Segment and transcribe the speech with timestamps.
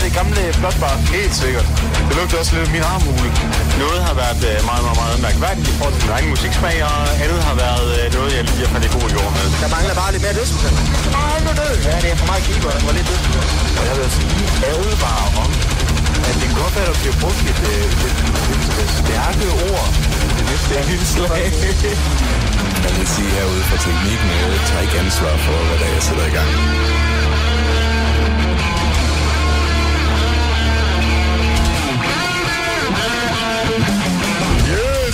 [0.00, 0.94] af det gamle blotbar?
[1.16, 1.66] Helt sikkert.
[2.08, 3.28] Det lugter også lidt af min armhule.
[3.82, 6.98] Noget har været øh, meget, meget, meget mærkværdigt i forhold til min egen musiksmag, og
[7.24, 9.46] andet har været øh, noget, jeg lige har fandt i god jord med.
[9.62, 10.34] Der mangler bare lidt mere.
[11.18, 11.74] Åh, han er død!
[11.88, 13.48] Ja, det er for meget keeper, der var lidt dødsbestemt.
[13.78, 15.50] Og jeg vil altså lige advare om,
[16.28, 18.18] at det kan godt være, der bliver brugt et, øh, et,
[18.52, 19.86] et, et stærke ord
[20.38, 21.44] det næste indslag.
[22.84, 25.94] Jeg vil sige herude fra teknikken, at jeg tager ikke ansvar for, hvad der er,
[25.98, 26.50] jeg sætter i gang.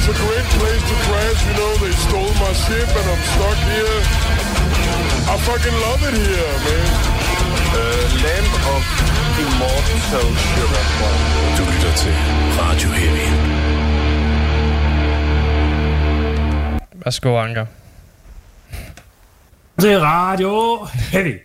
[0.09, 1.41] It's a great place to crash.
[1.49, 4.01] You know, they stole my ship and I'm stuck here.
[5.33, 6.89] I fucking love it here, man.
[7.75, 8.83] Uh, Land of
[9.43, 10.85] Immortal Sugar.
[11.57, 12.15] Du lytter til
[12.61, 13.27] Radio Heavy.
[17.05, 17.67] Værsgo, Anker.
[19.81, 21.41] til Radio Heavy.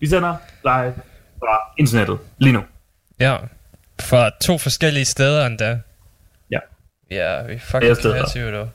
[0.00, 0.94] Vi sender live
[1.38, 2.62] fra internettet lige nu.
[3.20, 3.36] Ja.
[4.00, 5.78] Fra to forskellige steder endda.
[7.12, 7.32] Ja.
[7.36, 8.68] Ja, vi er fucking kreative dog.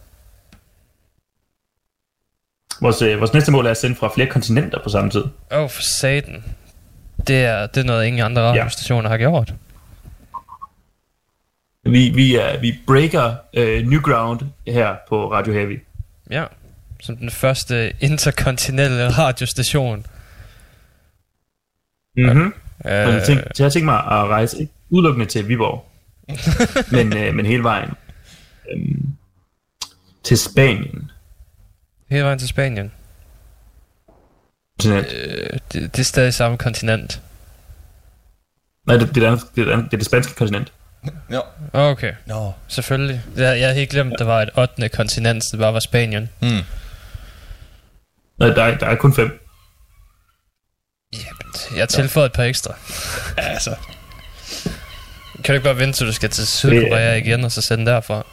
[2.82, 5.24] Vores, øh, vores næste mål er at sende fra flere kontinenter på samme tid.
[5.52, 6.44] Åh, oh, for satan.
[7.28, 9.54] Det er, det er noget, ingen andre radiostationer har gjort.
[11.84, 15.80] Vi, vi, er, vi breaker øh, new ground her på Radio Heavy.
[16.30, 16.46] Ja.
[17.02, 20.06] Som den første interkontinentale radiostation.
[22.18, 22.54] Mm-hmm.
[22.86, 22.92] Øh.
[22.92, 25.86] Jeg, tænk, jeg har tænkt mig at rejse ikke udelukkende til Viborg,
[26.96, 27.90] men, øh, men hele vejen
[28.72, 29.14] øhm,
[30.24, 31.12] til Spanien.
[32.10, 32.92] hele vejen til Spanien.
[34.80, 35.08] Kontinent.
[35.14, 37.22] Øh, det, det er stadig samme kontinent.
[38.88, 40.74] Nej, det, det, er, det, er, det, er, det er det spanske kontinent.
[41.32, 41.40] Ja.
[41.74, 42.54] Okay, Nå.
[42.68, 43.22] selvfølgelig.
[43.36, 44.90] Jeg, jeg havde helt glemt, at der var et 8.
[44.90, 46.30] kontinent, det bare var Spanien.
[46.42, 46.48] Mm.
[48.38, 49.44] Nej, der er, der er kun fem.
[51.76, 52.74] Jeg har tilføjet et par ekstra.
[53.38, 53.76] Altså.
[55.34, 58.26] Kan du ikke bare vente, til du skal til Sydkorea igen, og så sende derfra?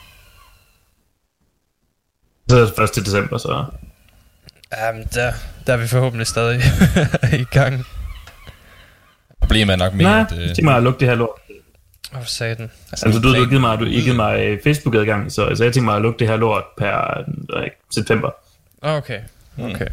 [2.51, 3.07] Så er det 1.
[3.07, 3.65] december, så...
[4.77, 5.33] Jamen, der,
[5.67, 6.61] der er vi forhåbentlig stadig
[7.41, 7.85] i gang.
[9.41, 10.39] Problemet er nok mere, Nej, at...
[10.39, 11.31] øh, tænk mig at lukke det her lort.
[12.15, 12.71] Åh, oh, satan.
[12.93, 15.73] Altså, du, du har givet mig, du har givet mig øh, Facebook-adgang, så, så jeg
[15.73, 17.19] tænker mig at lukke det her lort per
[17.57, 18.31] øh, september.
[18.83, 19.21] Okay,
[19.59, 19.87] okay.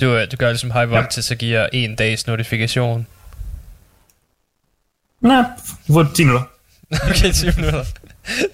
[0.00, 3.06] Du, øh, du gør ligesom High Voltage, så giver en dags notifikation.
[5.20, 5.44] Nej,
[5.88, 6.46] du får 10 minutter.
[7.10, 7.84] Okay, 10 minutter.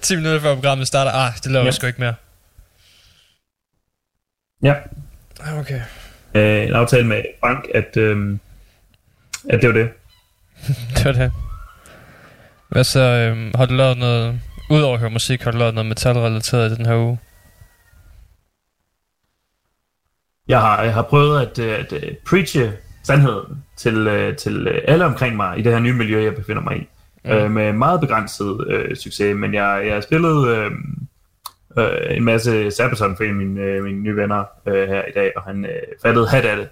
[0.01, 1.11] 10 minutter før programmet starter.
[1.11, 1.65] Ah, det laver Ja.
[1.65, 2.13] jeg sgu ikke mere.
[4.63, 4.75] Ja,
[5.43, 5.81] Ah, Okay.
[6.35, 8.37] øh, en aftale med Frank, at, øh,
[9.49, 9.89] at det var det.
[10.95, 11.31] Det var det.
[12.69, 14.39] Hvad så, øhm, har du lavet noget...
[14.69, 17.19] Udover at høre musik, har du lavet noget metalrelateret i den her uge?
[20.47, 22.71] Jeg har, jeg har prøvet at, øh, at, at preache
[23.03, 26.61] sandheden til, øh, til øh, alle omkring mig i det her nye miljø, jeg befinder
[26.61, 26.87] mig i.
[27.25, 27.31] Mm.
[27.31, 30.71] Øh, med meget begrænset øh, succes, men jeg, jeg har spillet øh,
[31.77, 35.11] øh, en masse Sabaton for en af mine, øh, mine nye venner øh, her i
[35.15, 35.71] dag, og han øh,
[36.03, 36.69] fattede hat af det.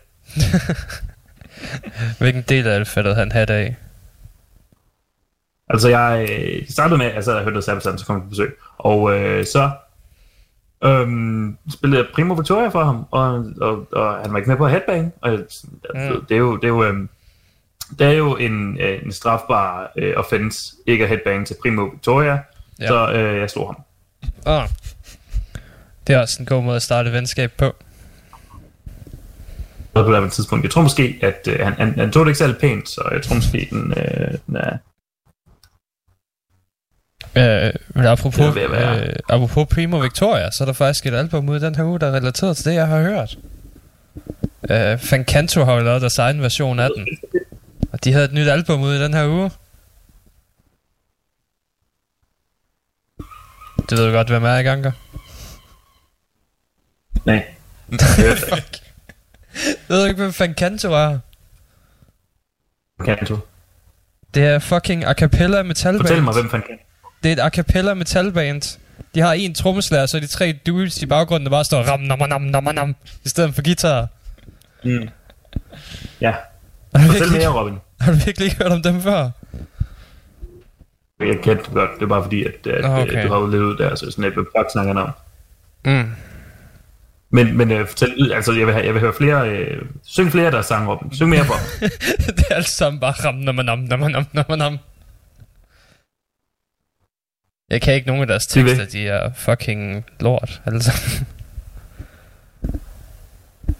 [2.20, 3.76] Hvilken del af det fattede han hat af?
[5.70, 9.14] Altså jeg øh, startede med, altså jeg hørte Sabaton, så kom jeg på besøg, og
[9.20, 9.70] øh, så
[10.84, 15.14] øhm, spillede Primo Victoria for ham, og, og, og han var ikke med på headbang,
[15.22, 15.68] og jeg- altså,
[16.14, 16.26] Mm.
[16.30, 17.10] det er jo, det er jo, øhm,
[18.00, 22.40] det er jo en, øh, en strafbar øh, offense ikke at headbang til Primo Victoria,
[22.80, 22.88] ja.
[22.88, 23.81] så øh, jeg slog ham.
[24.46, 24.70] Ah.
[26.09, 27.75] Det er også en god måde at starte venskab på.
[29.94, 30.64] på det her tidspunkt.
[30.64, 33.22] Jeg tror måske, at øh, han, han, han tog det ikke særlig pænt, så jeg
[33.22, 34.78] tror måske, den, øh, den er...
[37.36, 41.75] Øh, men apropos, øh, apropos Primo Victoria, så er der faktisk et album ud den
[41.75, 43.38] her uge, der er relateret til det, jeg har hørt.
[44.69, 47.08] Øh, Fancanto har jo lavet deres egen version af den.
[47.92, 49.52] Og de havde et nyt album ud i den her uge.
[53.90, 54.92] Det ved du godt, hvem er, ikke, Anker?
[57.29, 57.45] Nej.
[59.88, 61.19] Ved du ikke, hvem Fancanto er?
[63.06, 63.38] Kanto.
[64.33, 66.07] Det er fucking a cappella metalband.
[66.07, 66.77] Fortæl mig, hvem fanden kan.
[67.24, 68.80] Det er et a cappella metalband.
[69.15, 72.19] De har en trommeslager, så de tre dudes i baggrunden, der bare står ram nam
[72.30, 72.95] nam nam nam
[73.25, 74.07] i stedet for guitar.
[74.83, 75.09] Mm.
[76.21, 76.33] Ja.
[76.95, 77.77] Har du, Fortæl mere, Robin.
[78.01, 79.30] har du virkelig ikke hørt om dem før?
[81.19, 81.89] Jeg kendte godt.
[81.95, 83.24] Det er bare fordi, at, at Nå, okay.
[83.24, 85.12] du har jo levet ud der, så sådan et godt snakker navn.
[85.86, 86.12] Mm.
[87.31, 90.46] Men, men uh, fortæl altså jeg vil, have, jeg vil høre flere, øh, syng flere
[90.46, 91.14] af deres sange, Robin.
[91.16, 91.90] Syng mere mig.
[92.38, 94.78] det er alt sammen bare ram nam nam nam nam nam nam.
[97.70, 100.92] Jeg kan ikke nogen af deres tekster, de er fucking lort, altså.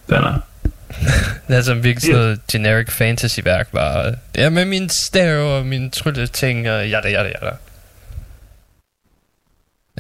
[0.08, 0.42] Nok.
[1.48, 4.16] Det er som virkelig sådan noget generic fantasy-værk, bare.
[4.36, 7.56] Det er med min stav og min trylleting og jada, jada, jada.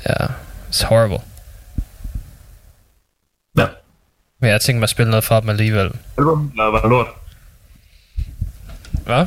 [0.07, 0.25] Ja,
[0.71, 1.19] it's horrible.
[3.57, 3.67] Ja.
[4.39, 5.91] Men jeg tænkte mig at spille noget fra dem alligevel.
[6.17, 7.07] Album, eller var det lort?
[9.05, 9.25] Hvad?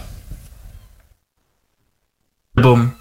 [2.56, 2.96] Album.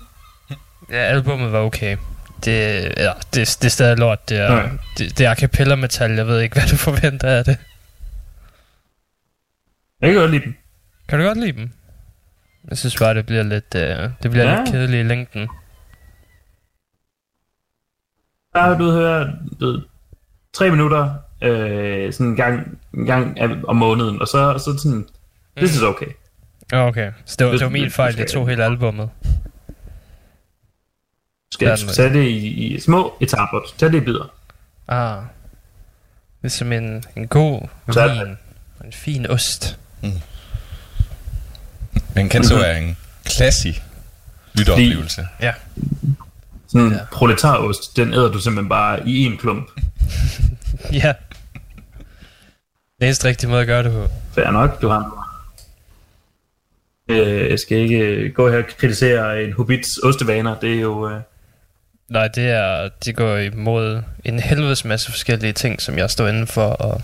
[0.90, 1.98] Ja, albummet var okay.
[2.46, 4.30] Det, ja, det, det er stadig lort.
[4.30, 4.70] Det er, Nej.
[4.98, 6.12] det, det er a cappella metal.
[6.12, 7.58] Jeg ved ikke, hvad du forventer af det.
[10.02, 10.56] Jeg kan godt lide dem.
[11.08, 11.70] Kan du godt lide dem?
[12.70, 14.58] Jeg synes bare, det bliver lidt, øh, det bliver Ja.
[14.58, 15.50] lidt kedeligt i længden.
[18.54, 19.82] Der du hører du
[20.54, 25.06] tre minutter øh, sådan en gang, en gang om måneden, og så, så sådan,
[25.58, 26.06] this is okay.
[26.72, 28.14] Ja, Okay, så det var, det var min Det- fejl.
[28.14, 29.10] det Jeg tog hele albummet.
[31.54, 33.60] Skal Ja, jeg tage det i, i små etaper.
[33.78, 34.34] Tag det i bidder.
[34.88, 35.24] Ah.
[36.42, 38.38] Det er som en, en god Så vin.
[38.80, 39.80] Og En fin ost.
[42.16, 43.82] Men Kenzo er en klassisk
[44.54, 45.28] lytteoplevelse.
[46.68, 46.98] Sådan en Ja.
[46.98, 47.06] ja.
[47.12, 49.68] proletarost, den æder du simpelthen bare i en klump.
[50.94, 51.14] Ja.
[53.02, 54.08] Det eneste rigtige måde at gøre det på.
[54.34, 55.28] Fair nok, du har
[57.10, 60.60] øh, Jeg skal ikke øh, gå her og kritisere en hobbits ostevaner.
[60.60, 61.10] Det er jo...
[61.10, 61.22] Øh,
[62.10, 66.48] Nej, det er, det går imod en helvedes masse forskellige ting, som jeg står inden
[66.48, 67.02] for, og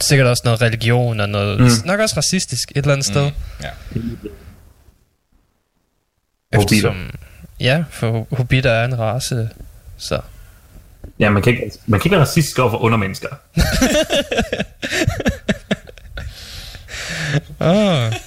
[0.00, 1.64] sikkert også noget religion og noget, mm.
[1.64, 1.70] Mm.
[1.84, 3.30] nok også racistisk et eller andet sted.
[3.62, 3.70] Ja.
[6.52, 7.10] Eftersom,
[7.60, 9.48] ja, for hobitter er en race,
[9.96, 10.20] så...
[11.18, 13.28] ja, man kan, ikke, man kan ikke være racistisk over for undermennesker.
[17.60, 18.12] Ah.
[18.12, 18.20] Jeg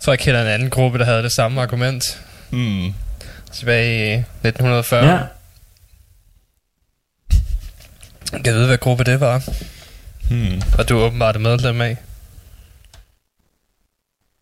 [0.00, 2.94] tror, jeg kender en anden gruppe, der havde det samme argument Hmm.
[3.52, 5.04] tilbage i 1940.
[5.06, 5.18] Ja.
[8.30, 9.42] Kan jeg vide, hvad gruppe det var?
[10.30, 10.62] Hmm.
[10.78, 11.96] Og du er åbenbart medlem af.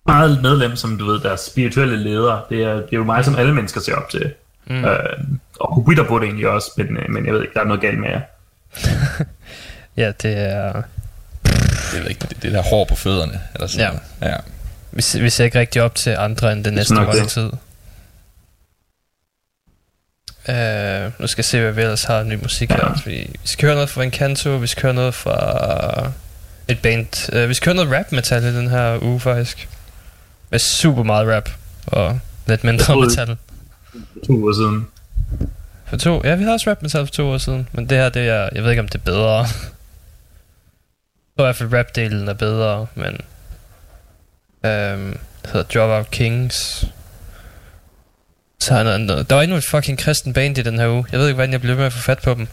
[0.06, 2.46] Meget medlem, som du ved, deres spirituelle leder.
[2.50, 4.32] Det er, det er jo mig, som alle mennesker ser op til.
[4.66, 4.84] Mm.
[4.84, 5.18] Øh,
[5.60, 7.98] og hobitter burde egentlig også, men, øh, men jeg ved ikke, der er noget galt
[7.98, 8.20] med jer.
[9.96, 10.82] Ja, det er...
[11.94, 13.40] Jeg ved ikke, det, det der hår på fødderne.
[13.54, 14.28] Eller sådan Ja.
[14.28, 14.36] ja.
[14.92, 17.06] Vi, vi ser ikke rigtig op til andre end det næste det.
[17.06, 17.50] måltid.
[20.48, 22.86] Uh, nu skal jeg se, hvad vi ellers har af ny musik her.
[22.86, 23.10] Ja.
[23.10, 26.10] Vi, vi skal høre noget fra Encanto, vi skal høre noget fra
[26.68, 27.30] et band.
[27.42, 29.68] Uh, vi skal høre noget rap metal i den her uge, faktisk.
[30.50, 31.48] Med super meget rap
[31.86, 33.36] og lidt mindre metal.
[34.26, 34.86] To uger siden.
[35.86, 38.08] For to, ja, vi havde også rap metal for to år siden, men det her,
[38.08, 39.46] det er, jeg ved ikke, om det er bedre.
[41.36, 43.20] Tror i hvert fald, rap-delen er bedre, men...
[44.64, 46.86] Øhm, det hedder Dropout Kings.
[48.60, 51.06] Så er noget, der var endnu et fucking kristen band i den her uge.
[51.12, 52.46] Jeg ved ikke, hvordan jeg blev med at få fat på dem.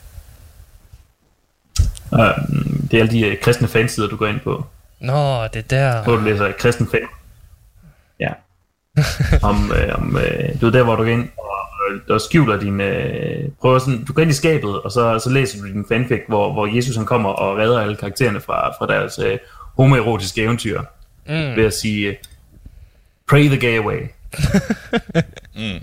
[2.12, 2.20] Uh,
[2.92, 4.66] det er alle de uh, kristne fansider, du går ind på.
[5.00, 6.04] Nå, det er der.
[6.04, 7.02] Hvor du læser kristen fan.
[9.42, 12.60] Om, øh, om øh, du er der, hvor du går ind og, og, og skjuler
[12.60, 12.82] din...
[12.82, 16.20] Øh, prøver sådan, du går ind i skabet, og så, så læser du din fanfic,
[16.28, 19.38] hvor, hvor Jesus han kommer og redder alle karaktererne fra, fra deres øh,
[19.78, 20.82] homoerotiske eventyr.
[21.28, 21.34] Mm.
[21.56, 22.16] Ved at sige, øh,
[23.30, 24.00] pray the gay away.
[25.56, 25.80] Mm.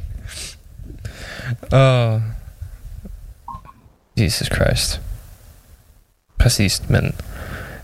[1.72, 2.20] Åh.
[4.16, 5.00] Jesus Christ.
[6.38, 7.14] Præcis, men...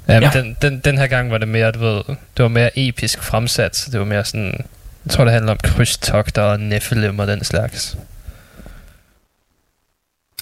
[0.08, 0.40] Ja, men Ja.
[0.40, 3.76] den, den, den her gang var det mere, du ved, det var mere episk fremsat,
[3.76, 4.64] så det var mere sådan,
[5.05, 7.96] jeg tror det handler om krydstogter og Nephilim og den slags.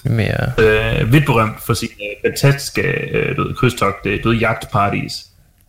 [0.05, 4.39] Mere, Øh, vidt berømt for sine øh, fantastiske øh, du ved, krydstogt, øh, du ved,
[4.39, 5.13] jagtparties.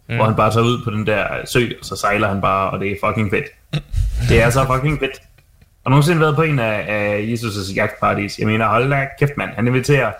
[0.10, 0.16] Mm.
[0.16, 2.80] Hvor han bare tager ud på den der sø, og så sejler han bare, og
[2.80, 3.46] det er fucking fedt.
[4.30, 5.22] Det er så fucking fedt.
[5.84, 8.40] Har du nogensinde været på en af, af Jesus' jagtparties?
[8.40, 9.50] Jeg mener, hold da kæft, mand.
[9.56, 10.12] Han inviterer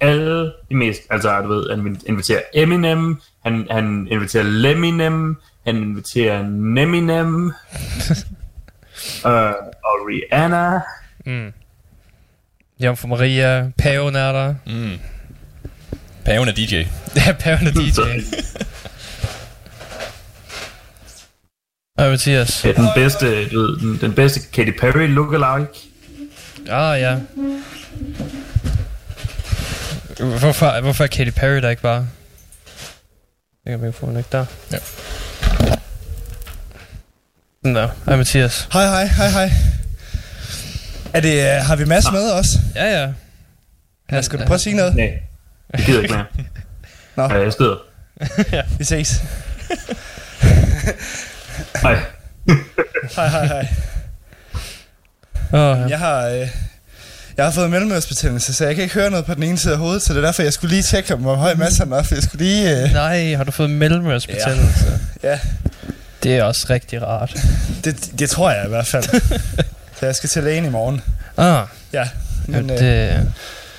[0.00, 5.36] alle de mest, altså du ved, han inviterer Eminem, han, han inviterer Leminem,
[5.68, 7.46] han inviterer Neminem,
[9.26, 9.52] øh,
[9.84, 10.80] og Rihanna.
[11.26, 11.52] mm.
[12.80, 14.54] Jomfru Maria, paven er der.
[14.66, 14.98] Mm.
[16.24, 16.74] Paven er DJ.
[17.16, 18.00] Ja, paven er DJ.
[21.96, 22.64] Og Mathias.
[22.64, 25.72] Ja, den bedste, du ved, den, den bedste Katy Perry lookalike.
[26.70, 27.18] Ah, ja.
[30.38, 32.08] Hvorfor, hvorfor er Katy Perry der ikke bare?
[33.64, 34.44] Jeg kan mikrofonen ikke der.
[34.72, 34.78] Ja.
[37.68, 37.88] Sådan der.
[38.06, 38.68] Hej Mathias.
[38.72, 39.50] Hej, hej, hej, hej.
[41.12, 42.58] Er det, uh, har vi Mads med også?
[42.74, 43.08] Ja, ja.
[44.12, 44.94] Ja, skal du prøve at sige noget?
[44.94, 45.12] Nej,
[45.76, 46.24] det gider ikke mere.
[47.16, 47.22] Nå.
[47.22, 47.76] Ja, jeg skrider.
[48.78, 49.22] Vi ses.
[57.36, 59.78] Jeg har fået mellemørsbetændelse, så jeg kan ikke høre noget på den ene side af
[59.78, 62.14] hovedet, så det er derfor, jeg skulle lige tjekke, om hvor høj massen er, for
[62.14, 62.82] jeg skulle lige...
[62.82, 65.00] Øh, Nej, har du fået mellemørsbetændelse?
[65.22, 65.38] ja,
[66.22, 67.36] Det er også rigtig rart.
[67.84, 69.04] det, det tror jeg i hvert fald.
[70.00, 71.02] så jeg skal til lægen i morgen.
[71.36, 72.08] Ah, Ja,
[72.46, 73.32] men, men, øh, det,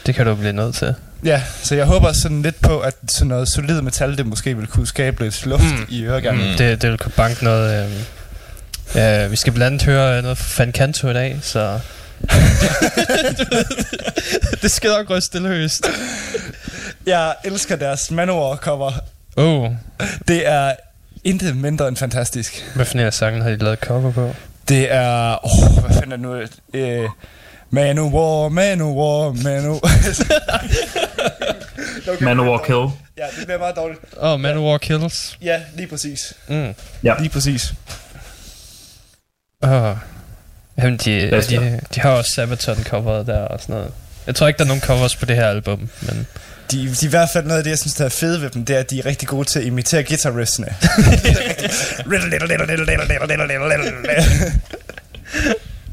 [0.06, 0.96] det kan du blive nødt til.
[1.24, 4.68] ja, så jeg håber sådan lidt på, at sådan noget solid metal, det måske vil
[4.68, 5.86] kunne skabe lidt luft mm.
[5.90, 6.52] i øregangen.
[6.52, 6.58] Mm.
[6.58, 7.86] Det, det vil kunne banke noget...
[7.86, 7.92] Øh,
[8.96, 11.80] ja, vi skal blandt andet høre noget fra Fancanto i dag, så...
[14.62, 15.88] det skal nok gå stilløst.
[17.06, 18.92] Jeg elsker deres Manowar-cover.
[19.38, 19.72] Oh,
[20.28, 20.74] Det er
[21.24, 22.66] intet mindre end fantastisk.
[22.76, 24.36] hvad for en af sangen har de lavet cover på?
[24.70, 25.46] Det er...
[25.46, 26.36] Åh, oh, hvad fanden er nu?
[26.74, 27.10] Øh,
[27.70, 29.80] Manowar, Manowar, Manowar.
[32.14, 32.88] okay, Manowar Kill.
[33.18, 34.00] Ja, det bliver meget dårligt.
[34.18, 35.38] Åh, oh, Manowar Kills.
[35.42, 36.34] Ja, lige præcis.
[36.48, 36.74] Mm.
[37.02, 37.74] Lige præcis.
[39.62, 39.96] Oh.
[40.78, 43.92] Jamen, de, os de, de har også Sabaton coveret der og sådan noget.
[44.28, 46.28] Jeg tror ikke, der er nogen covers på det her album, men...
[46.72, 48.50] De, de er i hvert fald noget af det, jeg synes, der er fede ved
[48.50, 50.68] dem, det er, at de er rigtig gode til at imitere guitar-riffsene.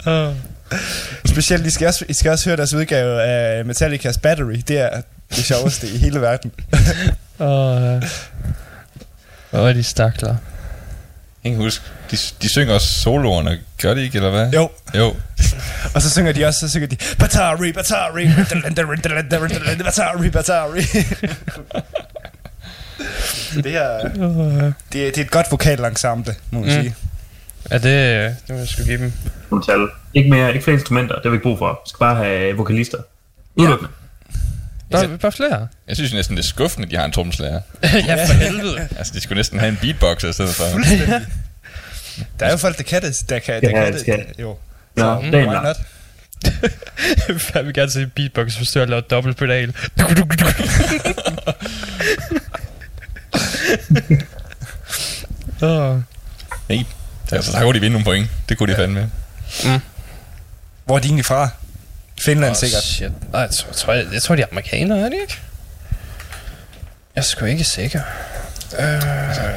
[0.06, 0.34] Oh.
[1.32, 4.62] Specielt, I skal, også, I skal også høre deres udgave af Metallica's Battery.
[4.68, 6.52] Det er det sjoveste i hele verden.
[7.38, 8.02] Åh,
[9.52, 10.36] oh, de stakler.
[11.54, 14.50] Kan huske, de, de synger også soloerne, gør de ikke, eller hvad?
[14.52, 15.14] Jo, Jo.
[15.94, 20.80] og så synger de også, så synger de Batari, Batari, Batari, Batari.
[23.64, 24.08] det, er,
[24.92, 26.74] det, er, det er et godt vokalensemble, må man Mm.
[26.82, 26.94] sige.
[27.70, 28.36] Er det...
[28.46, 29.12] Det må jeg skulle give dem.
[29.50, 29.88] Metal.
[30.14, 31.68] Ikke mere, ikke flere instrumenter, det har vi ikke brug for.
[31.84, 32.98] Vi skal bare have vokalister.
[33.56, 33.90] Udelukkende.
[34.90, 35.68] Bare, bare flere.
[35.88, 37.60] Jeg synes næsten, det er skuffende, at de har en trommeslager.
[37.82, 38.88] ja, for helvede.
[38.98, 40.64] Altså, de skulle næsten have en beatboxer i stedet for.
[42.40, 43.22] Der er jo folk, der kan det.
[43.28, 44.26] Der kan, Ja, der kan det skal.
[44.38, 44.56] Jo.
[44.96, 45.76] Nå, Så, det er en not?
[47.54, 49.74] jeg vil gerne se beatbox, hvis du har lavet dobbelt pedal.
[55.62, 56.00] oh.
[56.68, 56.84] Nej,
[57.32, 58.28] altså, der kunne de vinde nogle point.
[58.48, 59.10] Det kunne de fandme.
[60.84, 61.48] Hvor er de egentlig fra?
[62.20, 62.82] Finland oh, sikkert.
[62.82, 63.32] Shit.
[63.32, 65.38] Nej, jeg tror, jeg, tror, jeg, jeg tror, de er amerikanere, er de ikke?
[67.14, 68.00] Jeg er sgu ikke sikker.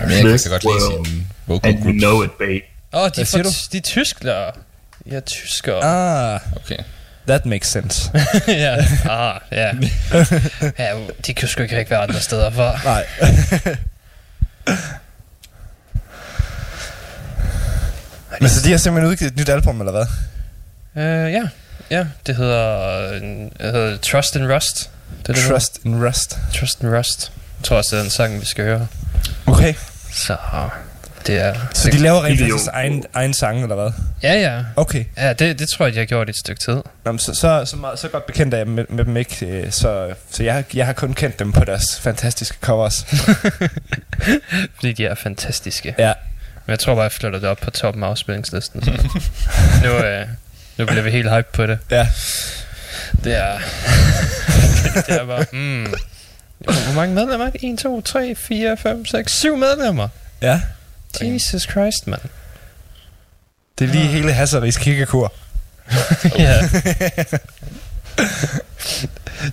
[0.01, 1.99] Men jeg kan så godt lide sin vocal And you groups.
[2.01, 2.61] know it, babe.
[2.93, 3.55] Åh, oh, de, Hvad er siger fra, du?
[3.71, 4.51] de er tyskere.
[5.11, 5.83] Ja, tyskere.
[5.83, 6.77] Ah, Okay.
[7.27, 8.11] that makes sense.
[8.47, 8.75] ja,
[9.09, 9.71] ah, ja.
[10.79, 10.97] ja.
[11.27, 12.79] De kan sgu ikke være andre steder fra.
[12.83, 13.05] Nej.
[18.41, 20.05] Men så de har simpelthen udgivet et nyt album, eller hvad?
[20.95, 21.43] Uh, ja,
[21.89, 22.05] ja.
[22.27, 24.89] Det hedder, øh, det hedder Trust and Rust.
[25.27, 26.35] Det det, Trust and Rust.
[26.35, 26.59] hedder.
[26.59, 27.31] Trust and Rust.
[27.59, 28.87] Jeg tror også, det er den sang, vi skal høre.
[29.45, 29.73] Okay.
[30.11, 30.35] Så
[31.27, 31.53] det er...
[31.73, 33.91] Så de laver rent faktisk egen, egen sang, eller hvad?
[34.23, 34.63] Ja, ja.
[34.75, 35.05] Okay.
[35.17, 36.81] Ja, det, det tror jeg, de har gjort i et stykke tid.
[37.05, 39.71] Nå, så, så, så, meget, så godt bekendt er jeg med, med dem ikke, øh,
[39.71, 43.05] så, så jeg, jeg har kun kendt dem på deres fantastiske covers.
[44.75, 45.95] Fordi de er fantastiske.
[45.97, 46.13] Ja.
[46.65, 48.83] Men jeg tror bare, jeg flytter det op på toppen af afspillingslisten.
[48.83, 48.91] Så.
[49.83, 50.27] nu, øh,
[50.79, 51.79] nu bliver vi helt hype på det.
[51.91, 52.07] Ja.
[53.23, 53.59] Det er...
[55.07, 55.45] det er bare...
[55.51, 55.93] Mm.
[56.57, 57.63] Hvor mange medlemmer er det?
[57.73, 60.07] 1, 2, 3, 4, 5, 6, 7 medlemmer.
[60.41, 60.61] Ja.
[61.21, 62.21] Jesus Christ, mand.
[63.79, 65.33] Det er lige hele Hasseris kikkekur.
[66.39, 66.57] ja.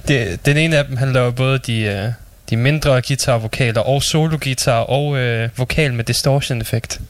[0.09, 2.13] det, den ene af dem, han laver både de, øh,
[2.51, 7.01] de mindre guitarvokaler og solo-guitar og øh, vokal med distortion-effekt.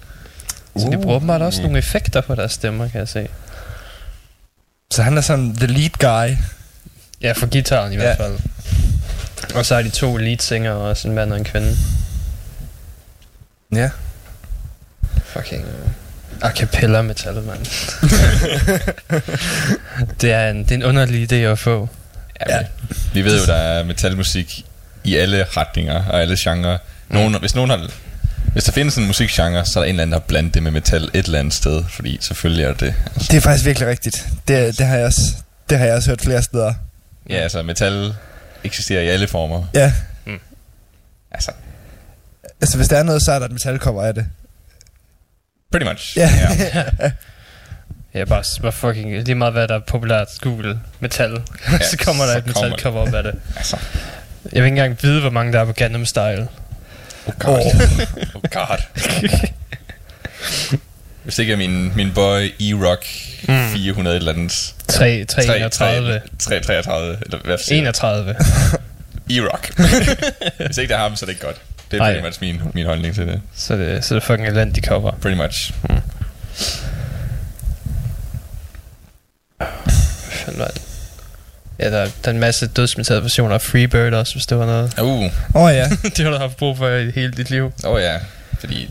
[0.77, 3.29] Så de bruger åbenbart også nogle effekter på deres stemmer, kan jeg se.
[4.91, 6.37] Så han er sådan the lead guy.
[7.23, 8.01] Ja, for gitaren i Ja.
[8.03, 8.39] hvert fald.
[9.55, 11.77] Og så har de to lead singer og også en mand og en kvinde.
[13.75, 13.91] Ja.
[15.25, 15.65] Fucking
[16.43, 17.59] a cappella metal, mand.
[20.21, 21.89] det, er en, det er en underlig idé at få.
[22.49, 22.59] Ja.
[23.13, 24.65] Vi ved jo, der er metalmusik
[25.05, 26.79] i alle retninger og alle genrer.
[27.09, 27.39] Nogen, mm.
[27.41, 27.91] hvis, nogen har,
[28.57, 30.63] hvis der findes en musikgenre, så er der en eller anden, der har blandet det
[30.63, 31.85] med metal et eller andet sted.
[31.89, 32.95] Fordi selvfølgelig er det det.
[33.15, 34.29] Altså, Det er faktisk virkelig rigtigt.
[34.49, 35.21] Det, det, har, jeg også,
[35.71, 36.75] det har jeg også hørt flere steder.
[37.31, 38.15] ja, altså metal
[38.65, 39.65] eksisterer i alle former.
[39.75, 39.93] Ja.
[41.31, 41.51] Altså,
[42.61, 44.27] Altså, hvis der er noget, så er der et metalcover af det.
[45.71, 46.17] pretty much.
[46.19, 46.31] Ja.
[46.75, 47.11] ja.
[48.15, 51.43] Ja, bare, bare fucking lige meget hvad der er populært Google metal.
[51.73, 53.35] Ja, så kommer der så et kommer metal cover op af det.
[53.57, 53.77] Altså,
[54.45, 56.49] Jeg vil ikke engang vide, hvor mange der er på Gangnam Style.
[57.27, 57.61] Oh god.
[58.35, 58.79] oh god.
[61.25, 63.07] Hvis ikke er min, min boy E-Rock
[63.49, 63.69] mm.
[63.73, 64.75] 400 et eller andet.
[64.89, 66.21] 3, 331.
[66.39, 68.29] 3, 33, eller hvad siger 31.
[68.29, 68.37] jeg?
[69.37, 69.73] E-Rock.
[70.67, 71.61] Hvis ikke det er ham, så er det ikke godt.
[71.91, 72.13] Det er Ej.
[72.13, 73.41] pretty much min, min holdning til det.
[73.57, 75.11] Så det, så det er fucking elendig cover.
[75.11, 75.73] Pretty much.
[75.89, 76.03] Fanden
[81.87, 84.99] Ja, der, der er en masse dødsmetallet versioner af Freebird også, hvis det var noget.
[85.01, 85.89] Uh, Åh oh, ja.
[86.17, 87.73] det har du haft brug for i hele dit liv.
[87.85, 88.19] åh oh ja,
[88.61, 88.91] fordi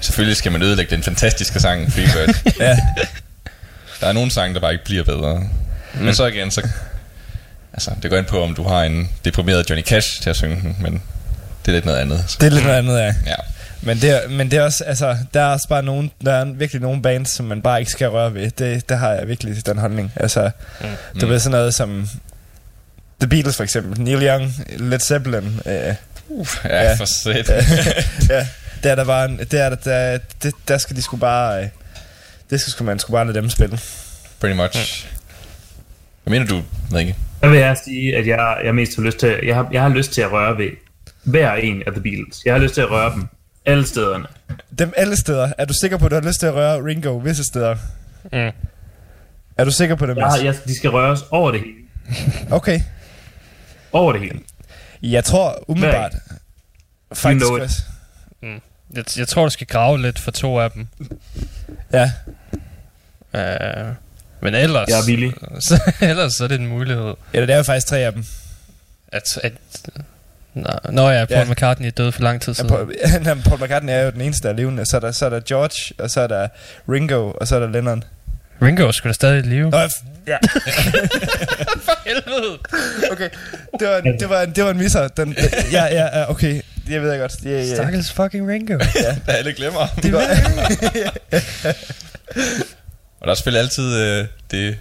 [0.00, 2.34] selvfølgelig skal man ødelægge den fantastiske sang Freebird.
[2.60, 2.78] ja.
[4.00, 5.38] Der er nogle sange, der bare ikke bliver bedre.
[5.94, 6.00] Mm.
[6.00, 6.68] Men så igen, så...
[7.72, 10.56] Altså, det går ind på, om du har en deprimeret Johnny Cash til at synge
[10.62, 10.92] den, men
[11.66, 12.24] det er lidt noget andet.
[12.28, 13.14] Så, Det er lidt noget andet, ja.
[13.26, 13.34] ja.
[13.82, 16.44] Men det, er, men det er også, altså, der er også bare nogen, der er
[16.44, 18.50] virkelig nogle bands, som man bare ikke skal røre ved.
[18.50, 20.12] Det, der har jeg virkelig den holdning.
[20.16, 20.86] Altså, mm.
[21.20, 21.32] du Mm.
[21.32, 22.08] ved sådan noget som
[23.20, 25.60] The Beatles for eksempel, Neil Young, Led Zeppelin.
[25.66, 25.94] Øh, Ja,
[26.64, 26.94] Ja.
[26.94, 27.48] for sæt.
[28.30, 28.46] ja,
[28.82, 31.62] der er der bare, en, der, er der, der, det, der skal de sgu bare,
[31.62, 31.68] øh,
[32.50, 33.78] det skal sgu man sgu bare lade dem spille.
[34.40, 35.06] Pretty much.
[36.24, 37.16] Hvad mener du, ved ikke?
[37.42, 39.88] Der vil jeg sige, at jeg, jeg mest har lyst til, jeg har, jeg har
[39.88, 40.68] lyst til at røre ved
[41.24, 42.42] hver en af The Beatles.
[42.44, 43.26] Jeg har lyst til at røre dem
[43.66, 44.26] alle stederne.
[44.78, 45.52] Dem alle steder.
[45.58, 47.76] Er du sikker på, at du har lyst til at røre Ringo visse steder?
[48.32, 48.52] Mm.
[49.56, 50.44] Er du sikker på det, Mads?
[50.44, 51.74] jeg, de skal røres over det hele.
[52.50, 52.80] Okay.
[53.92, 54.40] Over det hele.
[55.02, 56.12] Jeg tror umiddelbart...
[57.12, 57.62] Faktisk know it.
[57.62, 57.82] også.
[58.94, 60.86] Jeg, jeg tror, du skal grave lidt for to af dem.
[61.92, 62.10] Ja.
[63.34, 63.94] Uh,
[64.40, 64.88] men ellers...
[64.88, 65.34] Jeg er villig.
[65.60, 67.14] Så, ellers så er det en mulighed.
[67.32, 68.24] Eller det er jo faktisk tre af dem.
[69.08, 69.52] At, at,
[70.56, 71.38] nå, nå ja, Paul Ja.
[71.38, 71.44] ja.
[71.44, 72.68] McCartney er død for lang tid Ja, siden.
[72.68, 72.94] Paul,
[73.26, 74.86] jamen, Paul McCartney er jo den eneste, der er levende.
[74.86, 76.48] Så er, der, så er der George, og så er der
[76.88, 78.04] Ringo, og så er der Lennon.
[78.62, 79.70] Ringo er sgu da stadig i live.
[79.70, 79.78] Nå,
[80.26, 80.36] ja.
[81.86, 82.58] for helvede!
[83.12, 83.28] Okay,
[83.80, 85.08] det var, det var, det var en misser.
[85.08, 85.36] Den, den,
[85.72, 86.60] ja, ja, ja, okay.
[86.88, 87.32] Det ved jeg godt.
[87.42, 87.74] Det, ja.
[87.74, 88.72] Stakkels fucking Ringo.
[89.04, 89.16] ja.
[89.26, 89.86] Der alle glemmer.
[90.02, 90.20] Det var,
[93.20, 94.76] Og der er selvfølgelig altid øh, det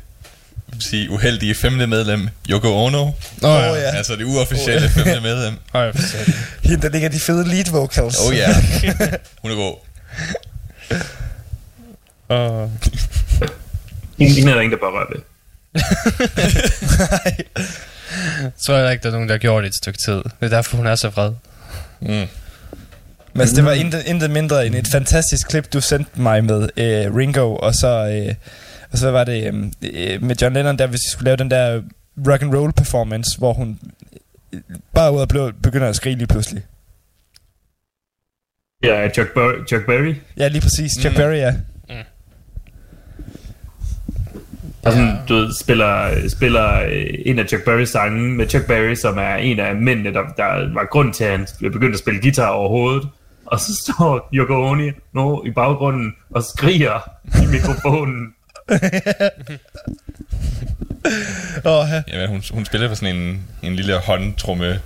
[0.80, 3.06] sige, uheldige femte medlem, Yoko Ono.
[3.06, 3.74] Åh, ja.
[3.74, 3.96] ja.
[3.96, 5.54] Altså det uofficielle femte medlem.
[5.74, 5.92] Ja,
[6.64, 8.18] hende, der ligger de fede lead vocals.
[8.18, 8.48] Oh ja,
[9.42, 9.76] hun er god.
[12.30, 12.72] Og
[14.20, 15.22] Hende, er der ingen, der bare rører ved.
[18.66, 20.16] så er der ikke, der er nogen, der har gjort det et stykke tid.
[20.16, 21.32] Det er derfor, hun er så vred.
[22.02, 22.28] Mm.
[23.34, 27.16] Men det var intet, intet mindre end et fantastisk klip, du sendte mig med øh,
[27.16, 28.36] Ringo, og så, øh,
[28.96, 29.54] og så var det øh,
[29.94, 31.82] øh, med John Lennon, der hvis de skulle lave den der
[32.28, 33.80] rock and roll performance, hvor hun
[34.54, 34.62] øh,
[34.94, 36.64] bare ud og blev, begynder at skrige lige pludselig.
[38.84, 40.16] Ja, Chuck, Ber- Chuck Berry.
[40.38, 40.92] Ja, lige præcis.
[41.00, 41.18] Chuck Mm.
[41.18, 41.54] Berry, ja.
[44.86, 48.96] Og sådan, du ved, spiller, spiller øh, en af Chuck Berrys sange med Chuck Berry,
[48.96, 52.22] som er en af mændene, der, der var grund til, at han begyndte at spille
[52.22, 53.10] guitar overhovedet.
[53.46, 57.10] Og så står Yoko Ono nu i baggrunden og skriger
[57.44, 58.35] i mikrofonen.
[61.66, 62.02] Åh, ja.
[62.08, 64.80] Jamen, hun, hun spiller på sådan en, en lille håndtrumme,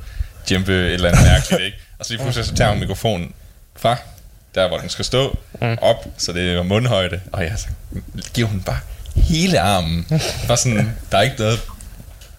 [0.50, 1.78] djempe, et eller andet mærkeligt, ikke?
[2.00, 3.34] Og så lige pludselig så tager hun mikrofonen
[3.76, 3.96] fra
[4.56, 5.38] der, hvor den skal stå,
[5.82, 7.20] op, så det er mundhøjde.
[7.32, 7.68] Og ja, så
[8.34, 8.80] giver hun bare
[9.16, 10.06] hele armen.
[10.48, 11.60] Bare sådan, der er ikke noget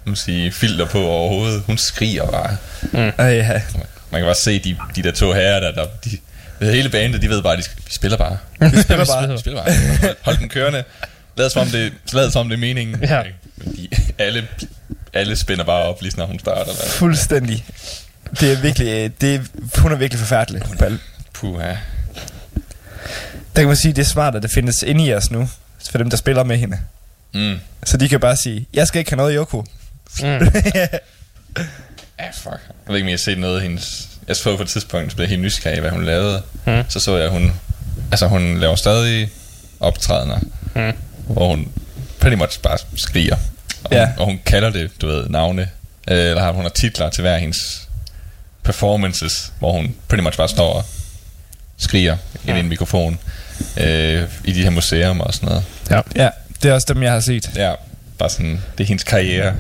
[0.05, 1.63] man sige, filter på overhovedet.
[1.67, 2.57] Hun skriger bare.
[3.19, 3.63] Ej, ja.
[4.11, 6.19] Man kan bare se de, de der to herrer, der, der de,
[6.73, 8.39] hele banen, de ved bare, de, skal- vi spiller bare.
[8.73, 9.29] Vi spiller bare.
[9.33, 9.75] Vi spiller bare.
[10.01, 10.85] Hold, hold den kørende.
[11.37, 13.03] Lad som om det, lad som om det er meningen.
[13.05, 13.23] Ja.
[13.65, 13.89] De,
[14.19, 14.49] alle,
[15.13, 16.65] alle spænder bare op, lige snart hun starter.
[16.73, 16.89] Der.
[16.89, 17.65] Fuldstændig.
[18.41, 19.41] Det er virkelig, øh, det er,
[19.81, 20.63] hun er virkelig forfærdelig.
[20.79, 20.99] Pal.
[21.33, 21.77] Puh, ja.
[23.57, 25.49] Der kan man sige, det er smart, at det findes inde i os nu,
[25.91, 26.79] for dem, der spiller med hende.
[27.35, 27.59] Mm.
[27.85, 29.65] Så de kan bare sige, jeg skal ikke have noget Yoko.
[30.23, 30.27] Mm.
[32.19, 32.45] Ja, fuck.
[32.47, 34.09] Jeg ved ikke, om jeg har set noget af hendes...
[34.29, 36.43] Jeg så på et tidspunkt, blev jeg helt nysgerrig, hvad hun lavede.
[36.67, 36.83] Mm.
[36.89, 37.53] Så så jeg, at hun...
[38.11, 39.31] Altså, hun laver stadig
[39.81, 40.39] optrædener,
[40.75, 40.93] Mm.
[41.33, 41.69] Hvor hun
[42.21, 43.37] pretty much bare skriger.
[43.85, 44.07] Og, Ja.
[44.07, 45.63] hun, og hun kalder det, du ved, navne.
[46.11, 47.89] Øh, Eller har hun har titler til hver hendes
[48.63, 50.85] performances, hvor hun pretty much bare står og
[51.79, 52.17] skriger
[52.47, 53.19] ind i en mikrofon.
[53.77, 55.65] Øh, I de her museum og sådan noget.
[56.17, 56.29] Ja,
[56.63, 57.51] det er også dem, jeg har set.
[57.57, 57.73] Ja,
[58.19, 59.55] bare sådan, det er hendes karriere.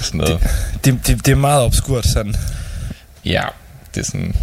[0.00, 0.40] sådan noget.
[0.84, 2.34] Det, det, det er meget obskurt sådan.
[3.24, 3.42] Ja,
[3.94, 4.36] det er sådan...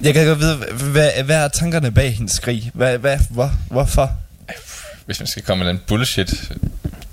[0.00, 2.70] Jeg kan godt vide, hvad, hvad er tankerne bag hendes skrig?
[2.74, 4.12] Hvad, hvad, hvor, hvorfor?
[5.06, 6.34] Hvis man skal komme med en bullshit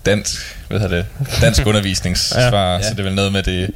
[0.05, 1.05] dansk, hvad hedder det,
[1.41, 2.81] dansk undervisningssvar, ja, Ja, ja.
[2.81, 2.91] så ja.
[2.93, 3.69] det er vel noget med det,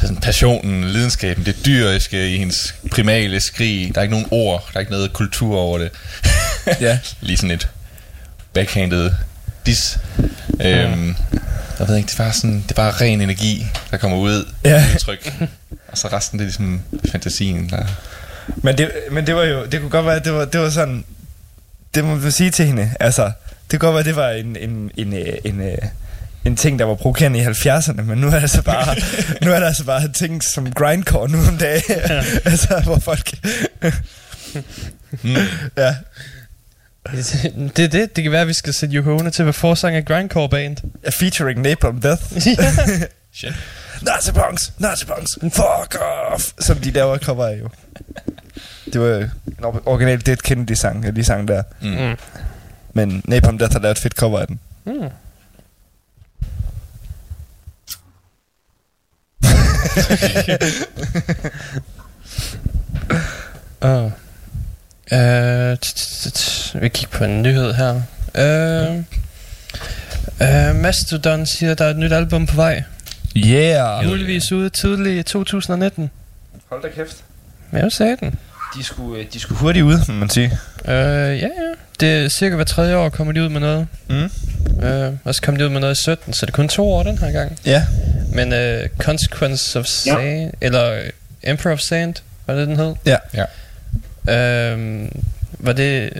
[0.00, 3.90] sådan passionen, lidenskaben, det dyriske i hendes primale skrig.
[3.94, 5.90] Der er ikke nogen ord, der er ikke noget kultur over det.
[6.80, 6.98] Ja.
[7.20, 7.68] Lige sådan et
[8.52, 9.10] backhanded
[9.66, 9.98] dis.
[10.60, 11.14] Øhm,
[11.78, 14.48] jeg ved ikke, det er bare sådan, det er bare ren energi, der kommer ud.
[14.64, 14.84] Ja.
[14.94, 15.32] Udtryk.
[15.88, 16.80] Og så resten, det er ligesom
[17.12, 17.84] fantasien, der...
[18.56, 21.04] Men det, men det var jo, det kunne godt være, det var, det var sådan,
[21.94, 23.32] det må man sige til hende, altså,
[23.70, 25.76] det kunne godt være, det var en, en, en, øh, en, en,
[26.44, 28.96] en ting, der var provokerende i 70'erne, men nu er det altså bare,
[29.44, 31.82] nu er der altså bare ting som grindcore nu om dagen,
[32.44, 33.30] altså, hvor folk,
[35.22, 35.36] Mm.
[35.76, 35.94] ja,
[37.12, 38.16] Det, det er det.
[38.16, 40.48] Det kan være, at vi skal sætte Yoko Ono til at være forsang af Grindcore
[40.48, 40.76] Band.
[41.18, 42.22] Featuring Napalm Death.
[43.32, 43.52] Shit.
[44.02, 45.96] Nazi punks, Nazi punks, fuck
[46.32, 47.68] off, som de laver cover af jo.
[48.92, 51.62] Det var en or- original Dead Kennedy sang, de sang der.
[51.82, 51.88] Mm.
[51.88, 52.16] Mm.
[52.92, 54.60] Men Napalm Death har lavet et fedt cover af den.
[54.86, 54.92] Mm.
[63.80, 64.10] oh.
[65.12, 65.76] Uh,
[66.82, 67.94] vi kigger på en nyhed her.
[68.38, 68.96] Uh,
[70.40, 72.82] uh, Mastodon siger, at der er et nyt album på vej.
[73.36, 74.06] Yeah!
[74.06, 76.10] Muligvis ude tidligt i 2019.
[76.68, 77.16] Hold da kæft.
[77.70, 78.38] Men jeg sagde den.
[78.76, 80.46] De skulle, de skulle hurtigt ud, må man sige.
[80.84, 81.48] Uh, ja, ja.
[82.00, 83.86] Det er cirka hver tredje år kommer de ud med noget.
[84.08, 84.24] Mm.
[84.24, 86.92] Uh, og så kom de ud med noget i 17, så det er kun to
[86.92, 87.58] år den her gang.
[87.66, 87.86] Ja.
[88.32, 91.10] Men uh, Consequence of Sand, eller øh,
[91.42, 92.14] Emperor of Sand,
[92.46, 92.94] var det den hed?
[93.06, 93.16] Ja.
[93.34, 93.44] Ja.
[94.72, 95.22] Øhm,
[95.58, 96.12] var det...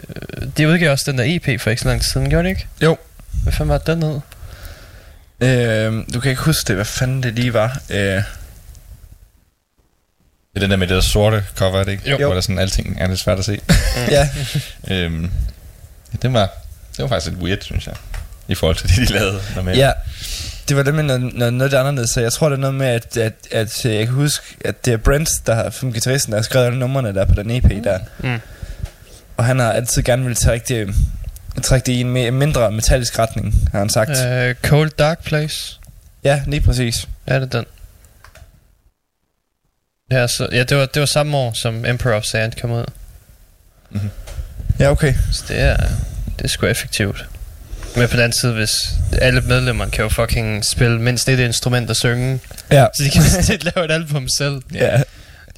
[0.57, 2.67] De udgav også den der EP for ikke så lang tid siden, gjorde de ikke?
[2.81, 2.97] Jo.
[3.43, 4.19] Hvad fanden var det, den hed?
[5.41, 7.81] Øh, du kan ikke huske det, hvad fanden det lige var.
[7.89, 8.23] Øh, Det
[10.55, 12.09] er den der med det der sorte cover, er det ikke?
[12.11, 12.17] Jo.
[12.25, 13.59] Hvor der sådan alting er lidt svært at se.
[14.11, 14.29] ja.
[14.95, 15.23] øhm,
[16.13, 16.49] ja, det var,
[16.97, 17.95] det var faktisk lidt weird, synes jeg.
[18.47, 19.77] I forhold til det, de lavede normalt.
[19.77, 19.91] ja.
[20.69, 22.87] Det var det med noget, noget, noget anderledes, så jeg tror, det er noget med,
[22.87, 26.31] at, at, at øh, jeg kan huske, at det er Brent, der har, som guitaristen,
[26.31, 27.99] der har skrevet alle numrene der på den EP der.
[28.19, 28.39] Mm.
[29.37, 30.95] Og han har altid gerne ville trække det,
[31.63, 34.09] trække det i en me- mindre metallisk retning, har han sagt.
[34.09, 34.69] Uh.
[34.69, 35.79] Cold Dark Place.
[36.23, 37.07] Ja, lige præcis.
[37.27, 37.65] Er det den?
[40.11, 42.85] Ja, så, ja det, var, det var samme år, som Emperor of Sand kom ud.
[44.79, 45.13] Ja, okay.
[45.31, 45.77] Så det er,
[46.37, 47.25] det er sgu effektivt.
[47.95, 48.71] Men på den anden side, hvis
[49.21, 52.39] alle medlemmerne kan jo fucking spille mindst et instrument og synge,
[52.71, 52.87] Ja.
[52.97, 53.21] så de kan
[53.75, 54.61] lave et album selv.
[54.73, 54.97] ja.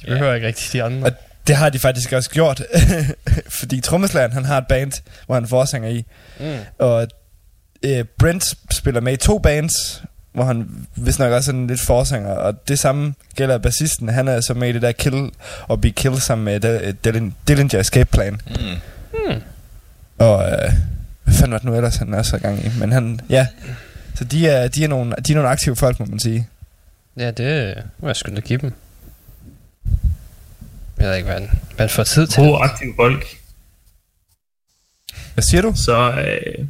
[0.00, 1.06] De behøver ikke rigtig de andre.
[1.08, 1.12] Og
[1.46, 2.62] det har de faktisk også gjort.
[3.60, 4.92] Fordi trommeslageren, han har et band,
[5.26, 6.04] hvor han er forsanger i.
[6.40, 6.56] Mm.
[6.78, 7.08] Og
[7.82, 10.02] øh, Brent spiller med i to bands,
[10.32, 12.30] hvor han vist nok også er en lidt forsanger.
[12.32, 14.08] Og det samme gælder bassisten.
[14.08, 15.30] Han er så med i det der Kill
[15.68, 18.40] og Be Kill sammen med Del- Dillinger Dillinger Escape Plan.
[18.50, 19.40] Mm.
[20.18, 20.72] Og øh,
[21.24, 22.70] hvad fanden var det nu ellers, han er så i gang i?
[22.78, 23.46] Men han, ja.
[24.14, 26.48] Så de er, de er, nogle, de er nogle aktive folk, må man sige.
[27.16, 28.72] Ja, det må jeg sgu da give dem.
[31.04, 32.42] Jeg ved ikke, hvad han får tid til.
[32.42, 33.36] Gode aktive folk.
[35.34, 35.72] Hvad siger du?
[35.76, 36.66] Så øh,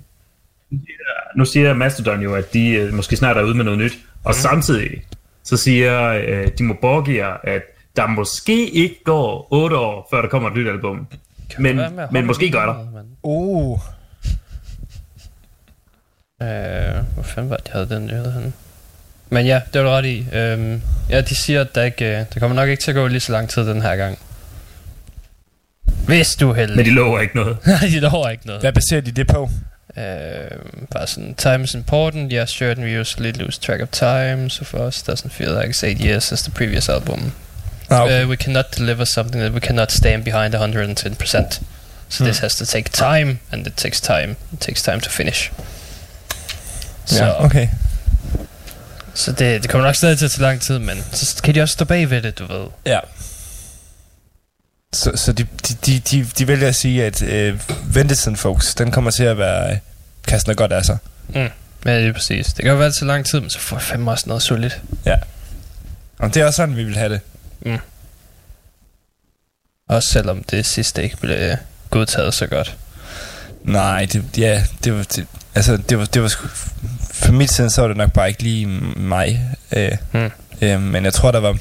[1.37, 3.93] nu siger Mastodon jo, at de øh, måske snart er ude med noget nyt.
[4.25, 4.41] Og mm.
[4.41, 5.03] samtidig
[5.45, 7.63] så siger øh, Dimo Borgia, at
[7.97, 11.07] der måske ikke går 8 år, før der kommer et nyt album.
[11.59, 12.91] Men, at men holde måske gør der.
[12.95, 13.07] mand?
[13.23, 13.79] Oh,
[16.43, 18.53] Øh, hvor fanden var det, de havde den nyhed henne?
[19.31, 20.27] Men ja, det var du ret i.
[20.33, 23.07] Øhm, ja, de siger, at der, ikke, øh, der kommer nok ikke til at gå
[23.07, 24.19] lige så lang tid den her gang.
[26.07, 26.77] Hvis du er heldig.
[26.77, 27.57] Men de lover ikke noget.
[27.67, 28.63] Nej, de lover ikke noget.
[28.63, 29.51] hvad baserer de det på?
[29.97, 30.05] Øh,
[30.91, 34.87] bare sådan, time is important, yeah, sure, we usually lose track of time, so for
[34.87, 37.33] us doesn't feel like it's eight years as the previous album.
[37.91, 38.25] Ah, okay.
[38.25, 41.63] Uh, we cannot deliver something that we cannot stand behind 110%.
[42.09, 44.37] So this has to take time, and it takes time.
[44.53, 45.51] It takes time to finish.
[47.05, 47.69] Så, ja, okay.
[49.15, 51.63] så det, det kommer nok stadig til at tage lang tid, men så kan de
[51.63, 52.67] også stå bag ved det, du ved.
[52.87, 52.99] Ja.
[54.95, 55.47] Så, så de,
[55.87, 57.61] de, de, de, vælger at sige, at øh,
[57.95, 59.79] ventetiden, folks, den kommer til at være øh,
[60.27, 60.99] kasten noget godt af sig.
[61.87, 62.47] Ja, det er præcis.
[62.47, 64.81] Det kan jo være til lang tid, men så får jeg fandme også noget solidt.
[66.19, 67.21] Og det er også sådan, vi vil have det.
[69.89, 71.57] Også selvom det sidste ikke blev øh,
[71.91, 72.77] godtaget så godt.
[73.65, 76.49] Nej, det, ja, det var, det, altså, det var, det var sgu,
[77.11, 79.57] for mit side, så var det nok bare ikke lige mig.
[79.73, 80.31] Øh, Hmm.
[80.65, 81.59] Øh, men jeg tror, der var,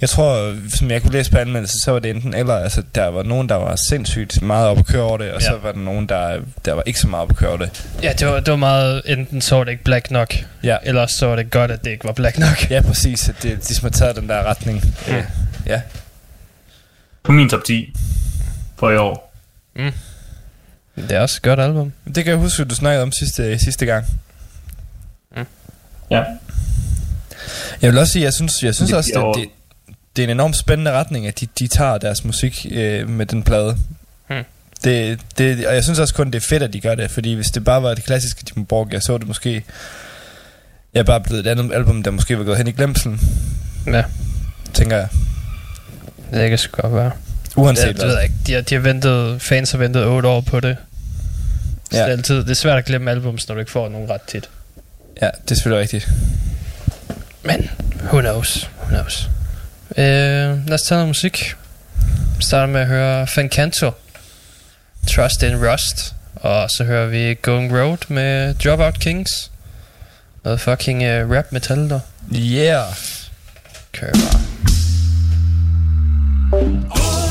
[0.00, 3.06] jeg tror, som jeg kunne læse på anmeldelsen, så var det enten eller, altså, der
[3.06, 5.46] var nogen, der var sindssygt meget op at køre over det, og Ja.
[5.46, 7.86] så var der nogen, der, der var ikke så meget op at køre over det.
[8.02, 11.06] Ja, det var, det var meget, enten så var det ikke black nok, Ja, eller
[11.06, 12.70] så var det godt, at det ikke var black nok.
[12.70, 14.94] ja præcis, at det, de som har taget den der retning.
[15.08, 15.16] Ja.
[15.16, 15.24] Øh,
[15.66, 15.80] ja.
[17.22, 17.94] På min top 10
[18.78, 19.34] for i år.
[20.96, 21.92] Det er også et godt album.
[22.06, 24.04] Det kan jeg huske, du snakkede om sidste, sidste gang.
[26.10, 26.24] Ja.
[27.82, 29.48] Jeg vil også sige, jeg synes, jeg synes Det også, at det,
[30.16, 33.42] det er en enormt spændende retning, at de, de tager deres musik øh, med den
[33.42, 33.76] plade.
[34.28, 34.42] Hmm.
[34.84, 37.34] Det, det, og jeg synes også kun, det er fedt, at de gør det, fordi
[37.34, 39.64] hvis det bare var det klassiske Dimmu Borgir, så var det måske
[40.94, 43.20] ja, bare blevet et andet album, der måske var gået hen i glemselen,
[43.86, 44.04] Ja,
[44.74, 45.08] tænker jeg.
[46.32, 47.10] det kan sgu godt være.
[47.56, 48.34] Uanset Ja, det ved jeg ikke.
[48.46, 50.76] De har, de har ventet, fans har ventet 8 år på det.
[51.90, 52.02] Så Ja.
[52.02, 54.20] det, er altid, det er svært at glemme albums, når du ikke får nogen ret
[54.22, 54.48] tit.
[55.22, 56.08] Ja, det er selvfølgelig rigtigt.
[57.44, 57.70] Men
[58.10, 59.28] who knows, who knows.
[59.96, 61.54] Øh, lad os tage noget musik.
[62.36, 63.90] Vi starter med at høre Fancanto,
[65.08, 69.50] Trust in Rust, og så hører vi Going Road med Dropout Kings.
[70.44, 72.00] Noget fucking uh, rap metal der.
[72.34, 72.84] Yeah.
[73.92, 74.40] Kører bare.
[76.90, 77.23] Oh!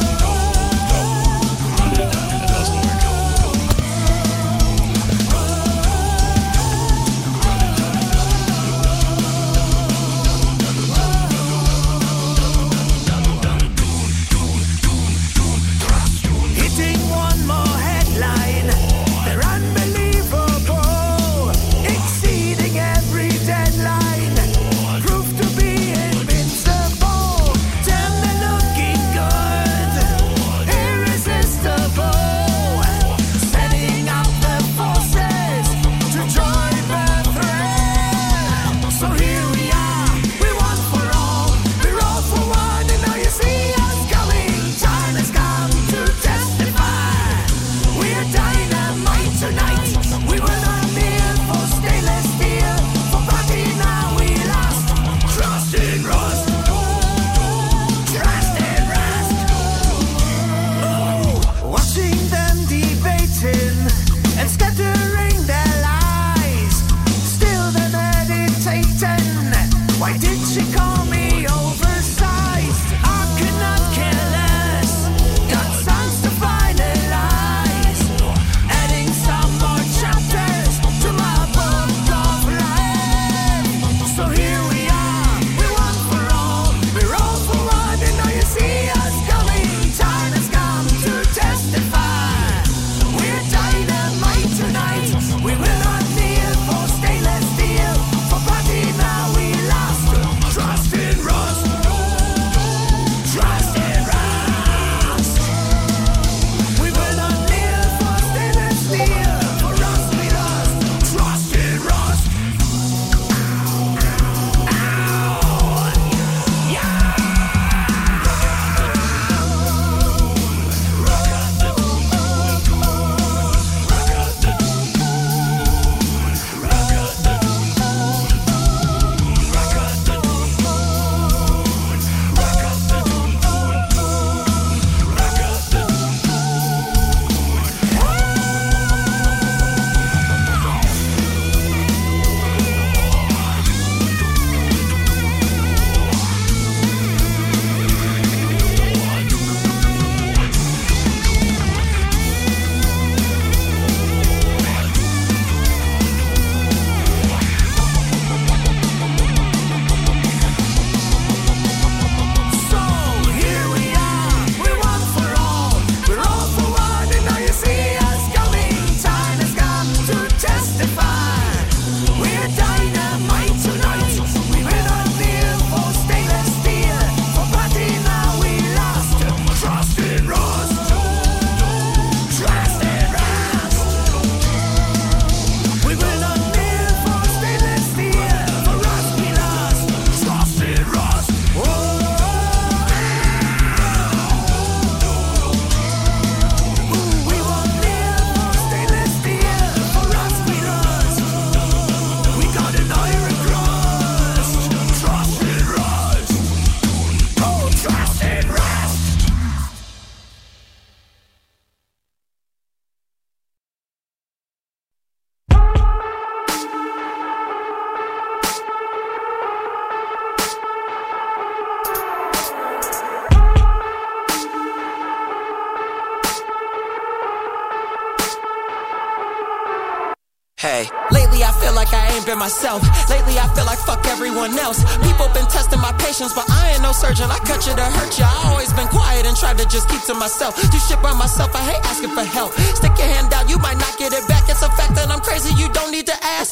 [232.43, 232.83] myself.
[233.07, 234.83] Lately, I feel like fuck everyone else.
[234.99, 237.31] People been testing my patience, but I ain't no surgeon.
[237.31, 238.27] I cut you to hurt you.
[238.27, 240.59] I always been quiet and tried to just keep to myself.
[240.59, 241.55] Do shit by myself.
[241.55, 242.51] I hate asking for help.
[242.75, 244.43] Stick your hand out, you might not get it back.
[244.51, 245.55] It's a fact that I'm crazy.
[245.55, 246.51] You don't need to ask.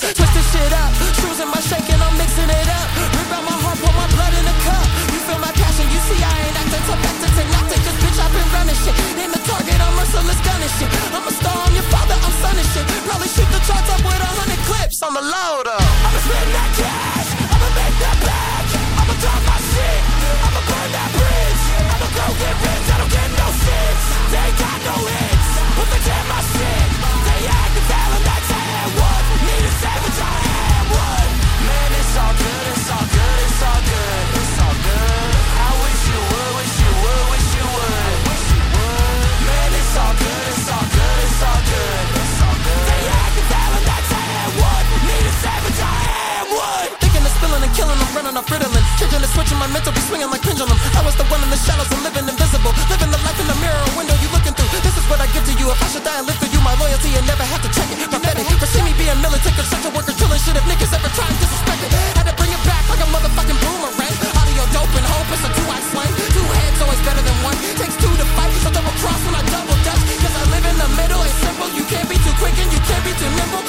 [49.62, 50.74] My mental, be swinging like pendulum.
[50.98, 52.74] I was the one in the shadows and living invisible.
[52.90, 54.74] Living the life in the mirror window you looking through.
[54.82, 55.70] This is what I give to you.
[55.70, 57.86] If I should die and live for you, my loyalty and never have to check
[57.94, 58.02] it.
[58.10, 58.50] Pathetic.
[58.58, 61.82] For see me being militant, construction worker, killing shit if niggas ever try and disrespect
[61.86, 61.94] it.
[62.18, 64.16] Had to bring it back like a motherfucking boomerang.
[64.42, 66.14] Audio dope and hope, it's a two-eye slang.
[66.34, 67.58] Two heads always better than one.
[67.78, 70.02] Takes two to fight, so double cross when I double dutch.
[70.26, 71.70] Cause I live in the middle, it's simple.
[71.78, 73.61] You can't be too quick and you can't be too nimble.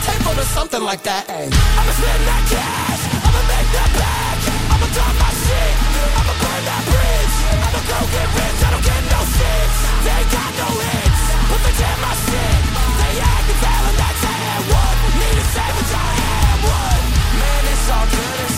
[0.00, 1.28] Papers, or something like that.
[1.28, 4.36] I'ma spend that cash, I'ma make that back.
[4.72, 5.74] I'ma drop my shit,
[6.18, 7.36] I'ma burn that bridge.
[7.60, 9.68] I'ma go get rich, I don't get no shit.
[10.06, 12.60] They got no hits, but they damn my shit.
[13.00, 14.96] They act the talent that's at one.
[15.20, 16.10] Need a savage, I
[16.48, 17.04] am one.
[17.38, 18.49] Man, it's all good,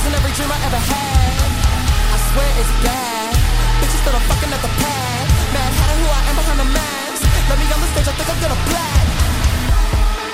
[0.00, 1.50] chasing every dream I ever had.
[2.08, 3.36] I swear it's bad,
[3.84, 5.24] bitches that I'm fucking at the pad.
[5.52, 7.20] Mad hatter who I am behind the mask.
[7.52, 9.06] Let me on the stage, I think I'm gonna black.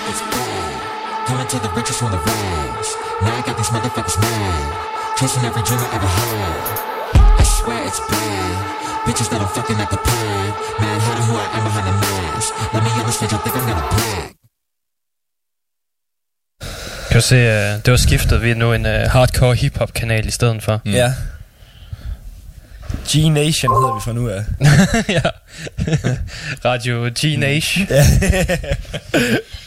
[0.07, 0.75] It's bad.
[1.27, 2.89] Coming to the riches from the rags.
[3.27, 4.67] Now I got these motherfuckers mad.
[5.19, 6.63] Chasing every dream I ever had.
[7.43, 8.55] I swear it's bad.
[9.03, 10.49] Bitches that I'm fucking at the pad.
[10.79, 12.55] Mad hatter who I am behind the mask.
[12.71, 14.36] Let me on the stage, I think I'm gonna black.
[17.17, 18.43] Kan du se, uh, det var skiftet.
[18.43, 20.81] Vi er nu en uh, hardcore hip-hop kanal i stedet for.
[20.85, 20.93] Mm.
[20.93, 21.13] Ja.
[23.09, 24.45] G-Nation hedder vi fra nu af.
[25.09, 25.21] ja.
[26.71, 27.87] Radio G-Nation.
[27.91, 28.07] Ja.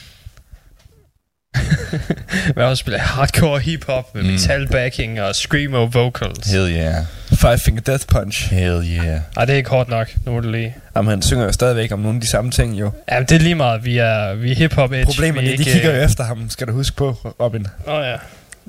[2.57, 4.29] Har også spillet hardcore hip-hop med Mm.
[4.29, 6.51] metal backing og screamo vocals.
[6.51, 6.95] Hell yeah.
[7.33, 8.53] Five Finger Death Punch.
[8.53, 9.19] Hell yeah.
[9.37, 10.07] Ej, det er ikke hårdt nok.
[10.25, 10.75] Nu må du lige...
[10.95, 12.91] Jamen, han synger jo stadigvæk om nogle af de samme ting, jo.
[13.11, 13.85] Ja, det er lige meget.
[13.85, 15.05] Vi er, vi er hip-hop edge.
[15.05, 17.67] Problemerne, vi er de kigger jo efter ham, skal du huske på, Robin.
[17.87, 18.15] Åh oh, ja.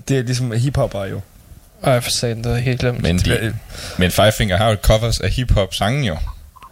[0.09, 1.20] Det er ligesom hiphopper jo.
[1.85, 3.03] Ej, for satan, det er helt glemt.
[3.03, 3.55] Men, de,
[3.98, 6.16] men Five Finger har jo covers af hip-hop sangen jo.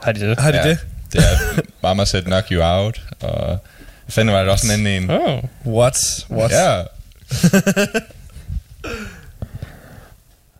[0.02, 0.38] Har de det?
[0.40, 0.78] Har de det?
[1.12, 3.56] Det er Mama Said Knock You Out, og hvad
[4.08, 5.10] fanden var det også en anden en?
[5.10, 5.44] Oh.
[5.66, 5.96] What?
[6.30, 6.50] What?
[6.50, 6.82] Ja,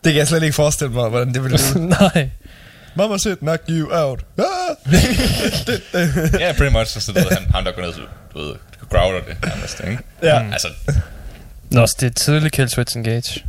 [0.03, 1.87] Det kan jeg slet ikke forestille mig, hvordan det ville lyde.
[2.13, 2.29] Nej.
[2.95, 4.19] Mama said knock you out.
[4.37, 4.45] Ah!
[6.39, 7.99] ja, pretty much, så ved, han, ham der går ned, så
[8.33, 8.55] du ved,
[8.89, 9.99] growler det nærmest, ikke?
[10.23, 10.51] Ja.
[10.51, 10.67] Altså,
[11.71, 13.43] Nå, så det er tidlig Kill Switch Engage.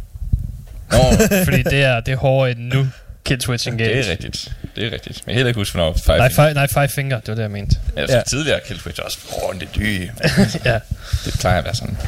[0.90, 0.98] Nå.
[1.44, 2.86] Fordi det er, det er hårdere end nu.
[3.30, 3.96] Kill Switch Engage.
[3.96, 4.52] det er rigtigt.
[4.76, 5.16] Det er rigtigt.
[5.26, 6.44] Men jeg kan heller ikke huske, hvornår Five Nej, Finger.
[6.44, 7.76] five, nej, five Finger, det var det, jeg mente.
[7.96, 8.22] Altså, Ja.
[8.26, 9.18] tidligere Kill Switch også.
[9.42, 10.64] Er dyrt.
[10.64, 10.78] ja.
[11.24, 11.98] Det plejer at være sådan.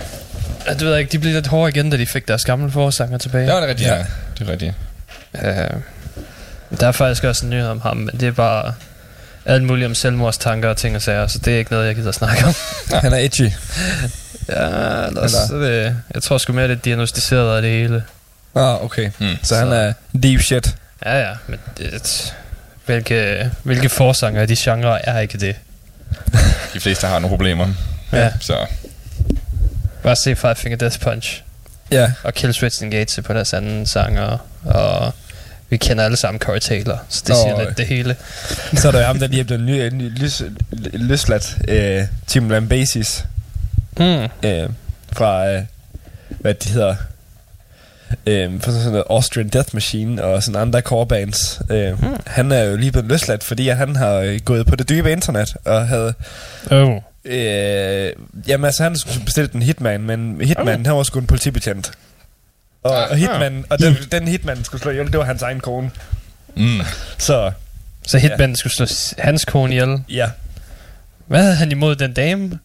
[0.67, 2.71] Ja, Det ved jeg ikke, de blev lidt hårde igen, da de fik deres gamle
[2.71, 3.47] forsanger tilbage.
[3.47, 3.97] Det var det rigtigt, Ja.
[3.97, 4.05] ja.
[4.39, 4.75] Det er rigtigt.
[5.35, 5.81] Øh,
[6.81, 8.75] der er faktisk også en nyhed om ham, men det er bare
[9.47, 12.13] alt muligt om selvmordstanker og ting og sager, så det er ikke noget, jeg gider
[12.13, 12.55] snakke om.
[13.03, 13.51] Han er edgy.
[14.49, 18.05] ja, ellers, så det, jeg tror sgu mere, det er diagnostiseret af det hele.
[18.55, 19.11] Ah, okay.
[19.19, 19.37] Hmm.
[19.43, 20.77] Så han er deep shit.
[21.07, 22.35] Ja, ja, men det,
[22.87, 25.57] hvilke, hvilke forsanger af de genrer er ikke det?
[26.75, 27.69] De fleste har nogle problemer.
[28.13, 28.31] Ja.
[28.41, 28.67] Så
[30.03, 31.43] Bare se Five Finger Death Punch
[31.91, 32.13] Ja.
[32.25, 35.15] og Kill Switch Engage på deres anden sanger, og
[35.71, 37.67] vi kender alle sammen Corey Taylor, så det Åh, siger øh.
[37.67, 38.17] lidt det hele.
[38.75, 40.43] Så er der jo ham, der lige er blevet ny, ny, lys,
[40.93, 41.57] løsladt.
[41.69, 43.25] Øh, Tim Lambesis.
[43.99, 44.05] Mm.
[44.49, 44.69] Øh,
[45.13, 45.63] fra, øh,
[46.29, 46.97] hvad de hedder,
[48.27, 51.61] øh, for sådan noget Austrian Death Machine og sådan andre core bands.
[51.71, 52.17] Øh, Hmm.
[52.27, 55.13] Han er jo lige blevet løsladt, fordi at han har øh, gået på det dybe
[55.13, 56.15] internet og havde...
[56.71, 56.97] Oh.
[57.25, 58.13] Øh,
[58.49, 60.87] jamen altså, han skulle bestille en hitman, men hitman, Oh.
[60.87, 61.93] han var sgu en politibetjent.
[62.83, 65.91] Og, og hitman, og den, den hitman skulle slå ihjel, det var hans egen kone.
[66.57, 66.81] mm.
[67.19, 67.51] Så
[68.07, 68.87] Så Hitman skulle slå
[69.19, 70.03] hans kone ihjel.
[70.09, 70.31] ja,
[71.27, 72.59] Hvad havde han imod den dame?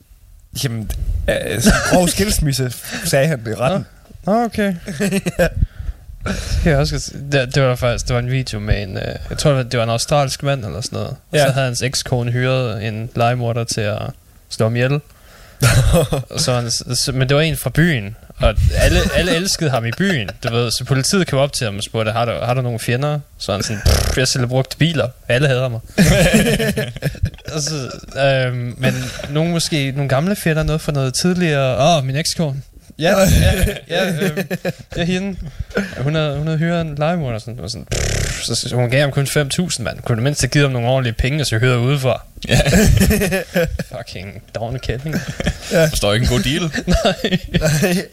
[0.63, 0.91] jamen,
[1.29, 2.71] øh, grov skilsmisse,
[3.05, 3.85] sagde han i retten.
[4.27, 4.73] Nå, okay.
[6.63, 9.37] Kan jeg også det, det var faktisk det var en video med en, øh, jeg
[9.37, 11.09] tror det var en australsk mand eller sådan noget.
[11.09, 11.45] Og Ja.
[11.45, 14.01] så havde hans ekskone hyret en legemorder til at
[14.49, 14.91] slå ham ihjel.
[16.29, 19.85] og så, han, så, men det var en fra byen, og alle, alle elskede ham
[19.85, 20.71] i byen, du ved.
[20.71, 23.19] Så politiet kom op til ham og spurgte, har du, har du nogle fjender?
[23.37, 25.07] Så han sådan, "Pff, jeg sælger brugte biler.
[25.27, 25.79] Alle hader mig.
[27.55, 27.89] og så,
[28.21, 28.93] øhm, men
[29.29, 31.77] nogle måske, nogle gamle fjender, noget fra noget tidligere.
[31.77, 32.61] Åh, oh, min ekskone.
[32.99, 34.35] Ja, ja, ja øhm,
[34.93, 35.39] det er hende.
[35.97, 38.89] Hun havde, hun havde hyret en legemorder, og sådan, og sådan pff, så, så hun
[38.89, 39.99] gav ham kun 5.000, mand.
[40.01, 42.21] Kunne du mindst have givet ham nogle ordentlige penge, og så høre udefra.
[42.47, 42.59] Ja.
[43.97, 45.15] Fucking Dawn Ketting.
[45.89, 46.61] Forstår ikke en god deal.
[47.03, 47.39] Nej.
[47.59, 48.05] Nej.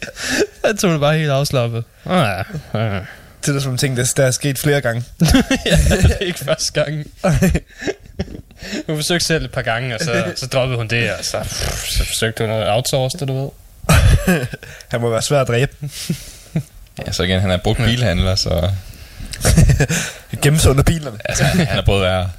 [0.65, 1.83] Han tog det bare helt afslappet.
[2.05, 2.89] Ah, ja.
[3.45, 5.03] Det er sådan nogle ting, der, der er sket flere gange.
[5.65, 7.05] ja, det er ikke første gang.
[8.87, 11.87] hun forsøgte selv et par gange, og så, så droppede hun det, og så, pff,
[11.89, 13.49] så forsøgte hun at outsource det, du ved.
[14.91, 15.71] Han må være svær at dræbe.
[17.07, 18.69] Ja, så igen, han er brugt bilhandler, så
[20.41, 21.17] Gemme sig under bilerne.
[21.25, 22.29] altså, han er både værre.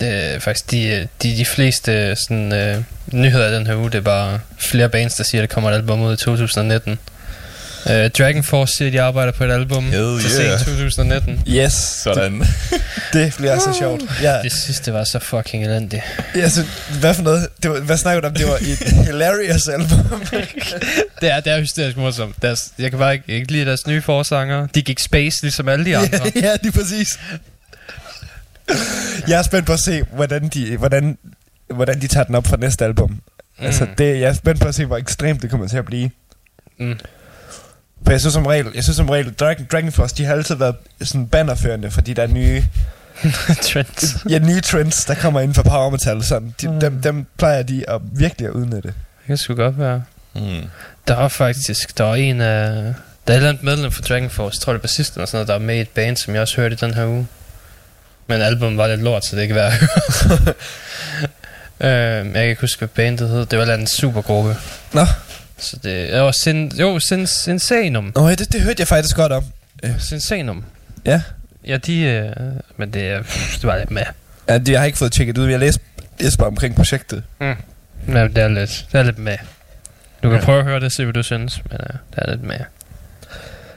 [0.00, 3.98] Det er faktisk de, de, de fleste sådan, øh, nyheder i den her uge, det
[3.98, 6.98] er bare flere bands, der siger, at der kommer et album ud i 2019.
[7.90, 10.58] Øh, Dragon Force siger, at de arbejder på et album Hell til yeah.
[10.58, 11.42] sent 2019.
[11.48, 11.72] Yes.
[11.72, 12.42] Sådan.
[13.12, 14.02] Det bliver så sjovt.
[14.22, 16.02] Ja, Det sidste var så fucking elendigt.
[16.34, 16.64] altså,
[17.00, 17.48] hvad for noget?
[17.62, 18.34] Det var, hvad snakker du om?
[18.34, 20.20] Det var et hilarious album.
[21.20, 22.42] Det er, det er hysterisk morsomt.
[22.42, 24.66] Deres, jeg kan bare ikke, ikke lide deres nye forsanger.
[24.66, 26.18] De gik space, ligesom alle de andre.
[26.36, 27.18] ja, lige præcis.
[29.28, 31.18] Jeg er spændt på at se, hvordan de, hvordan,
[31.74, 33.10] hvordan de tager den op fra næste album.
[33.10, 33.66] Mm.
[33.66, 36.10] Altså, det, jeg er spændt på at se, hvor ekstremt det kommer til at blive.
[36.78, 36.98] Mm.
[38.04, 40.54] For jeg synes som regel, jeg synes som regel, Dragon, Dragon Force, de har altid
[40.54, 42.64] været sådan bannerførende for de der nye,
[43.72, 44.16] Trends.
[44.30, 46.22] ja, nye trends, der kommer inden for power metal.
[46.24, 46.54] Sådan.
[46.60, 46.80] De, Mm.
[46.80, 48.88] dem, dem plejer de at virkelig at udnytte.
[48.88, 50.02] Det kan sgu godt være.
[50.34, 50.62] Mm.
[51.08, 52.72] Der var faktisk, der var en af...
[53.26, 55.28] Der er et eller andet medlem for Dragon Force, jeg tror det er bassisten og
[55.28, 57.06] sådan noget, der er med i et band, som jeg også hørte i den her
[57.06, 57.26] uge.
[58.26, 59.88] Men album var lidt lort, så det er at høre.
[62.20, 63.46] øhm, jeg kan ikke huske, hvad bandet hed.
[63.46, 64.56] Det var en supergruppe.
[64.92, 65.06] Nå.
[65.58, 68.12] Så det det var sin, jo, sin, Sinsanum.
[68.14, 69.44] Nå, ja, det, det hørte jeg faktisk godt om.
[69.98, 70.64] Sinsanum.
[71.04, 71.22] Ja.
[71.66, 72.00] Ja, de...
[72.00, 72.32] Øh,
[72.76, 73.22] men det, er-
[73.54, 74.02] det var lidt med.
[74.48, 75.48] Ja, det, jeg har ikke fået tjekket ud.
[75.48, 75.80] Jeg læste,
[76.20, 77.22] læste bare omkring projektet.
[77.38, 77.56] Men
[78.16, 79.36] det er lidt, det er lidt med.
[80.22, 80.36] Du kan Ja.
[80.36, 80.44] ja.
[80.44, 82.58] prøve at høre det, se hvad du synes, men uh, det er lidt med.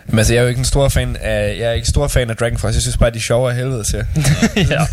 [0.09, 2.29] Men altså, jeg er jo ikke en stor fan af, jeg er ikke stor fan
[2.29, 2.75] af Dragon Force.
[2.75, 3.97] Jeg synes bare, de er sjove af helvede til.
[4.71, 4.85] ja,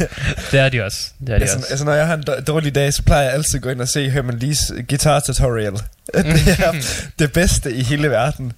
[0.51, 0.99] det er de også.
[1.21, 1.69] Det er de altså, også.
[1.71, 3.81] altså, når jeg har en dår- dårlig dag, så plejer jeg altid at gå ind
[3.81, 5.73] og se Herman Lees guitar tutorial.
[6.14, 6.73] det er
[7.19, 8.53] det bedste i hele verden.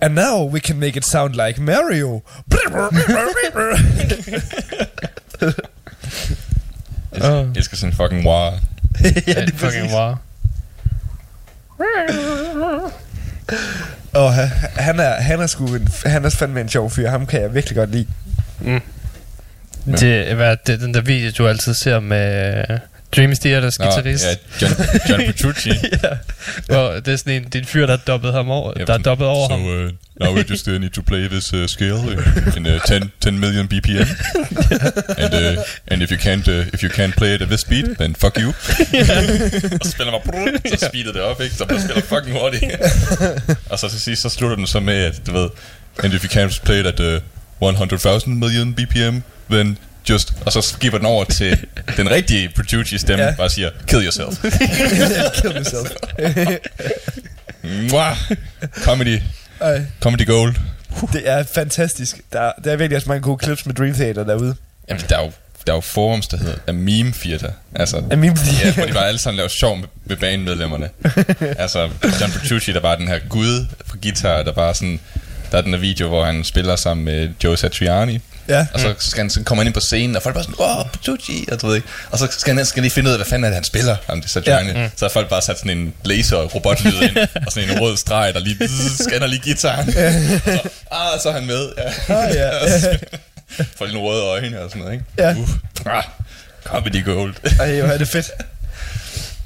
[0.00, 2.22] And now we can make it sound like Mario.
[7.12, 8.50] Jeg elsker sådan fucking wow.
[9.04, 10.14] ja, det er fucking wow.
[14.12, 14.32] Og
[14.76, 17.08] han, er, han er sgu en, han er fandme en sjov fyr.
[17.08, 18.06] Ham kan jeg virkelig godt lide.
[20.00, 22.76] Det, hvad, er det, den der video, du altid ser med uh,
[23.16, 24.24] Dream Theaters guitarist.
[24.24, 24.72] ja, John,
[25.08, 25.70] John Petrucci.
[26.02, 26.08] ja.
[26.66, 28.84] Hvor det er sådan en, det er en fyr, der har dobbet ham over, Ja,
[28.84, 29.64] der er dobbet over so, ham.
[29.66, 29.90] Uh,
[30.20, 33.40] now we just uh, need to play this uh, scale uh, in uh, 10, 10
[33.40, 34.08] million BPM.
[35.18, 37.86] and, uh, and if you can't uh, if you can't play it at this speed,
[37.98, 38.48] then fuck you.
[39.80, 41.54] og så spiller man brrr, så speeder det op, ikke?
[41.54, 42.64] Så man spiller fucking hurtigt.
[43.70, 45.48] og så til sidst, så slutter den så med, at du ved,
[46.04, 47.20] and if you can't play it at uh,
[47.68, 49.18] 100,000 million BPM,
[49.50, 53.34] then just, og så skipper den over til den rigtige Petrucci stemme, ja.
[53.34, 54.42] bare siger, kill yourself.
[55.42, 55.90] Kill yourself.
[57.90, 58.16] Mwah!
[58.84, 59.20] Comedy.
[59.60, 60.54] Ej, Comedy gold.
[61.12, 62.20] det er fantastisk.
[62.32, 64.54] Der, der er virkelig også mange gode clips med Dream Theater derude.
[64.88, 65.32] Jamen, der er jo,
[65.66, 67.50] der er jo forums, der hedder A Meme Theater.
[67.74, 70.90] Altså, Er meme ja, hvor de bare alle sammen laver sjov med, med bandmedlemmerne.
[71.62, 71.90] altså,
[72.20, 75.00] John Petrucci, der var den her gud på guitar, der bare sådan...
[75.52, 78.20] Der er den her video, hvor han spiller sammen med Joe Satriani.
[78.48, 78.66] Ja.
[78.74, 80.56] Og så, skal han, så kommer han ind på scenen, og folk er bare sådan,
[80.58, 81.88] åh, oh, Petrucci, og du ved ikke.
[82.10, 83.96] Og så skal han skal lige finde ud af, hvad fanden er det, han spiller,
[84.06, 84.70] ham det Satriani.
[84.70, 84.80] Ja.
[84.80, 84.90] Ja.
[84.96, 87.16] Så har folk bare sat sådan en laser robotlyd ind,
[87.46, 89.92] og sådan en rød streg, der lige bzz, scanner lige gitaren.
[89.92, 89.98] så,
[90.92, 91.68] ah, så er han med.
[92.08, 92.14] Ja.
[92.14, 92.50] Ah, ja.
[93.76, 95.04] Får lige nogle røde øjne og sådan noget, ikke?
[95.18, 95.34] Ja.
[95.34, 95.48] Uh,
[95.96, 96.04] ah,
[96.64, 97.34] comedy gold.
[97.60, 98.30] Ej, hvor er det fedt.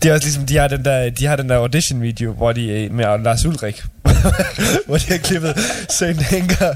[0.02, 2.52] Det er også ligesom, de har den der, de har den der audition video, hvor
[2.52, 3.82] de er med Lars Ulrik,
[4.86, 5.54] hvor de har klippet
[5.88, 6.74] Saint Anger,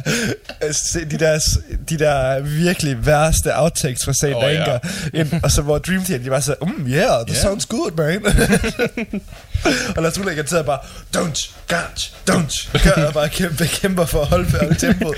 [0.63, 1.59] øh, de der,
[1.91, 4.61] de der virkelig værste outtakes fra Åh, oh, ja.
[4.61, 4.79] Anger,
[5.15, 7.43] ind, og så hvor Dream Theater, de var så, um, yeah, that Yeah.
[7.43, 8.25] sounds good, man.
[9.97, 10.79] og Lars Ulrik, han sidder bare,
[11.17, 15.17] don't, can't, don't, gør, og bare kæmper, kæmper for at holde, holde tempoet.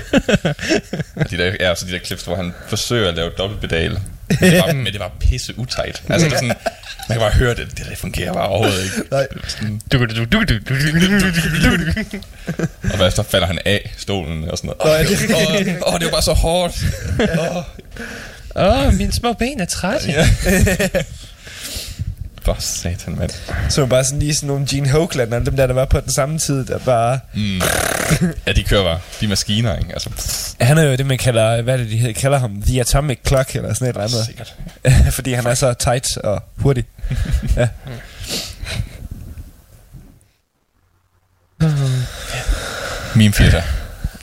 [1.29, 3.99] de der, ja, så de der clips, hvor han forsøger at lave dobbeltpedal.
[4.29, 6.03] Men det men det var pisse utight.
[6.09, 6.47] Altså, det sådan,
[7.09, 7.77] man kan bare høre det.
[7.77, 8.95] Det der fungerer bare overhovedet ikke.
[9.11, 9.27] Nej.
[12.91, 14.99] og hvad så falder han af stolen og sådan noget.
[14.99, 16.83] Åh, det, var, åh, det var bare så hårdt.
[18.55, 20.11] Åh, åh mine små ben er trætte.
[20.11, 20.29] Ja.
[22.47, 23.29] For satan, mand.
[23.69, 26.11] Så bare sådan lige sådan nogle Gene Hoagland, og dem der, der var på den
[26.13, 27.19] samme tid, der bare...
[27.33, 27.61] Mm.
[28.47, 28.99] Ja, de kører bare.
[29.19, 29.93] De er maskiner, ikke?
[29.93, 30.09] Altså,
[30.61, 32.61] Han er jo det, man kalder, hvad er det, de hedder, kalder ham?
[32.61, 34.25] The Atomic Clock, eller sådan et eller andet.
[34.25, 34.55] sikkert.
[35.15, 36.85] Fordi han er så tight og hurtig.
[37.57, 37.67] ja.
[43.15, 43.61] Meme theater.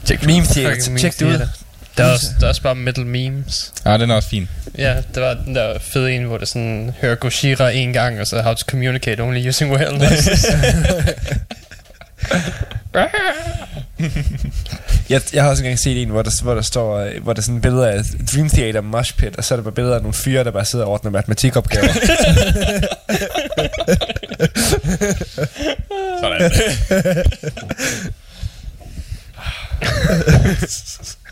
[0.05, 1.49] Check Meme Theater, tjek det ud.
[1.97, 3.73] Der er, også, der er også bare metal memes.
[3.85, 4.49] Ja, den er også fin.
[4.79, 8.27] Ja, der var den der fede en, hvor det sådan, hører Gojira en gang, og
[8.27, 10.47] så how to communicate only using whale noises.
[15.09, 17.41] Jeg, jeg har også engang set en, hvor der, hvor der står, øh, hvor der
[17.41, 20.03] er sådan billeder af Dream Theater Mosh Pit, og så er der bare billeder af
[20.03, 21.93] nogle fyre, der bare sidder og ordner matematikopgaver.
[26.21, 26.51] Sådan.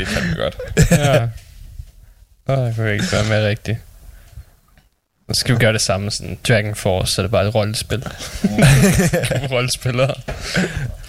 [0.00, 0.56] det er fandme godt.
[0.90, 1.22] ja.
[2.48, 3.78] Åh, jeg kunne ikke være mere rigtigt.
[5.32, 8.04] Så skal vi gøre det samme, sådan Dragon Force, så er det bare et rollespil.
[9.52, 10.14] Rollespillere.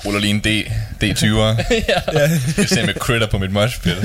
[0.06, 0.66] Ruller lige en D,
[1.04, 1.66] D20'er.
[1.90, 2.30] ja.
[2.58, 3.98] Jeg ser med critter på mit moshpit.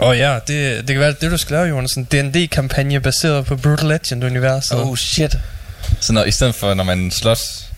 [0.00, 1.92] Åh oh, ja, det, det kan være det, du skal lave, Jonas.
[1.92, 4.78] En D&D-kampagne baseret på Brutal Legend-universet.
[4.78, 5.36] Oh shit.
[6.00, 7.71] Så når, i stedet for, når man slås,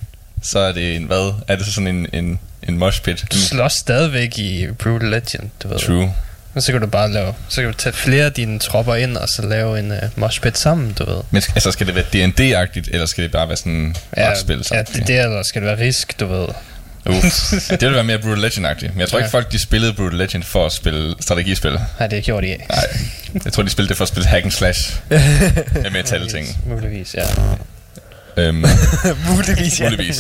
[0.45, 1.33] så er det en, hvad?
[1.49, 3.25] Er det så sådan en, en, en moshpit?
[3.33, 5.79] Du slås stadigvæk i Brutal Legend, du ved.
[5.79, 6.15] True.
[6.55, 9.17] Og så kan du bare lave, så kan du tage flere af dine tropper ind,
[9.17, 11.21] og så lave en uh, moshpit sammen, du ved.
[11.31, 14.65] Men altså, skal det være D&D-agtigt, eller skal det bare være sådan Ja, ja, spil
[14.73, 16.47] ja, det, det eller skal det være risk, du ved.
[17.07, 17.21] Uh, ja,
[17.71, 18.93] det ville være mere Brutal Legend-agtigt.
[18.93, 19.25] Men jeg tror Ja.
[19.25, 21.79] ikke, folk de spillede Brutal Legend for at spille strategispil.
[21.99, 22.67] Nej, det gjorde de ikke.
[22.69, 22.85] Nej,
[23.45, 25.01] jeg tror, de spillede det for at spille hack and slash.
[25.83, 26.47] med metal-ting.
[26.67, 27.25] Muligvis, ja.
[28.37, 28.55] Øhm,
[29.31, 29.85] Muligvis, ja.
[29.91, 30.15] muligvis.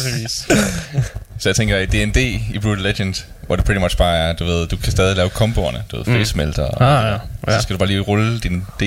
[1.39, 2.17] Så jeg tænker, i D&D
[2.55, 3.15] i Brutal Legend,
[3.47, 6.05] hvor det pretty much bare er, du ved, du kan stadig lave komboerne, du ved,
[6.07, 6.12] Mm.
[6.19, 6.62] face melter.
[6.62, 7.53] Og, Ah, ja.
[7.53, 7.59] Ja.
[7.59, 8.83] Så skal du bare lige rulle din, D,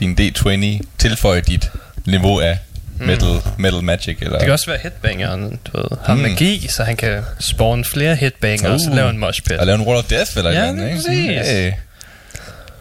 [0.00, 1.70] din D20, tilføje dit
[2.06, 2.58] niveau af
[2.98, 3.28] metal,
[3.58, 4.38] metal magic, eller...
[4.38, 5.98] Det kan også være headbangeren, du ved.
[6.04, 6.20] Har Mm.
[6.20, 8.96] magi, så han kan spawn flere headbanger, og så Uh.
[8.96, 9.52] lave en moshpit.
[9.56, 10.96] Og lave en Wall of Death, eller Ja, lige ikke?
[10.96, 11.50] præcis.
[11.50, 11.72] Hey.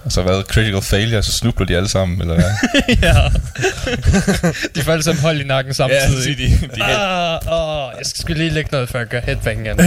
[0.06, 2.52] Og så hvad, critical failure, så snubler de alle sammen, eller hvad?
[3.02, 3.14] ja.
[4.76, 6.02] de får alle sammen hold i nakken samtidig.
[6.18, 9.66] så siger de- de ah, åh, jeg skal lige lægge noget, før jeg gør headbang
[9.66, 9.80] igen.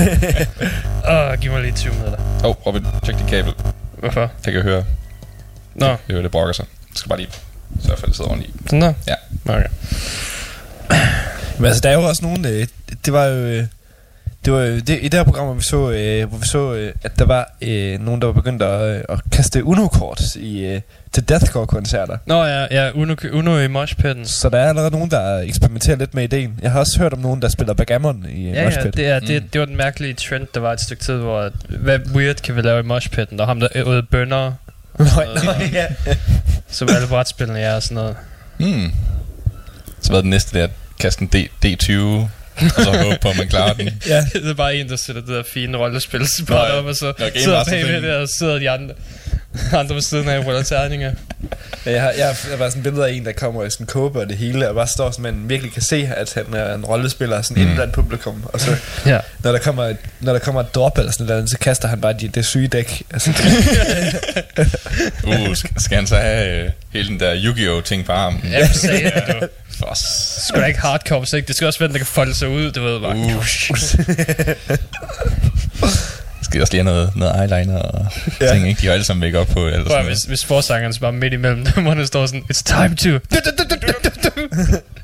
[1.10, 2.18] Åh, giv mig lige 20 minutter.
[2.44, 3.52] Åh, oh, Robin, tjek dit kabel.
[3.98, 4.30] Hvorfor?
[4.44, 4.84] Jeg kan høre,
[5.74, 6.64] Nå, jeg hører, det brokker sig.
[6.90, 7.30] Jeg skal bare lige
[7.86, 8.54] sørge for, at det sidder ordentligt.
[8.56, 8.58] i.
[8.66, 8.92] sådan der?
[9.08, 9.14] Ja.
[9.54, 9.66] Okay.
[11.58, 12.66] Men altså, der er jo også nogen, øh,
[13.04, 13.66] det var jo...
[14.48, 16.46] øh, Det var jo det, i det her program, hvor vi så, øh, hvor vi
[16.46, 20.20] så øh, at der var øh, nogen, der var begyndt at, øh, at kaste Uno-kort
[20.36, 20.80] i, øh,
[21.12, 22.16] til Deathcore-koncerter.
[22.26, 24.26] Nå ja, ja Uno, Uno i moshpitten.
[24.26, 26.58] Så der er allerede nogen, der eksperimenterer lidt med ideen.
[26.62, 28.96] Jeg har også hørt om nogen, der spiller backgammon i Ja, ja, moshpit.
[28.96, 31.52] det, er, det, det var den mærkelige trend, der var et stykke tid, hvor at,
[31.68, 33.38] hvad weird kan vi lave i moshpitten?
[33.38, 34.52] Der er ham, der øvede bønder,
[34.98, 35.04] Nå,
[35.44, 35.86] nå, ja.
[36.68, 38.16] som alle brætspillene er og sådan noget.
[38.58, 38.92] Hmm.
[40.00, 40.68] Så hvad er det næste der?
[41.00, 43.90] Kaste en D, D20, og så håbe på, at man klarer den.
[44.08, 44.26] ja.
[44.32, 45.78] det er bare en, der sætter det der fine
[46.66, 46.78] ja.
[46.78, 48.94] op, og så Nå, Game sidder bagved der, og sidder de andre,
[49.80, 51.12] andre ved siden af ruller terninger.
[51.86, 53.84] Ja, Jeg har, jeg har, jeg bare sådan billeder af en, der kommer i sådan
[53.84, 56.54] en kåbe og det hele, og bare står, så man virkelig kan se, at han
[56.54, 57.62] er en rollespiller sådan mm.
[57.62, 58.44] inden blandt publikum.
[58.52, 58.76] Og så,
[59.06, 59.18] Ja.
[59.42, 62.00] når der kommer, et- når der kommer et drop eller sådan noget, så kaster han
[62.00, 63.02] bare det, det syge dæk.
[63.12, 63.30] Altså,
[65.24, 67.82] Uh, skal, han så have øh, hele den der Yu-Gi-Oh!
[67.82, 68.40] ting på armen?
[68.50, 69.46] Ja, for satan, du.
[69.78, 69.92] For
[70.48, 71.40] Sgu da ikke hardcore.
[71.40, 73.16] Det skal også være, den, der kan folde sig ud, du ved bare.
[73.16, 73.44] Uh.
[76.44, 78.06] Skal også lige have noget, noget eyeliner og
[78.40, 78.52] Ja.
[78.52, 78.80] ting, ikke?
[78.80, 79.66] De har alle sammen make op på.
[79.66, 82.62] Eller Prøv, sådan hvis, hvis forsangeren bare midt imellem dem, hvor der står sådan, it's
[82.62, 83.10] time to...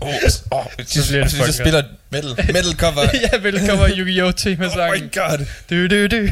[0.00, 0.08] Oh,
[0.50, 3.02] oh, Så bliver det så, spiller metal, metal cover.
[3.32, 4.32] ja, velkommen Yu-Gi-Oh!
[4.36, 5.02] tema oh sangen.
[5.04, 5.38] my god.
[5.70, 6.28] Du, du, du.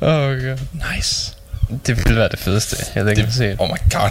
[0.06, 0.58] oh god.
[0.96, 1.32] Nice.
[1.86, 3.56] Det ville være det fedeste, jeg havde ikke Det, set.
[3.58, 4.10] oh my god.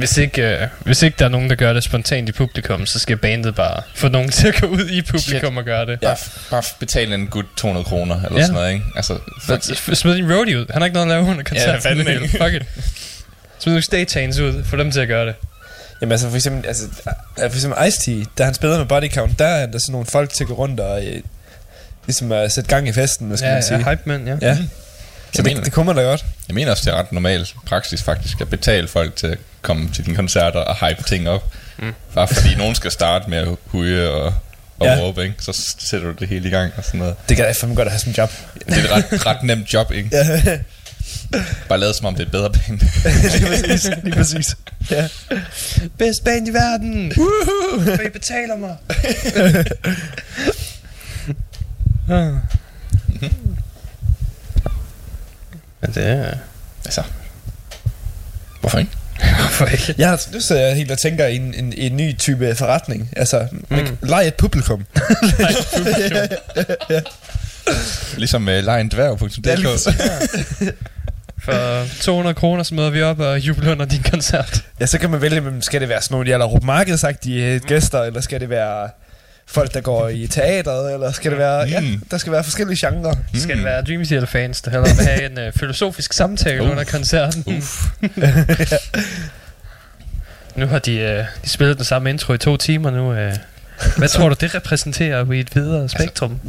[0.00, 2.98] Hvis ikke, øh, hvis ikke der er nogen, der gør det spontant i publikum, så
[2.98, 5.98] skal bandet bare få nogen til at gå ud i publikum og gøre det.
[6.02, 6.06] Ja.
[6.08, 6.16] Bare,
[6.50, 8.42] bare betale en gut 200 kroner, eller Ja.
[8.42, 8.84] sådan noget, ikke?
[8.96, 10.66] Altså, for, Så f- Smid din roadie ud.
[10.70, 11.84] Han har ikke noget at lave under koncert.
[11.84, 12.28] Ja, fandme.
[12.42, 12.62] Fuck it.
[13.58, 14.64] Smid nogle stagehands ud.
[14.64, 15.34] Få dem til at gøre det.
[16.00, 16.82] Jamen altså for eksempel, altså,
[17.38, 20.30] for eksempel Ice-T, da han spillede med Body Count, der er der sådan nogle folk
[20.32, 21.22] til at gå rundt og øh,
[22.06, 23.78] ligesom at sætte gang i festen, hvad skal Ja, man sige.
[23.78, 24.36] ja, hype man, ja.
[24.48, 24.56] Ja.
[24.56, 24.62] Så
[25.36, 26.24] Jeg mener det, det kunne man da godt.
[26.48, 29.90] Jeg mener også, det er ret normal praksis faktisk, at betale folk til at komme
[29.92, 31.52] til dine koncerter og hype ting op.
[31.78, 31.92] Mm.
[32.14, 34.24] Bare fordi nogen skal starte med at huge og,
[34.78, 34.92] og Ja.
[34.92, 35.00] ja.
[35.00, 35.34] råbe, ikke?
[35.38, 37.14] Så sætter du det hele i gang og sådan noget.
[37.28, 38.30] Det kan jeg fandme godt at have som job.
[38.68, 40.08] Det er et ret, ret nemt job, ikke?
[40.12, 40.58] Ja,
[41.68, 42.80] Bare lade som om det er et bedre band.
[43.38, 43.90] lige præcis.
[44.02, 44.56] Lige præcis.
[44.90, 45.08] Ja.
[45.98, 47.12] Best band i verden!
[47.16, 47.96] Woohoo!
[47.96, 48.76] For I betaler mig!
[52.10, 52.32] Ah.
[55.80, 56.34] Men det er...
[56.84, 57.02] altså,
[58.60, 58.90] hvorfor ikke?
[59.40, 59.94] Hvorfor ikke?
[59.98, 63.10] Jeg har lyst til at helt at tænke i en, en, en ny type forretning.
[63.16, 64.84] Altså, man kan lege et publikum.
[68.16, 69.36] Ligesom uh, lejendværg.dk.
[69.36, 69.94] Det er lige præcis.
[71.42, 74.64] For 200 kroner så møder vi op og jubler under din koncert.
[74.80, 78.02] Ja, så kan man vælge, skal det være sådan nogle, de aller markedsagtige øh, gæster,
[78.02, 78.88] eller skal det være
[79.50, 81.58] folk, der går i teateret, eller skal det være...
[81.68, 82.02] Ja, Mm.
[82.10, 83.14] der skal være forskellige genrer.
[83.34, 86.84] Skal det være Dream Theater fans, der hellere vil have en øh, filosofisk samtale under
[86.84, 87.44] koncerten?
[87.56, 87.84] Uff.
[90.56, 93.12] Nu har de, øh, de spillet den samme intro i to timer nu.
[93.14, 93.32] Øh.
[93.96, 96.40] Hvad tror du, det repræsenterer i et videre spektrum?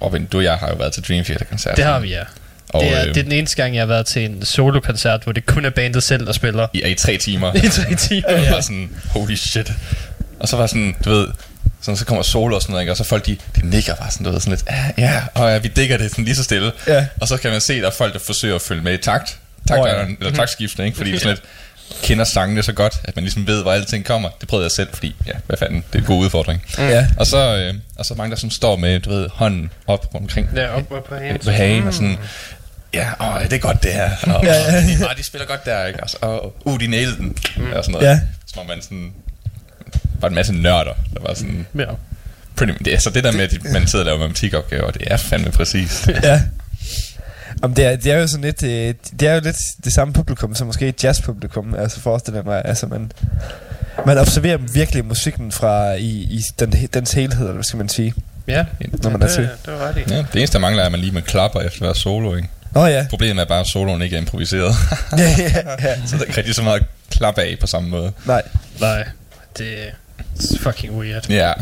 [0.00, 1.76] Og men, du og jeg har jo været til Dream Theater koncert.
[1.76, 2.22] Det har vi, ja.
[2.68, 5.22] Og, det, er, øh, det er den eneste gang, jeg har været til en solokoncert,
[5.22, 6.66] hvor det kun er bandet selv, der spiller.
[6.72, 7.54] I, i tre timer.
[7.54, 8.52] I tre timer, Og jeg ja.
[8.54, 9.72] var sådan, holy shit.
[10.40, 11.28] Og så var sådan, du ved,
[11.80, 12.92] sådan, så kommer solo og sådan noget, ikke?
[12.92, 15.50] og så folk, de, de nikker bare sådan, du ved, sådan lidt, ja, ja, og
[15.50, 16.72] ja, vi digger det sådan lige så stille.
[16.86, 17.06] Ja.
[17.20, 18.96] Og så kan man se, at der er folk, der forsøger at følge med i
[19.02, 19.38] takt,
[19.68, 20.04] takt oh, ja.
[20.20, 20.96] eller taktskiftene, ikke?
[20.96, 21.42] fordi de sådan lidt
[22.02, 24.28] kender sangene så godt, at man ligesom ved, hvor alting kommer.
[24.40, 26.62] Det prøvede jeg selv, fordi, ja, hvad fanden, det er en god udfordring.
[26.78, 27.06] Ja.
[27.16, 30.48] Og så, øh, og så mange, der sådan står med, du ved, hånden op omkring
[30.56, 31.38] Ja, op, op på hagen.
[31.44, 32.18] på hagen, og sådan,
[32.94, 34.10] ja, åh, det er godt det her.
[34.22, 34.80] Og, Ja, ja.
[34.80, 36.02] de, de spiller godt der, ikke?
[36.02, 37.36] Og, så, og uh, de nailede den.
[37.74, 38.06] Og sådan noget.
[38.06, 38.20] Ja.
[38.52, 39.12] Som om man sådan,
[40.20, 41.84] var en masse nørder, der var sådan, Ja.
[42.56, 45.16] pretty, det er så det der med, at man sidder og laver matematikopgaver, det er
[45.16, 46.08] fandme præcist.
[46.22, 46.42] ja.
[47.62, 50.14] Om det, er, det er jo sådan lidt, øh, det er jo lidt det samme
[50.14, 53.12] publikum som måske et jazzpublikum, altså forestiller mig, altså man,
[54.06, 58.14] man observerer virkelig musikken fra i, i den, dens helhed, eller hvad skal man sige.
[58.48, 58.64] Ja,
[59.02, 59.42] Når man er det, til.
[59.66, 60.00] det var ret i.
[60.14, 62.48] Ja, det eneste, der mangler, er, at man lige med klapper efter hver solo, ikke?
[62.74, 63.06] Nå ja.
[63.10, 64.74] Problemet er bare, at soloen ikke er improviseret.
[65.18, 65.96] ja, ja, ja.
[66.06, 68.12] så der er ikke rigtig så meget klap af på samme måde.
[68.26, 68.42] Nej.
[68.80, 69.08] Nej,
[69.58, 69.90] det er
[70.60, 71.30] fucking weird.
[71.30, 71.52] Ja.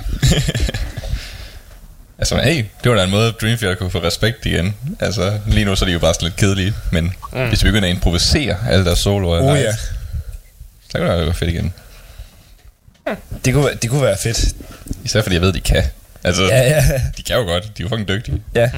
[2.18, 4.74] altså, hey, det var da en måde, at Dream Theater kunne få respekt igen.
[5.00, 7.48] Altså, lige nu så er de jo bare sådan lidt kedelige, men mm.
[7.48, 9.72] hvis vi begynder at improvisere alle deres soloer, Oh ja.
[10.88, 11.72] så kan det være fedt igen.
[13.44, 14.44] Det kunne, være- det kunne være fedt.
[15.04, 15.82] Især fordi jeg ved, de kan.
[16.24, 16.84] Altså, Ja, ja.
[17.16, 17.64] de kan jo godt.
[17.64, 18.42] De er jo fucking dygtige.
[18.54, 18.70] Ja.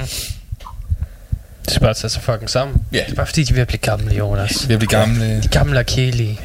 [1.65, 2.81] Det skal bare tage sig fucking sammen.
[2.93, 2.97] Ja.
[3.05, 4.67] Det er bare fordi, de er ved at blive gamle, Jonas.
[4.67, 5.41] Vi er blive gamle.
[5.41, 6.39] De gamle og kedelige.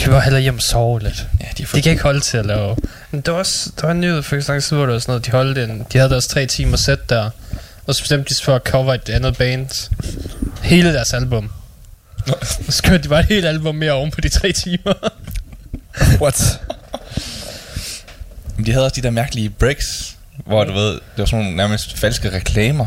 [0.00, 1.26] De bare hellere hjem og sove lidt.
[1.40, 1.66] Ja, de.
[1.74, 2.76] De kan ikke holde til at lave...
[3.10, 4.98] Men der var, også, der var en nyhed for ikke lang tid, hvor det var
[4.98, 5.86] sådan noget, de holdt en...
[5.92, 7.30] De havde deres tre timer sæt der.
[7.86, 9.90] Og så bestemte de sig for at cover et andet band.
[10.62, 11.50] Hele deres album.
[12.40, 15.10] Og så kørte de bare et helt album mere oven på de tre timer.
[16.20, 16.60] What?
[18.56, 20.16] Men de havde også de der mærkelige breaks,
[20.46, 22.86] hvor du ved, det var sådan nogle nærmest falske reklamer.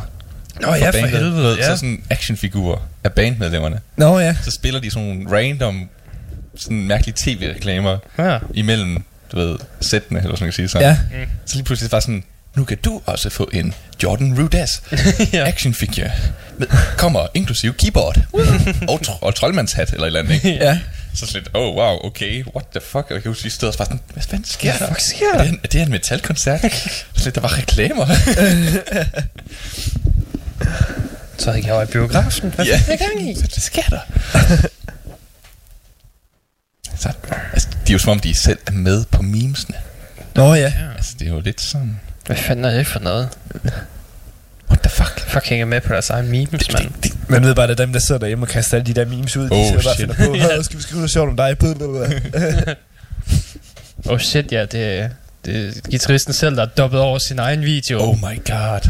[0.61, 1.65] Nå ja, for helvede, ja.
[1.65, 3.79] Så sådan actionfigurer af bandmedlemmerne.
[3.97, 4.35] Nå ja.
[4.43, 5.89] Så spiller de sådan nogle random,
[6.59, 8.39] sådan mærkelige tv-reklamer Ja.
[8.53, 10.97] imellem, du ved, sættene, eller sådan man kan sige sådan.
[11.11, 11.25] Ja.
[11.45, 12.23] Så lige pludselig var sådan,
[12.55, 14.81] nu kan du også få en Jordan Rudess
[15.33, 15.47] Ja.
[15.47, 16.11] action figure.
[16.57, 18.19] Med, kommer inklusive keyboard.
[18.87, 20.49] og, tro, og troldmandshat eller et eller andet, ikke?
[20.49, 20.79] Ja.
[21.15, 22.95] Så sådan lidt, oh wow, okay, what the fuck?
[22.95, 24.87] Og jeg kan huske, vi stod og var sådan, hvad fanden sker der?
[24.87, 25.43] fuck sker Er der?
[25.43, 26.61] det, en, er det en metalkoncert?
[27.15, 28.05] så lidt, der var reklamer.
[31.37, 32.51] Så jeg var i biografen.
[32.55, 32.81] Hvad Ja.
[32.87, 33.39] er gang i?
[33.39, 33.99] Hvad sker der?
[36.99, 37.09] Så,
[37.53, 39.75] altså, de er jo som om, de selv er med på memesene.
[40.35, 40.73] Nå ja.
[40.95, 43.29] Altså, det er jo lidt sådan, Hvad fanden er det for noget?
[44.69, 45.19] what the fuck?
[45.27, 46.91] Fuck hænger med på deres egen memes, mand.
[47.27, 49.05] Man ved bare, at det er dem, der sidder derhjemme og kaster alle de der
[49.05, 49.43] memes ud.
[49.43, 51.57] De Oh, sidder bare og finder på, "Åh, skal vi skrive noget sjovt om dig?
[54.05, 55.09] Oh shit, ja, det er,
[55.45, 58.01] det er gitarristen selv, der har dobbet over sin egen video.
[58.01, 58.89] Oh my god.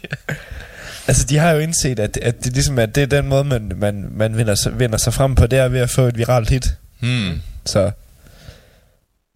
[1.08, 3.72] altså, de har jo indset, at, at det ligesom at det er den måde, man,
[3.76, 6.50] man, man vinder, sig, vinder sig frem på, det er ved at få et viralt
[6.50, 6.74] hit.
[7.00, 7.42] Hmm.
[7.66, 7.90] Så,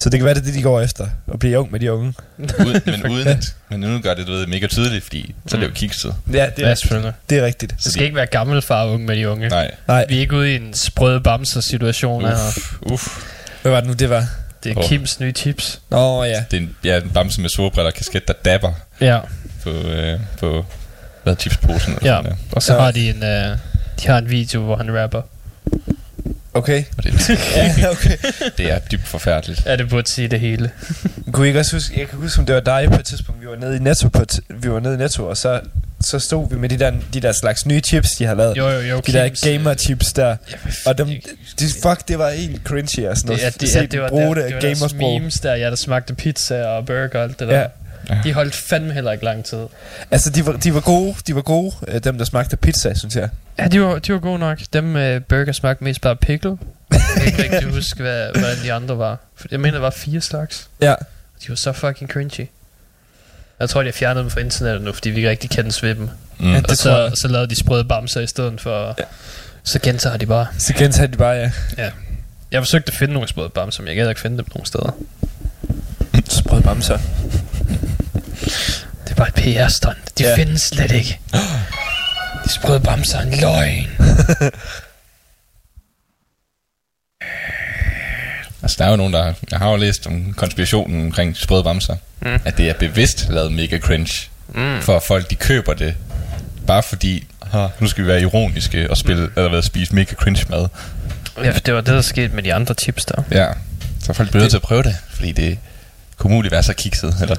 [0.03, 1.07] så det kan være, det er det, de går efter.
[1.33, 2.15] At blive ung med de unge.
[2.39, 5.61] Uden, men uden at, men nu gør det, du ved, mega tydeligt, fordi så er
[5.61, 6.15] det jo kikset.
[6.33, 7.12] Ja, det Ja, er, selvfølgelig.
[7.31, 7.75] det er rigtigt.
[7.85, 9.49] Det skal ikke være gammel far og unge med de unge.
[9.49, 9.71] Nej.
[9.89, 12.37] Nej, Vi er ikke ude i en sprøde bamser situation her.
[12.83, 13.09] Uff,
[13.62, 14.27] hvad var det nu, det var?
[14.65, 14.89] Det er Åh.
[14.89, 15.81] Kims nye tips.
[15.91, 16.45] Nå ja.
[16.51, 19.21] Det er en, ja, en bamse med solbriller og kasket, der dabber Ja,
[19.62, 20.65] på, øh, på
[21.23, 21.95] hvad, chipsposen.
[21.95, 22.17] Eller ja.
[22.17, 22.37] sådan, der.
[22.53, 22.81] Og så Ja.
[22.81, 23.59] har de en, uh,
[24.03, 25.23] de har en video, hvor han rapper.
[26.55, 26.85] Okay.
[26.99, 28.17] Og det, ja, okay.
[28.59, 29.67] det er dybt forfærdeligt.
[29.67, 30.71] Ja, det burde sige det hele.
[31.33, 33.41] Kunne I ikke også huske, jeg kan huske, om det var dig på et tidspunkt,
[33.41, 35.61] vi var nede i Netto, på et, vi var nede i Netto, og så,
[36.01, 38.57] så stod vi med de der, de der slags nye chips, de har lavet.
[38.57, 39.01] Jo, jo, jo.
[39.07, 40.37] de der Kims, gamer chips der.
[40.51, 41.09] Ja, Og dem,
[41.59, 43.43] de, fuck, det var helt cringy og sådan noget.
[43.43, 46.15] Ja, det, ja, det var, der, det, det var deres memes der, ja, der smagte
[46.15, 47.61] pizza og burger og alt det der.
[47.61, 47.67] Ja.
[48.25, 49.67] De holdt fandme heller ikke lang tid.
[50.11, 53.17] Altså, de var, de var gode, de var gode, øh, dem der smagte pizza, synes
[53.17, 53.29] jeg.
[53.59, 54.59] Ja, de var, de var gode nok.
[54.73, 56.59] Dem med burger smagte mest bare pickle.
[56.93, 59.19] Jeg kan ikke rigtig huske, hvad, hvordan de andre var.
[59.37, 60.69] For jeg mener, der var fire slags.
[60.81, 60.95] Ja.
[61.43, 62.49] De var så fucking cringy.
[63.61, 65.95] Jeg tror, de har fjernet dem fra internettet nu, fordi vi ikke rigtig kendes ved
[65.95, 66.09] dem.
[66.39, 66.53] Mm.
[66.53, 67.13] Ja, og så, tror jeg.
[67.17, 68.95] så lavede de sprøde bamser i stedet for...
[68.99, 69.05] Ja.
[69.65, 70.47] Så gentager de bare.
[70.59, 71.91] Så gentager de bare, ja.
[72.51, 74.97] Jeg forsøgte at finde nogle sprøde bamser, men jeg gad ikke finde dem nogen steder.
[76.29, 76.99] Sprød bamser.
[78.45, 80.18] Det er bare et PR-stunt.
[80.18, 80.36] De Ja.
[80.36, 81.20] findes slet ikke.
[82.45, 83.86] De sprøde bamser er en løgn.
[88.62, 89.32] Altså, der er jo nogen, der...
[89.51, 91.97] Jeg har jo læst om konspirationen omkring sprøde bamser.
[92.20, 92.38] Mm.
[92.45, 94.28] At det er bevidst lavet mega cringe.
[94.55, 94.80] Mm.
[94.82, 95.95] For folk, de køber det.
[96.66, 99.32] Bare fordi, "Ha, nu skal vi være ironiske og spille, mm.
[99.36, 100.68] eller hvad, spise mega cringe mad.
[101.45, 103.22] Ja, for det var det, der skete med de andre chips der.
[103.30, 103.47] Ja.
[104.03, 105.59] Så folk bliver nødt til at prøve det, fordi det
[106.16, 107.36] kunne muligt være så kikset, eller,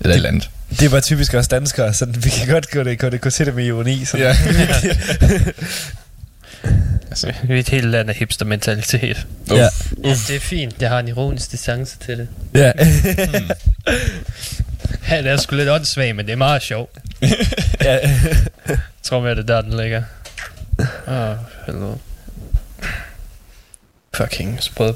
[0.00, 0.50] eller et eller andet.
[0.80, 3.46] Det var typisk os danskere, så vi kan godt gå det, gå det, gå til
[3.46, 4.04] det med ironi.
[4.04, 4.36] Så Ja.
[7.10, 9.26] Altså, vi er et helt land af hipster-mentalitet.
[9.42, 9.50] Uff.
[9.52, 9.68] Ja.
[10.04, 10.74] Ja, det er fint.
[10.80, 12.28] Jeg har en ironisk distance til det.
[12.54, 12.72] ja.
[15.10, 16.98] Ja, det er sgu lidt åndssvagt, men det er meget sjovt.
[17.84, 17.98] ja.
[18.68, 20.02] Jeg tror mere, det er der, den ligger.
[21.06, 21.98] Åh, oh, helvede.
[24.14, 24.94] Fucking sprød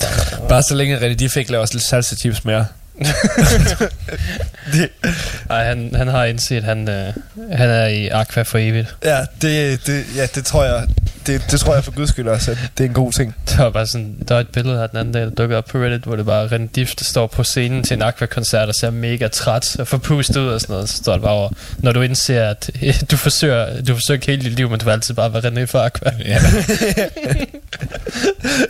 [0.49, 2.67] Bare så længe René, de fik lavet os lidt salsa chips mere.
[5.51, 7.13] Ej, han, han har indset, at han, øh,
[7.53, 8.97] han er i Aqua for evigt.
[9.05, 10.87] Ja, det, det, ja, det tror jeg,
[11.27, 13.35] det, det tror jeg for guds skyld også, at det er en god ting.
[13.49, 15.65] Der var bare sådan, der var et billede her den anden dag, der dukkede op
[15.65, 18.75] på Reddit, hvor det bare René Diff, der står på scenen til en Aqua-koncert og
[18.75, 20.89] ser mega træt og forpustet ud og sådan noget.
[20.89, 21.49] Så står det bare over,
[21.79, 24.93] når du indser, at øh, du forsøger, du forsøger hele dit liv, men du vil
[24.93, 26.11] altid bare være René for Aqua.
[26.25, 26.35] Ja.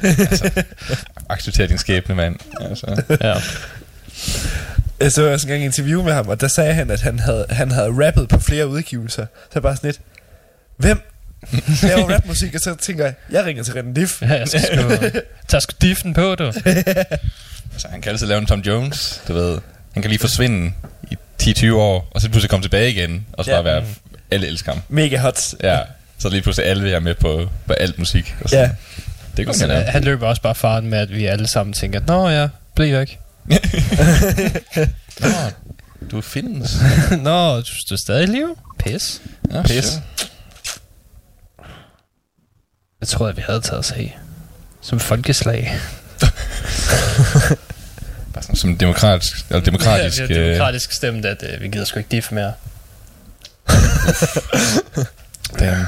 [0.02, 0.50] altså,
[1.28, 2.36] accepter din skæbne, mand.
[2.60, 3.02] Altså.
[3.20, 3.34] ja.
[5.02, 7.46] Jeg så også engang en interview med ham, og der sagde han, at han havde,
[7.50, 9.26] han havde rappet på flere udgivelser.
[9.44, 10.00] Så jeg bare sådan lidt,
[10.76, 11.00] hvem
[11.82, 12.54] laver rapmusik?
[12.54, 14.22] Og så tænker jeg, jeg ringer til René Diff.
[14.22, 16.44] Ja, jeg skal sgu, tag sgu diffen på, du.
[17.72, 19.58] altså, han kan altid lave en Tom Jones, du ved.
[19.92, 20.72] Han kan lige forsvinde
[21.10, 23.56] i 10-20 år, og så pludselig komme tilbage igen, og så Ja.
[23.56, 23.84] bare være,
[24.30, 24.82] alle elsker ham.
[24.88, 25.54] Mega hot.
[25.62, 25.78] Ja,
[26.18, 28.34] så lige pludselig alle er med på, på alt musik.
[28.40, 28.58] Og så.
[28.58, 28.70] Ja.
[29.36, 29.84] Det kunne Så, man lave.
[29.90, 33.18] han løber også bare faren med, at vi alle sammen tænker, Nå ja, bliv væk.
[35.20, 35.50] Nå,
[36.10, 36.76] du findes.
[37.26, 38.56] Nå, du, du er stadig i live?
[38.78, 39.22] Pis.
[39.52, 39.84] Ja, Pis.
[39.84, 40.02] shit.
[43.00, 44.18] Jeg troede, at vi havde taget os af.
[44.80, 45.74] Som folkeslag.
[48.34, 51.98] Bare sådan, som demokratisk, eller demokratisk, ja, øh, demokratisk stemt, at øh, vi gider sgu
[51.98, 52.52] ikke diff mere.
[55.58, 55.86] damn,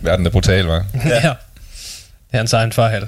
[0.00, 0.84] verden er brutal, var.
[0.94, 1.08] Ja.
[1.08, 1.34] ja.
[2.30, 3.06] Det er hans egen fejl.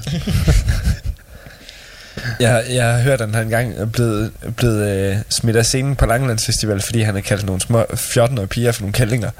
[2.40, 6.06] Jeg, jeg har hørt, at han engang er blevet, blevet øh, smidt af scenen på
[6.06, 9.30] Langelands Festival, fordi han har kaldt nogle små 14-årige piger for nogle kællinger.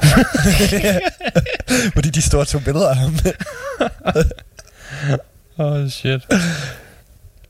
[1.94, 3.18] fordi de står og tog billeder af ham.
[5.58, 6.20] oh shit.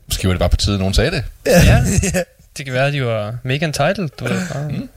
[0.07, 1.23] Måske var det bare på tide, at nogen sagde det.
[1.45, 1.83] ja.
[2.57, 4.09] Det kan være, at de var mega entitled.
[4.19, 4.41] Du ved.
[4.69, 4.89] Mm.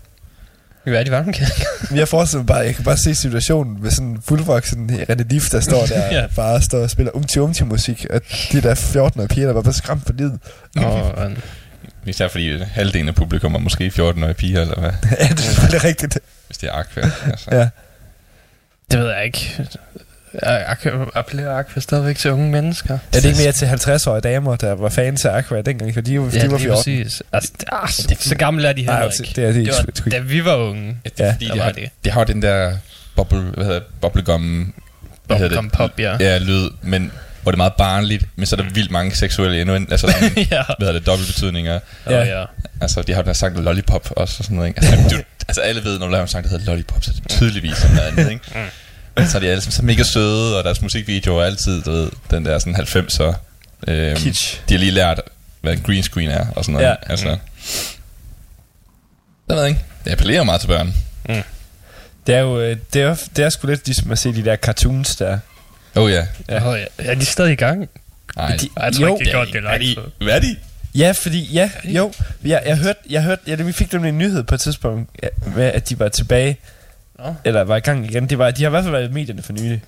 [0.90, 1.64] Være, at de var nogle kællinger.
[1.90, 5.22] Men jeg forestiller mig bare, jeg kan bare se situationen med sådan en fuldvoksen René
[5.22, 6.20] Diff, der står der Ja.
[6.20, 6.26] ja.
[6.36, 8.20] bare står og spiller umti umti musik, og
[8.52, 10.38] de der 14-årige piger, der var bare skræmt på livet.
[10.76, 11.30] Og
[12.06, 14.90] Især fordi halvdelen af publikum er måske 14-årige piger, eller hvad?
[15.20, 15.28] ja,
[15.66, 16.18] det er rigtigt.
[16.46, 17.10] Hvis det er Aqua.
[17.26, 17.48] Altså.
[17.52, 17.68] Ja.
[18.90, 19.66] det ved jeg ikke.
[20.42, 20.76] Jeg
[21.14, 22.94] appellerer Aqua stadigvæk til unge mennesker.
[22.94, 26.20] Er det ikke mere til 50-årige damer, der var fans af Aqua dengang, for de,
[26.20, 26.76] var- Ja, de var lige 14?
[26.76, 27.22] præcis.
[27.32, 29.32] Altså, det, ah, så, så gamle er de heller Nej, ikke.
[29.36, 30.10] det er de det var, ikke.
[30.10, 30.96] da vi var unge.
[31.18, 31.32] Ja.
[31.32, 31.88] Fordi Der det var har, det.
[32.04, 32.72] det har jo den der
[33.16, 34.74] bubble, hvad hedder det, bubblegum...
[35.26, 36.16] hvad hedder Bubblegum pop, ja.
[36.20, 37.12] Ja, lyd, men
[37.42, 40.30] hvor det er meget barnligt, men så er der vildt mange seksuelle endnu, altså sådan,
[40.36, 40.44] ja.
[40.46, 41.78] hvad hedder det, dobbeltbetydninger.
[42.10, 42.24] Ja.
[42.40, 42.44] ja.
[42.80, 44.80] Altså, de har den her sang lollipop også og sådan noget, ikke?
[44.80, 47.20] Altså, du, altså alle ved, når du laver en sang, der hedder lollipop, så er
[47.20, 48.44] det tydeligvis sådan noget andet, ikke?
[48.54, 48.64] Men
[49.26, 52.44] så er de alle så mega søde, og deres musikvideoer er altid, du ved, den
[52.44, 53.34] der sådan 90'er...
[53.88, 54.60] Øhm, Kitsch.
[54.68, 55.20] De har lige lært,
[55.60, 56.86] hvad en green screen er, og sådan noget.
[56.88, 56.94] Ja.
[57.10, 57.36] Altså,
[59.48, 59.80] jeg ved ikke.
[60.04, 60.94] Det appellerer meget til børn.
[62.26, 64.56] Det er jo, øh, det er, det er sgu lidt ligesom at se de der
[64.56, 65.38] cartoons der.
[65.94, 66.26] Oh ja.
[66.48, 66.68] Ja.
[66.70, 66.84] Oh, ja.
[66.98, 67.88] Er de stadig i gang?
[68.36, 69.14] Nej, De- jeg tror Jo.
[69.14, 70.56] ikke, det er godt, det er er de, hvad er de?
[70.94, 72.12] Ja, fordi, ja, jo,
[72.44, 75.28] jeg, jeg hørte, jeg hørte, ja, vi fik dem en nyhed på et tidspunkt, ja,
[75.56, 76.56] med at de var tilbage,
[77.18, 77.34] Nå.
[77.44, 78.26] eller var i gang igen.
[78.26, 79.82] Det var, de har i hvert fald været i medierne for nylig.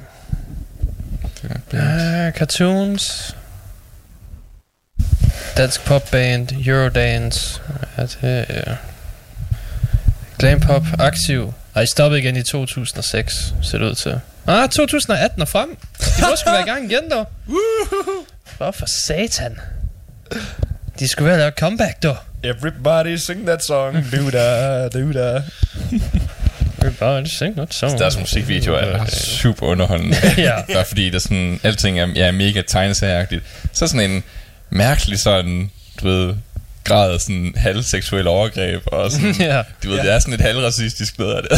[1.72, 3.36] Uh, cartoons.
[5.56, 7.60] Dansk popband, Eurodance.
[7.98, 8.76] Ja, det er...
[10.38, 11.52] Glam Pop, aktiv.
[11.74, 14.20] Ej, stoppede igen i 2006, ser det ud til.
[14.46, 15.76] Ah, 2018 og frem.
[15.98, 17.26] De må sgu være i gang igen, dog.
[18.56, 19.58] Hvor for satan.
[20.98, 22.16] De skulle være lave comeback, dog.
[22.42, 25.42] Everybody sing that song, do da, do da.
[26.80, 27.98] Everybody sing that song.
[27.98, 30.16] Deres musikvideoer er super underholdende.
[30.38, 30.60] ja.
[30.74, 33.42] Bare fordi der sådan, alting er, ja, mega tegnesagagtigt.
[33.72, 34.22] Så sådan en
[34.70, 35.70] mærkelig sådan,
[36.00, 36.34] du ved,
[36.84, 39.62] grad af sådan halvseksuel overgreb, og sådan, ja.
[39.82, 40.02] du ved, Ja.
[40.02, 41.50] det er sådan et halvracistisk noget af det.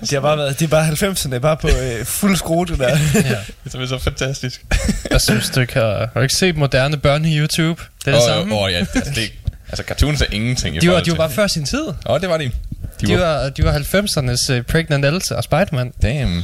[0.00, 2.88] Det har bare været, det er bare 90'erne, bare på øh, fuld skrue, det der.
[3.14, 3.36] ja.
[3.64, 4.64] det er så fantastisk.
[5.10, 5.98] Jeg synes, du ikke har...
[5.98, 7.56] Har du ikke set moderne børne-YouTube?
[8.04, 8.54] Det er det Åh, samme.
[8.54, 9.32] Åh, ja, det, altså, det,
[9.68, 11.86] altså cartoons er ingenting i De var, forhold de var bare før sin tid.
[11.86, 12.50] Åh, oh, det var de.
[13.06, 15.92] De, De var, de var 90'ernes uh, Pregnant Elsa og Spider-Man.
[16.02, 16.42] damn,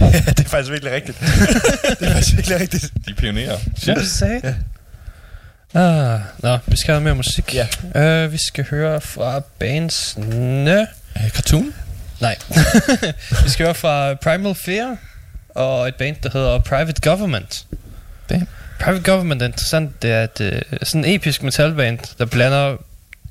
[0.00, 0.06] ja,
[0.36, 1.18] det er faktisk virkelig rigtigt.
[2.00, 2.82] det er faktisk virkelig rigtigt.
[3.06, 3.58] de er pionerer.
[3.86, 4.40] Ja, du sagde.
[4.44, 4.54] Ja.
[5.80, 7.54] Ah, nå, vi skal have mere musik.
[7.54, 8.24] Ja.
[8.24, 10.86] Uh, vi skal høre fra bandsne...
[11.16, 11.74] Uh, cartoon?
[12.20, 12.36] Nej.
[13.44, 14.96] vi skal høre fra Primal Fear
[15.54, 17.64] og et band, der hedder Private Government.
[18.30, 18.48] Damn.
[18.80, 20.02] Private Government er interessant.
[20.02, 22.76] Det er et uh, sådan en episk metalband, der blander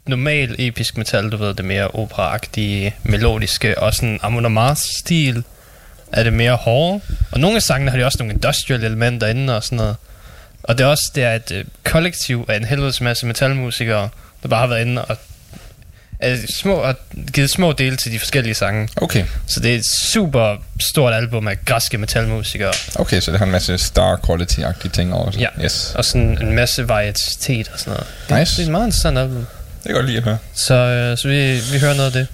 [0.08, 5.44] normal episk metal, du ved, det mere operaagtige, melodiske, og sådan Amon Amarth-stil
[6.12, 7.02] er det mere hårde.
[7.32, 9.96] Og nogle af sangene har de også nogle industrial elementer inde og sådan noget.
[10.64, 14.10] Og det er også det er et øh, kollektiv af en helvedes masse metalmusikere,
[14.44, 15.18] der bare har været inde og
[16.20, 16.96] er små, og
[17.34, 18.90] givet små dele til de forskellige sange.
[18.96, 19.26] Okay.
[19.48, 20.56] Så det er et super
[20.92, 22.74] stort album af græske metalmusikere.
[22.96, 25.32] Okay, så det har en masse star quality-agtige ting over.
[25.40, 25.48] Ja.
[25.64, 25.94] Yes.
[25.96, 28.08] Og sådan en masse varietet og sådan noget.
[28.30, 28.52] Det, Nice.
[28.56, 29.46] det er et meget interessant album.
[29.84, 30.38] Det kan jeg godt lide at høre.
[30.54, 32.28] Så, øh, så vi, vi hører noget af det.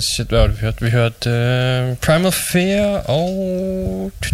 [0.00, 0.84] Shit, hvad var det, vi hørte?
[0.84, 4.12] Vi hørte uh, Primal Fear og...
[4.22, 4.30] Jeg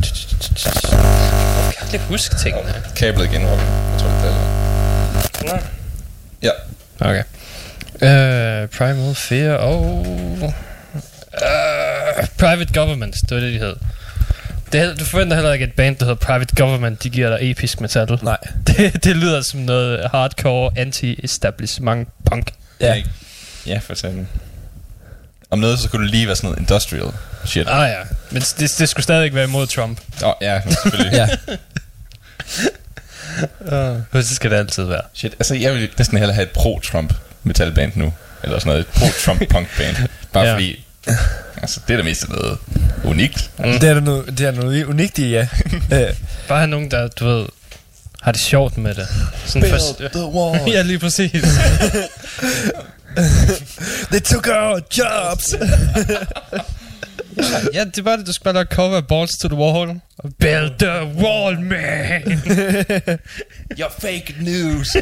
[1.79, 2.75] kan aldrig huske tingene.
[2.97, 3.41] Kablet igen.
[3.43, 3.59] Jeg
[3.99, 4.31] tror, det
[5.51, 5.65] er det.
[6.43, 6.51] Ja.
[7.01, 7.25] Okay.
[7.95, 10.07] Uh, Primal Fear og...
[10.41, 13.77] Uh, Private Government, det var det, de hed.
[14.73, 17.51] Det, du forventer heller ikke, at et band, der hedder Private Government, de giver dig
[17.51, 18.19] episk metal.
[18.23, 18.37] Nej.
[18.67, 22.53] Det, det lyder som noget hardcore anti-establishment punk.
[22.81, 23.03] Ja.
[23.67, 24.29] Ja, for satan.
[25.55, 27.13] Om noget, så kunne det lige være sådan noget industrial
[27.45, 27.67] shit.
[27.69, 27.99] Ah ja,
[28.31, 30.01] men det, det skulle stadig være imod Trump.
[30.23, 31.13] Åh, oh, ja, selvfølgelig.
[31.13, 31.29] Ja.
[33.61, 35.01] Uh, det skal det altid være.
[35.15, 38.13] Shit, altså jeg vil næsten hellere have et pro-Trump metalband nu.
[38.43, 39.97] Eller sådan noget, et pro-Trump punkband.
[40.33, 40.55] Bare Ja.
[40.55, 40.85] fordi,
[41.63, 42.59] altså det er da mest noget
[43.05, 43.51] unikt.
[43.59, 43.65] Mm.
[43.81, 45.49] Det er noget, det er noget unikt i, ja.
[45.93, 46.15] Øh,
[46.49, 47.47] Bare have nogen, der, du ved,
[48.23, 49.09] har det sjovt med det.
[49.47, 50.61] Sådan først, the wall.
[50.75, 51.45] ja, lige præcis.
[54.11, 55.55] They took our jobs.
[57.75, 60.01] ja, det bare det, du skal bare cover Balls to the Wall.
[60.39, 62.23] Build the wall, man!
[63.79, 64.97] You're fake news.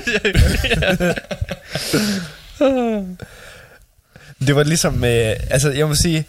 [4.47, 6.25] det var ligesom, øh, altså jeg må sige,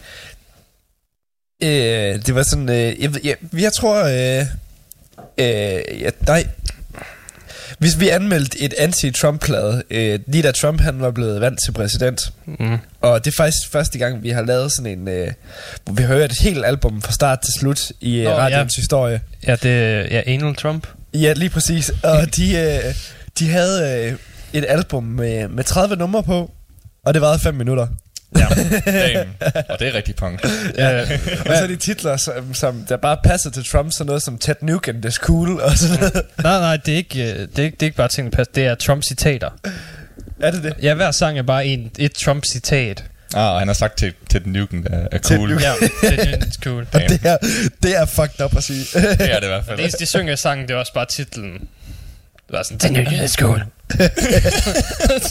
[1.62, 4.46] øh, det var sådan, øh, jeg, jeg, jeg tror, øh,
[5.38, 6.46] øh, ja, nej,
[7.78, 12.32] hvis vi anmeldte et anti-Trump-plade, øh, lige da Trump han var blevet valgt til præsident,
[12.46, 12.78] Mm.
[13.00, 15.32] og det er faktisk første gang, vi har lavet sådan en, øh,
[15.84, 18.76] hvor vi har hørt et helt album fra start til slut i øh, Nå, radions
[18.76, 19.20] historie.
[19.46, 20.86] Ja, det er ja, Anal Trump.
[21.14, 21.92] Ja, lige præcis.
[22.02, 22.94] Og de, øh,
[23.38, 24.12] de havde øh,
[24.52, 26.50] et album med, med 30 numre på,
[27.04, 27.86] og det varede 5 minutter.
[28.38, 28.46] Ja.
[28.86, 29.30] Damn.
[29.68, 30.44] Og det er rigtig punk.
[30.78, 31.00] ja.
[31.00, 34.38] Og så er de titler, som, som der bare passer til Trump, sådan noget som
[34.38, 36.22] Ted Nugent is cool, og sådan noget.
[36.42, 38.36] Nej, nej, det er ikke, øh, det er ikke, det er ikke bare ting, der
[38.36, 38.52] passer.
[38.54, 39.50] Det er Trump-citater.
[40.40, 40.74] Er det det?
[40.82, 43.04] Ja, hver sang er bare en, et Trump-citat.
[43.34, 45.48] Ah, og han har sagt til, til den Nugent er, er cool.
[45.48, 45.72] Ted Ja,
[46.10, 46.86] det er it's cool.
[46.92, 47.36] Og det er,
[47.82, 48.84] det er fucked up at sige.
[48.94, 49.76] Det er det i hvert fald.
[49.76, 51.52] Det eneste, de synger i sangen, det er også bare titlen.
[51.52, 53.64] Det var sådan, den er cool.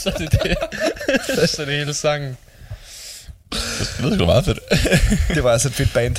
[0.02, 1.50] så det er det.
[1.50, 2.38] så det er hele sangen.
[3.54, 4.60] Det lyder sgu meget fedt.
[5.36, 6.16] det var altså et fedt band.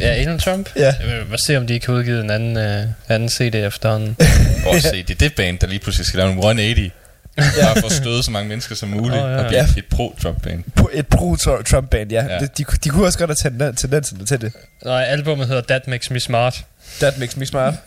[0.00, 0.68] Ja, Anal Trump.
[0.76, 0.94] Ja.
[1.00, 4.16] Jeg vil se, om de ikke har udgivet en anden, øh, anden CD efterhånden.
[4.66, 6.92] Og se, det er det band, der lige pludselig skal lave en 180.
[7.36, 9.22] Bare for at støde så mange mennesker som muligt.
[9.22, 9.36] Åh, ja.
[9.38, 9.66] Og blive Ja.
[9.76, 10.64] et pro-Trump-band.
[10.80, 12.24] Pro- Et pro-Trump band, ja.
[12.24, 12.32] Ja.
[12.34, 12.38] ja.
[12.58, 14.52] De, de kunne også godt have tenden- tendensen til det.
[14.84, 16.64] Nej, albumet hedder That Makes Me Smart.
[17.00, 17.74] That makes me smart.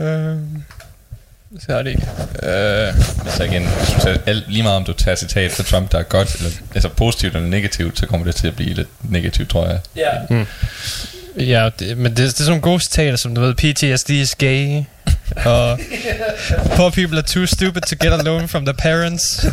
[0.00, 0.36] Øh,
[1.58, 2.06] så er det ikke.
[2.42, 2.94] Øh,
[3.26, 5.98] altså igen, jeg synes, at alt, lige meget om du tager citat fra Trump, der
[5.98, 9.50] er godt, eller, altså positivt eller negativt, så kommer det til at blive lidt negativt,
[9.50, 9.78] tror jeg.
[9.96, 10.44] Ja.
[11.38, 14.34] Ja, det, men det, det er sådan nogle gode citater, som du ved, PTSD is
[14.34, 14.82] gay,
[15.44, 15.78] og
[16.76, 19.44] poor people are too stupid to get alone from their parents.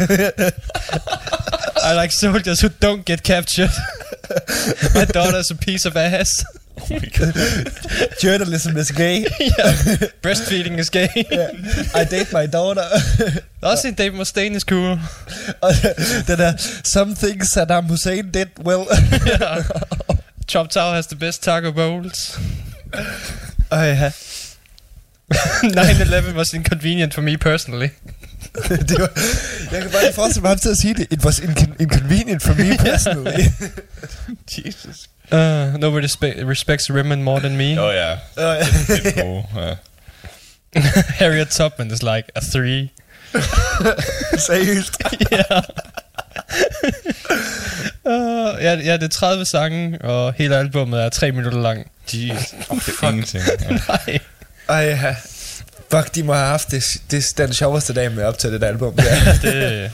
[1.90, 3.72] I like soldiers who don't get captured.
[4.96, 6.46] My daughter's a piece of ass.
[6.82, 6.88] Oh.
[8.24, 9.26] Journalism is gay.
[9.40, 9.74] yeah.
[10.24, 11.08] Breastfeeding is gay.
[12.02, 12.84] I date my daughter.
[13.62, 15.00] Også en Dave Mustaine is cool.
[15.62, 15.72] Og
[16.28, 18.82] den der, some things Saddam Hussein did well.
[19.28, 19.64] yeah.
[20.48, 22.40] Trump Tower has the best taco bowls.
[23.72, 24.12] Ej, ja.
[25.34, 27.90] 9-11 was inconvenient for me personally.
[28.70, 29.10] det var,
[29.72, 31.08] jeg kan bare lige forestille mig ham til at sige det.
[31.12, 33.44] It was incon- inconvenient for me personally.
[34.58, 35.10] Jesus.
[35.32, 37.80] Uh, nobody spe- respects women more than me.
[37.80, 37.92] Oh.
[37.92, 39.76] Det er gode, ja.
[41.20, 42.92] Harriet Tubman is like a three.
[44.48, 44.98] Seriøst.
[45.32, 45.44] ja.
[48.06, 51.92] Uh, ja, ja, det er 30 sange, og hele albumet er 3 minutter lang.
[52.14, 52.54] Jesus.
[52.70, 53.44] Oh, det er ingenting.
[53.62, 53.78] Ja.
[53.88, 54.20] Nej.
[54.70, 55.16] Ej, ja.
[55.92, 59.00] Fuck, de må have haft det, det, den sjoveste dag med op til det album.
[59.00, 59.38] Ja.
[59.42, 59.92] det...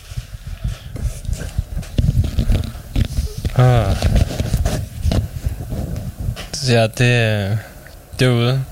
[3.55, 3.95] Ah.
[6.63, 7.57] Så ja, det,
[8.19, 8.63] det er ude.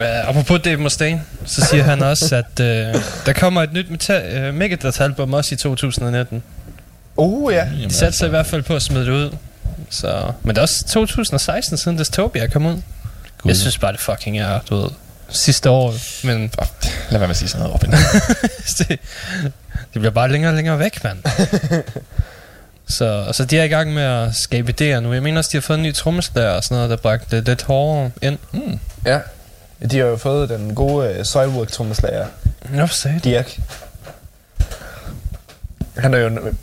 [0.00, 4.48] Uh, apropos Dave Mustaine, så siger han også, at uh, der kommer et nyt meta-
[4.48, 6.42] uh, Megadeth-album også i 2019.
[7.16, 7.64] Oh, ja.
[7.64, 9.36] Jamen, De satte sig i hvert fald på at smide det ud.
[9.90, 12.72] Så, men det er også 2016 siden Dystopia kom ud.
[12.72, 12.82] Gud.
[13.50, 14.90] Jeg synes bare, det fucking er, du ved,
[15.28, 15.94] sidste år.
[16.26, 17.90] Men Fuck, Lad være med at sige sådan noget, Robin.
[18.78, 18.98] det, det
[19.94, 21.18] bliver bare længere og længere væk, mand.
[22.88, 25.12] så, og så de er i gang med at skabe idéer nu.
[25.12, 27.46] Jeg mener også, de har fået en ny trommeslager og sådan noget, der bragte det
[27.48, 28.38] lidt hårdere ind.
[28.52, 28.78] Mm.
[29.06, 29.18] ja.
[29.90, 32.26] De har jo fået den gode uh, Soilwork trommeslager,
[32.70, 33.18] Nå, for satan.
[33.18, 33.58] Dirk.
[35.96, 36.26] Han er jo...
[36.26, 36.58] en-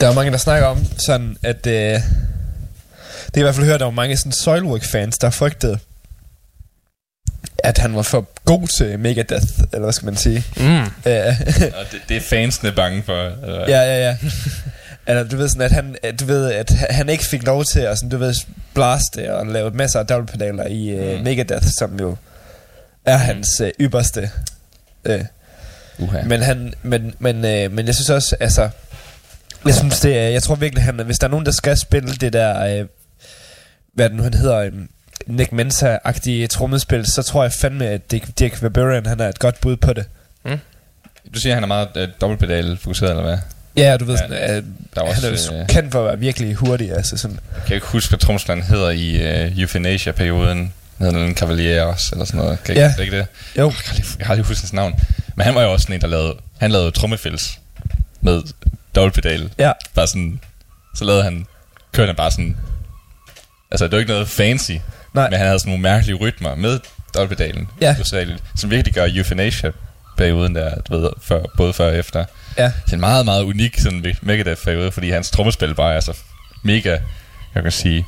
[0.00, 1.66] Der er mange, der snakker om sådan, at...
[1.66, 2.02] Uh, det
[3.34, 5.78] er i hvert fald hørt, der var mange sådan Soilwork-fans, der frygtede,
[7.58, 10.44] at han var for god til Megadeth, eller hvad skal man sige.
[10.56, 10.64] Mm.
[11.04, 11.36] Ja.
[11.80, 13.46] Og det, det er fansene bange for.
[13.46, 13.60] Eller?
[13.68, 14.16] Ja, ja, ja.
[15.08, 17.98] Eller du ved sådan, at han, du ved, at han ikke fik lov til at
[17.98, 18.34] sådan, du ved,
[18.74, 21.24] blaste og lave masser af dobbeltpedaler i uh, Mm.
[21.24, 22.16] Megadeth, som jo
[23.04, 24.30] er hans uh, ypperste.
[25.08, 25.14] Uh.
[25.98, 26.22] Uha.
[26.22, 28.68] Men han, men, men, uh, men jeg synes også, altså,
[29.66, 32.14] jeg synes det er, jeg tror virkelig, han, hvis der er nogen, der skal spille
[32.14, 32.86] det der, uh,
[33.94, 34.88] hvad det nu han hedder, um,
[35.26, 39.60] Nick Mensa-agtige trommespil, så tror jeg fandme, at Dick, Dick Verberian, han er et godt
[39.60, 40.04] bud på det.
[41.34, 43.38] Du siger, at han er meget øh, dobbeltpedal fokuseret, eller hvad?
[43.76, 44.64] Ja, du ved Ja, sådan, at
[44.94, 47.38] Der er han er også, jo øh, kendt for at være virkelig hurtig, altså sådan.
[47.56, 50.72] jeg kan ikke huske, hvad tromsland hedder i øh, Euthanasia-perioden.
[50.98, 52.58] Han hedder en Cavalier også, eller sådan noget.
[52.64, 52.92] Kan Ja.
[52.98, 53.02] ja.
[53.02, 53.26] ikke det?
[53.58, 53.64] Jo.
[53.64, 54.94] Jeg har, lige, jeg har lige husket hans navn.
[55.36, 56.34] Men han var jo også sådan en, der lavede...
[56.58, 57.58] Han lavede trommefils
[58.20, 58.42] med
[58.94, 59.50] dobbeltpedal.
[59.58, 59.72] Ja.
[59.94, 60.40] Bare sådan...
[60.94, 61.46] Så lavede han...
[61.92, 62.56] Kørte han bare sådan...
[63.70, 64.72] Altså, det var ikke noget fancy.
[65.16, 65.30] Nej.
[65.30, 66.78] Men han havde sådan nogle mærkelige rytmer med
[67.14, 67.68] dobbeltpedalen.
[67.80, 67.92] Ja.
[67.94, 72.24] hovedsageligt, Som virkelig gør Euthanasia-perioden der, du ved, før, både før og efter.
[72.58, 72.64] Ja.
[72.64, 76.16] Det er en meget, meget unik sådan Megadeth-periode, fordi hans trommespil bare er så
[76.64, 76.98] mega,
[77.54, 78.04] jeg kan sige,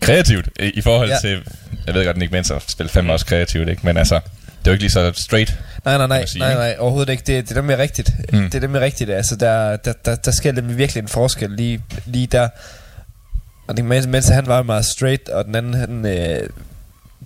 [0.00, 1.18] kreativt i, i forhold Ja.
[1.20, 1.42] til,
[1.86, 3.80] jeg ved godt, Nick Mensa spiller fandme også kreativt, ikke?
[3.86, 4.20] men altså, det
[4.66, 5.58] er jo ikke lige så straight.
[5.84, 6.58] Nej, nej, nej, sige, nej, ikke?
[6.60, 7.22] nej, overhovedet ikke.
[7.26, 8.10] Det, det er nemlig rigtigt.
[8.32, 8.50] Mm.
[8.50, 9.10] Det er nemlig rigtigt.
[9.10, 12.48] Altså, der, der, der, der sker nemlig virkelig en forskel lige, lige der.
[13.66, 16.06] Og det, mens, mens han var meget straight, og den anden, han...
[16.06, 16.48] Øh,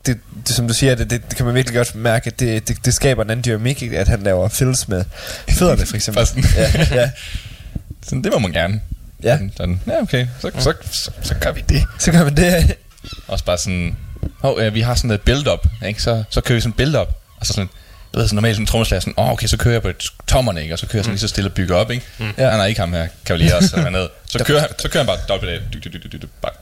[0.06, 2.69] det, det, som du siger, det, det, det kan man virkelig godt mærke, at det,
[2.69, 5.05] det, det skaber en anden dynamik, at han laver fills med
[5.51, 6.27] fødderne, for eksempel.
[6.56, 7.10] Ja, ja,
[8.06, 8.81] Sådan, det må man gerne.
[9.23, 11.85] ja, Sådan, sådan, ja, okay, så, så, så, så gør vi det.
[11.98, 12.77] så kan man det.
[13.28, 13.97] Også bare sådan,
[14.43, 16.02] oh, øh, vi har sådan et build-up, ikke?
[16.02, 17.09] Så, så kører vi sådan build-up,
[17.40, 17.69] og så sådan,
[18.15, 20.05] du ved, sådan normalt en trommeslager, sådan, åh, oh, okay, så kører jeg på et
[20.27, 20.74] tommerne, ikke?
[20.74, 22.06] Og så kører jeg sådan lige så stille og bygger op, ikke?
[22.19, 22.27] Mm.
[22.39, 22.51] Ja.
[22.51, 24.09] Han er ikke ham her, Cavalier også, eller hvad ned.
[24.28, 26.52] Så kører, han, så kører han bare dobbelt af, dyk, dyk, dyk, dyk, dyk, bare.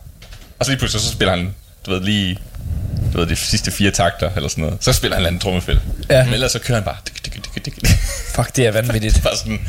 [0.58, 1.54] Og så lige pludselig, så spiller han,
[1.86, 2.38] du ved, lige,
[3.12, 4.78] du ved, de sidste fire takter, eller sådan noget.
[4.84, 5.80] Så spiller han en trommefil.
[6.10, 6.24] Ja.
[6.24, 6.96] Men ellers så kører han bare.
[8.34, 9.22] Fuck, det er vanvittigt.
[9.22, 9.66] bare sådan,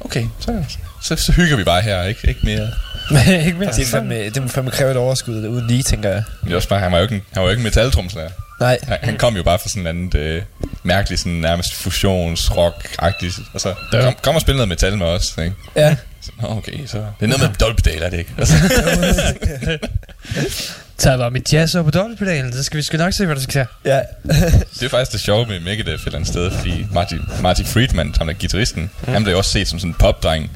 [0.00, 0.64] okay, så,
[1.02, 2.70] så, så hygger vi bare her, ikke, ikke mere.
[3.46, 3.72] ikke mere.
[3.72, 6.22] Det er fandme, det må fandme kræve et overskud uden lige, tænker jeg.
[6.40, 7.64] Men det er også bare, han var jo ikke en, han var jo ikke en
[7.64, 8.30] metaltromslager.
[8.60, 10.42] Nej, Han, han kom jo bare fra sådan en anden øh,
[10.82, 13.32] mærkelig, sådan nærmest fusions-rock-agtig.
[13.52, 15.52] Altså, kom, kom og spille noget metal med os, ikke?
[15.76, 15.96] ja.
[16.20, 16.96] Så, Nå, okay, så...
[16.98, 18.34] Det er noget med dobbeltpedal, er det ikke?
[18.38, 18.54] Altså,
[20.98, 23.42] Tag bare mit jazz op på dobbeltpedalen, så skal vi sgu nok se, hvad der
[23.42, 23.64] sker.
[23.84, 24.00] ja.
[24.74, 28.14] det er faktisk det sjove med Megadeth et eller andet sted, fordi Marty, Marty Friedman,
[28.18, 29.12] ham der er guitaristen, mm.
[29.12, 30.50] han blev jo også set som sådan en popdreng.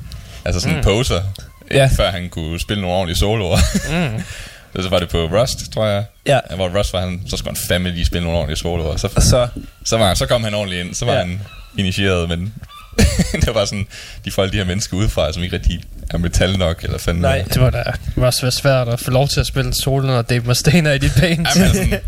[0.44, 1.22] Altså sådan en poser,
[1.70, 1.90] ja.
[1.96, 3.58] før han kunne spille nogle ordentlige soloer.
[3.90, 4.22] Mm.
[4.76, 6.04] så var det på Rust, tror jeg.
[6.26, 6.40] Ja.
[6.56, 8.96] Hvor Rust var han, så skulle han fandme lige spille nogle ordentlige soloer.
[8.96, 9.48] Så, så,
[9.84, 11.18] så, var, så kom han ordentligt ind, så var ja.
[11.18, 11.40] han
[11.78, 12.54] initieret, men
[13.44, 13.86] det var sådan,
[14.24, 15.80] de folk, de her mennesker udefra, som ikke rigtig
[16.10, 17.22] er metal nok, eller fandme.
[17.22, 17.42] Nej.
[17.42, 20.06] Det må da det må også svært at få lov til at spille en solo,
[20.06, 21.46] når Dave Mustaine i dit band.
[21.56, 21.98] Jamen, altså,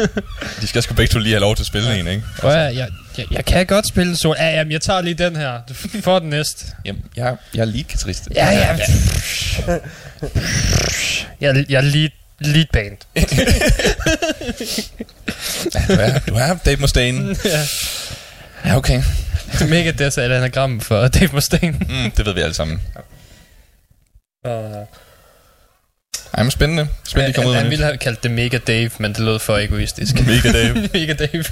[0.60, 2.22] de skal sgu begge to lige have lov til at spille en, ikke?
[2.38, 2.88] Prøv at, jeg,
[3.18, 4.34] jeg, jeg kan godt spille en solo.
[4.38, 5.52] Ja, jamen, jeg tager lige den her.
[5.68, 6.66] Du får den næste.
[6.84, 8.28] Jamen, jeg, jeg er lead guitarist.
[8.34, 8.78] Ja, ja.
[11.40, 12.08] Jeg, jeg er lead,
[12.40, 12.96] lead band.
[15.74, 17.36] Ja, du er, du er Dave Mustaine.
[17.44, 17.60] ja.
[18.64, 19.02] Ja, okay.
[19.60, 21.78] Mega det er et anagram for Dave Mustaine.
[21.78, 22.80] Mm, det ved vi alle sammen.
[24.48, 24.52] Uh,
[26.34, 26.88] Ej, men spændende.
[27.04, 29.20] Spændende, de kommer ud han, med han ville have kaldt det Mega Dave, men det
[29.20, 30.14] lød for egoistisk.
[30.26, 30.74] Mega Dave.
[30.94, 31.44] Mega Dave.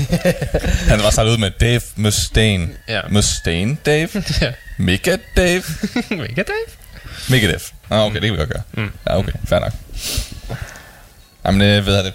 [0.90, 2.68] Han var startet ud med Dave Mustaine.
[2.88, 3.00] Ja.
[3.10, 4.08] Mustaine Dave.
[4.40, 4.52] ja.
[4.76, 5.62] Mega Dave.
[6.10, 6.66] Mega Dave.
[7.30, 7.60] Mega Dave.
[7.90, 8.62] Ah, okay, det kan vi godt gøre.
[8.72, 8.90] Mm.
[9.06, 9.32] Ja, okay.
[9.44, 9.72] Fair nok.
[11.46, 12.12] Jamen, øh, ved jeg det.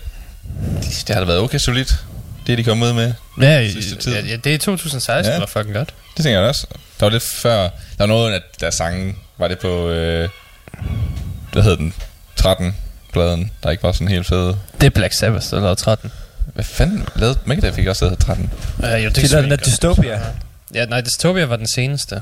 [1.08, 2.06] Det har da været okay solidt.
[2.48, 3.14] Det, de kom ud med.
[3.42, 4.14] Ja, Sidste tid.
[4.14, 5.34] ja, ja, det er 2016, Ja.
[5.34, 5.40] ja.
[5.40, 5.94] var fucking godt.
[6.18, 6.68] Det tænker jeg også.
[7.00, 7.62] Der var lidt før...
[7.62, 7.70] Der
[8.00, 9.16] var noget af deres sange...
[9.38, 9.90] Var det på...
[9.90, 10.30] Øh,
[11.52, 11.94] hvad hed den?
[12.42, 14.58] 13-pladen, der ikke var sådan helt fede.
[14.82, 16.12] Det er Black Sabbath, der lavede 13.
[16.54, 18.52] Hvad fanden lavede Megadeth fik også hedder 13?
[18.78, 20.20] Uh, jo, det de lavede den der Dystopia.
[20.74, 22.22] Ja, nej, Dystopia var den seneste.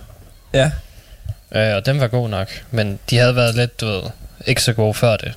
[0.54, 0.72] Ja.
[1.56, 2.48] Uh, og den var god nok.
[2.72, 4.02] Men de havde været lidt, du ved,
[4.48, 5.34] ikke så gode før det.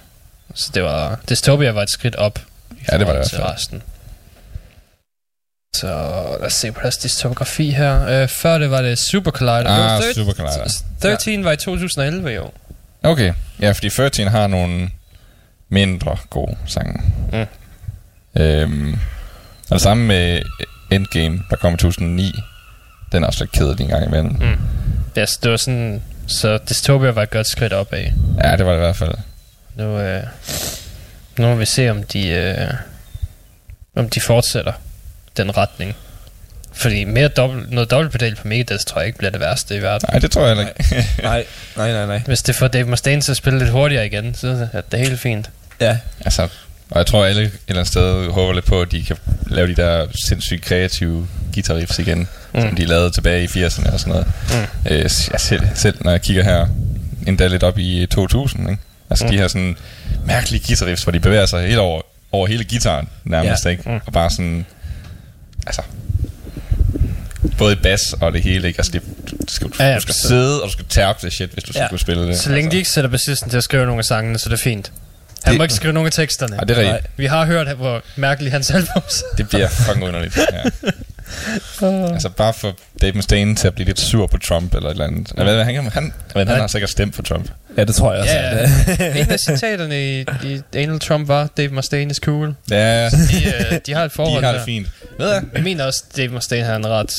[0.54, 1.18] Så det var...
[1.28, 2.38] Dystopia var et skridt op.
[2.70, 3.42] i Ja, det var det i fald.
[3.48, 3.82] resten.
[5.76, 5.86] Så
[6.40, 8.22] lad os se på deres diskografi her.
[8.22, 9.68] Uh, før det var det Super Collider.
[9.70, 10.82] Ah, thir- Super Collider.
[11.00, 12.50] 13 var i 2011 jo.
[13.02, 13.32] Okay.
[13.60, 14.90] Ja, fordi 13 har nogle
[15.68, 17.02] mindre gode sange.
[17.32, 17.46] Mm.
[18.42, 18.92] Øhm,
[19.70, 20.42] og det samme med
[20.90, 22.32] Endgame, der kom i 2009.
[23.12, 24.30] Den er også lidt kedelig en gang imellem.
[24.32, 24.58] Mm.
[25.16, 26.02] Ja, så det var sådan...
[26.26, 28.12] Så Dystopia var et godt skridt op af.
[28.44, 29.14] Ja, det var det i hvert fald.
[29.74, 30.22] Nu, øh,
[31.38, 32.68] nu må vi se, om de, øh,
[33.96, 34.72] om de fortsætter
[35.36, 35.94] den retning.
[36.74, 40.08] Fordi mere dobbelt, noget dobbeltpedal på Megadeth tror jeg ikke bliver det værste i verden.
[40.12, 41.08] Nej, det tror jeg heller ikke.
[41.22, 41.44] Nej,
[41.76, 42.22] nej, nej, nej.
[42.26, 45.20] Hvis det får Dave Mustaine til at spille lidt hurtigere igen, så er det helt
[45.20, 45.50] fint.
[45.80, 45.98] Ja.
[46.24, 46.42] altså,
[46.90, 49.68] Og jeg tror, alle et eller andet sted håber lidt på, at de kan lave
[49.68, 52.60] de der sindssygt kreative guitar riffs igen, mm.
[52.60, 54.26] som de lavede tilbage i 80'erne og sådan noget.
[54.50, 54.92] Mm.
[54.92, 55.00] Øh,
[55.32, 56.66] jeg selv, selv, når jeg kigger her,
[57.26, 58.82] endda lidt op i 2000, ikke?
[59.10, 59.30] Altså mm.
[59.30, 59.76] de her sådan
[60.26, 62.00] mærkelige guitar riffs, hvor de bevæger sig helt over,
[62.32, 63.70] over hele gitaren nærmest, Ja.
[63.70, 63.82] ikke?
[63.90, 64.00] Mm.
[64.06, 64.66] Og bare sådan,
[65.66, 65.82] altså,
[67.58, 68.78] både i bass og det hele, ikke?
[68.78, 71.50] Altså, det, du skal, Ja, ja, du skal sidde, og du skal tærpe det shit,
[71.50, 71.88] hvis du skal Ja.
[71.88, 72.38] kunne spille det.
[72.38, 74.60] Så længe de ikke sætter bassisten til at skrive nogle af sangene, så er det
[74.60, 74.92] fint.
[75.44, 76.56] Han Det- må ikke skrive nogle af teksterne.
[76.56, 77.10] Ja, det er rigtigt.
[77.16, 80.36] Vi har hørt, hvor mærkelig hans albums Det bliver fucking underligt.
[80.52, 80.90] Ja.
[81.86, 85.04] Altså bare for Dave Mustaine til at blive lidt sur på Trump eller et eller
[85.06, 85.32] andet.
[85.36, 87.50] Jeg ved, han, han, han, han, han har sikkert stemt for Trump.
[87.76, 88.34] Ja, det tror jeg også.
[88.34, 88.58] Ja,
[89.06, 89.20] ja.
[89.20, 92.54] en af citaterne i, i Anal Trump var, Dave Mustaine is cool.
[92.70, 93.12] Ja, De,
[93.72, 94.64] øh, de har et forhold de har det der.
[94.64, 94.86] fint.
[95.18, 95.42] Ved jeg?
[95.54, 97.12] Jeg mener også, Dave Mustaine er en ret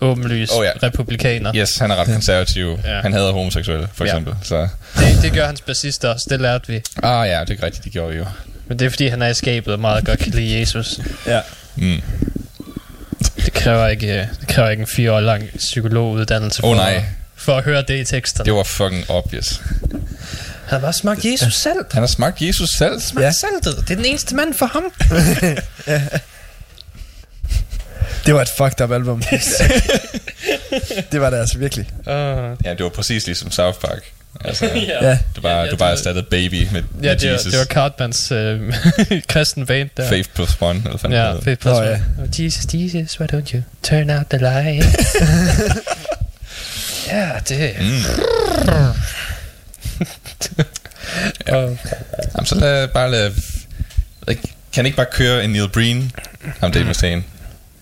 [0.00, 0.70] åbenlys Oh, ja.
[0.82, 0.86] ja.
[0.86, 1.52] republikaner.
[1.56, 2.78] Yes, han er ret konservativ.
[2.84, 3.00] Ja.
[3.00, 4.10] Han hader homoseksuelle, for Ja.
[4.10, 4.34] eksempel.
[4.42, 4.68] Så.
[4.98, 6.80] Det, det gør hans bassist også, det lærte vi.
[7.02, 8.24] Ah ja, det er rigtigt, det gjorde vi jo.
[8.68, 11.00] Men det er fordi, han er i skabet og meget godt kan lide Jesus.
[11.26, 11.40] Ja.
[11.76, 12.00] Mm.
[13.56, 17.04] Det kræver ikke, øh, det kræver ikke en fire år lang psykologuddannelse Åh, for, nej.
[17.36, 18.44] for at høre det i teksterne.
[18.44, 19.60] Det var fucking obvious.
[19.90, 20.00] Han
[20.68, 21.84] har bare smagt Jesus selv.
[21.92, 23.00] Han har smagt Jesus selv.
[23.00, 23.32] Smagt ja.
[23.32, 23.76] saltet.
[23.88, 24.84] Det er den eneste mand for ham.
[28.26, 29.22] Det var et fucked up album.
[31.12, 31.86] det var det altså virkelig.
[31.98, 34.12] Uh, Ja, det var præcis ligesom South Park.
[34.44, 35.08] Altså, Ja.
[35.08, 35.18] Ja.
[35.36, 37.52] Du bare, Ja, ja, ja, du bare erstattede baby med, ja, med det var, Jesus.
[37.52, 38.74] det var Cartmans øh,
[39.28, 40.08] kristen band der.
[40.08, 41.32] Faith plus one, eller fanden Ja.
[41.32, 41.86] Faith plus Nå, one.
[41.88, 42.00] ja.
[42.22, 44.84] Oh, Jesus, Jesus, why don't you turn out the light?
[47.12, 47.74] ja, det...
[47.80, 48.02] Mm.
[51.52, 51.78] Og,
[52.34, 53.30] Jamen, så lad, bare lad...
[54.72, 56.12] Kan ikke bare køre en Neil Breen?
[56.60, 57.22] Ham Dave Mustaine.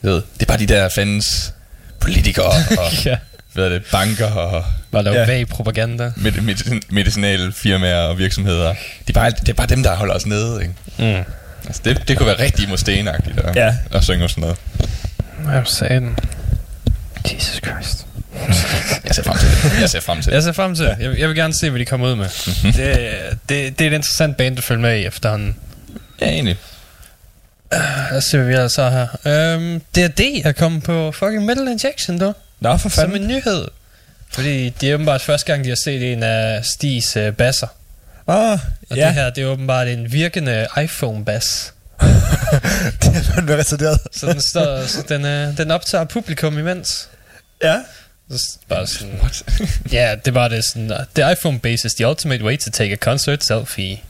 [0.03, 1.53] Ved, det er bare de der fans
[2.01, 3.17] politikere og ja,
[3.53, 4.65] hvad er det, banker og
[4.95, 5.27] bare lave Ja.
[5.27, 6.12] vag propaganda.
[6.16, 8.69] med, med, medicinale firmaer og virksomheder.
[9.07, 10.62] Det er, bare, det er bare dem, der holder os nede.
[10.62, 10.75] Ikke?
[11.16, 11.25] Mm.
[11.66, 13.75] Altså, det, det kunne være rigtig Mustaine-agtigt at, Ja.
[13.93, 14.57] at synge og sådan noget.
[15.55, 16.16] Jeg sagde den.
[17.35, 18.07] Jesus Christ.
[19.07, 19.81] Jeg ser frem til det.
[19.81, 20.35] Jeg ser frem til det.
[20.35, 20.97] Jeg ser frem til det.
[21.01, 22.29] Jeg, jeg vil gerne se, hvad de kommer ud med.
[22.65, 22.73] Mhm.
[22.73, 23.11] det,
[23.49, 25.57] det, det er et interessant band at følge med i efterhånden.
[26.21, 26.57] Ja, egentlig.
[27.73, 28.91] Lad os se, hvad vi ellers har
[29.25, 29.55] her.
[29.57, 32.33] Um, D&D er kommet på fucking Metal Injection, du.
[32.61, 33.23] Nå, for Som fanden.
[33.23, 33.65] en nyhed.
[34.35, 37.66] Fordi det er åbenbart første gang, de har set en af Stis uh, basser.
[38.27, 38.59] Åh,
[38.90, 39.06] Og ja.
[39.06, 41.73] det her, det er åbenbart en virkende iPhone-bass.
[43.02, 44.01] det er fandme retarderet.
[44.12, 47.09] Så den, står, så den, uh, den optager publikum imens.
[47.62, 47.81] Ja.
[48.31, 49.20] Så bare sådan,
[49.93, 52.93] ja, det var det sådan, uh, the iPhone bass is the ultimate way to take
[52.93, 54.01] a concert selfie.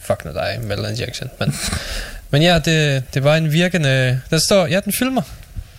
[0.00, 1.30] Fuck nu dig, Metal Injection.
[1.38, 1.54] Men,
[2.30, 5.22] men ja, det, det var en virkende, der står, ja, den filmer.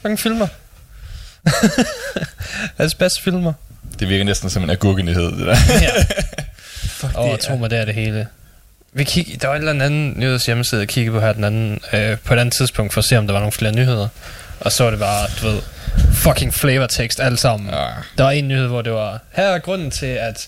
[0.04, 0.48] Den filmer.
[2.78, 3.54] Hans bedste filmer.
[4.00, 5.58] Det virker næsten som en agurkenyhed, det der.
[5.82, 5.90] ja.
[7.00, 8.28] Fuck, Og det tro mig, det er det hele.
[8.94, 11.80] Vi kig, der var en eller anden nyheds hjemmeside, jeg kiggede på her den anden,
[11.94, 14.08] øh, på et andet tidspunkt, for at se, om der var nogle flere nyheder.
[14.60, 15.62] Og så var det bare, du ved,
[16.14, 17.70] fucking flavortekst alle sammen.
[17.70, 17.86] Ja.
[18.18, 20.48] Der var en nyhed, hvor det var, her er grunden til, at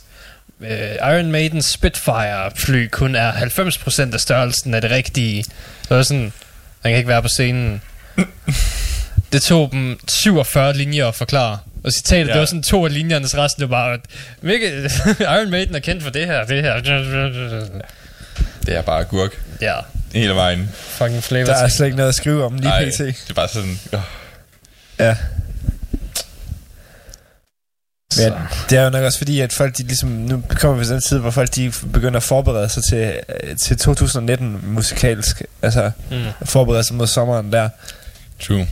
[0.61, 5.43] øh, Iron Maiden Spitfire fly kun er 90% af størrelsen af det rigtige.
[5.87, 6.33] Så var sådan,
[6.81, 7.81] han kan ikke være på scenen.
[9.31, 11.57] Det tog dem 47 linjer at forklare.
[11.87, 12.27] Og citatet, ja.
[12.27, 12.33] Ja.
[12.33, 13.99] det var sådan to af linjerne, så resten det var bare,
[14.41, 16.79] hvilket Iron Maiden er kendt for det her, det her.
[18.65, 19.73] Det er bare agurk Ja,
[20.13, 20.69] hele vejen.
[20.73, 21.45] fucking flavor.
[21.45, 22.97] Der er slet ikke noget at skrive om lige Ej, pt.
[22.97, 23.79] det er bare sådan...
[23.93, 23.99] Oh.
[24.99, 25.15] Ja.
[28.13, 28.21] Så.
[28.29, 28.33] Men
[28.69, 31.01] det er jo nok også fordi, at folk de ligesom, nu kommer vi til den
[31.01, 36.17] tid, hvor folk de begynder at forberede sig til, øh, til 2019 musikalsk, altså Mm.
[36.45, 37.69] forberede sig mod sommeren der.
[38.39, 38.67] True.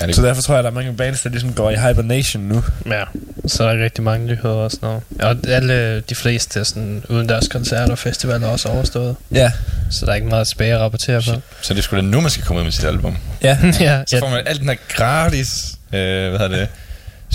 [0.00, 1.76] Ja, det, Så derfor tror jeg, at der er mange bands, der ligesom går i
[1.76, 2.64] hibernation nu.
[2.86, 3.04] Ja,
[3.46, 5.02] så er der rigtig mange nyheder og sådan noget.
[5.44, 9.16] Og alle de fleste sådan, udendørs koncerter og festivaler er også overstået.
[9.34, 9.52] Ja.
[9.90, 11.40] Så der er ikke meget tilbage at rapportere på.
[11.62, 13.16] så det er sgu da nu, man skal komme ud med sit album.
[13.42, 13.58] Ja.
[13.80, 15.48] ja, Så får man alt den her gratis,
[15.92, 16.68] øh, hvad hedder det,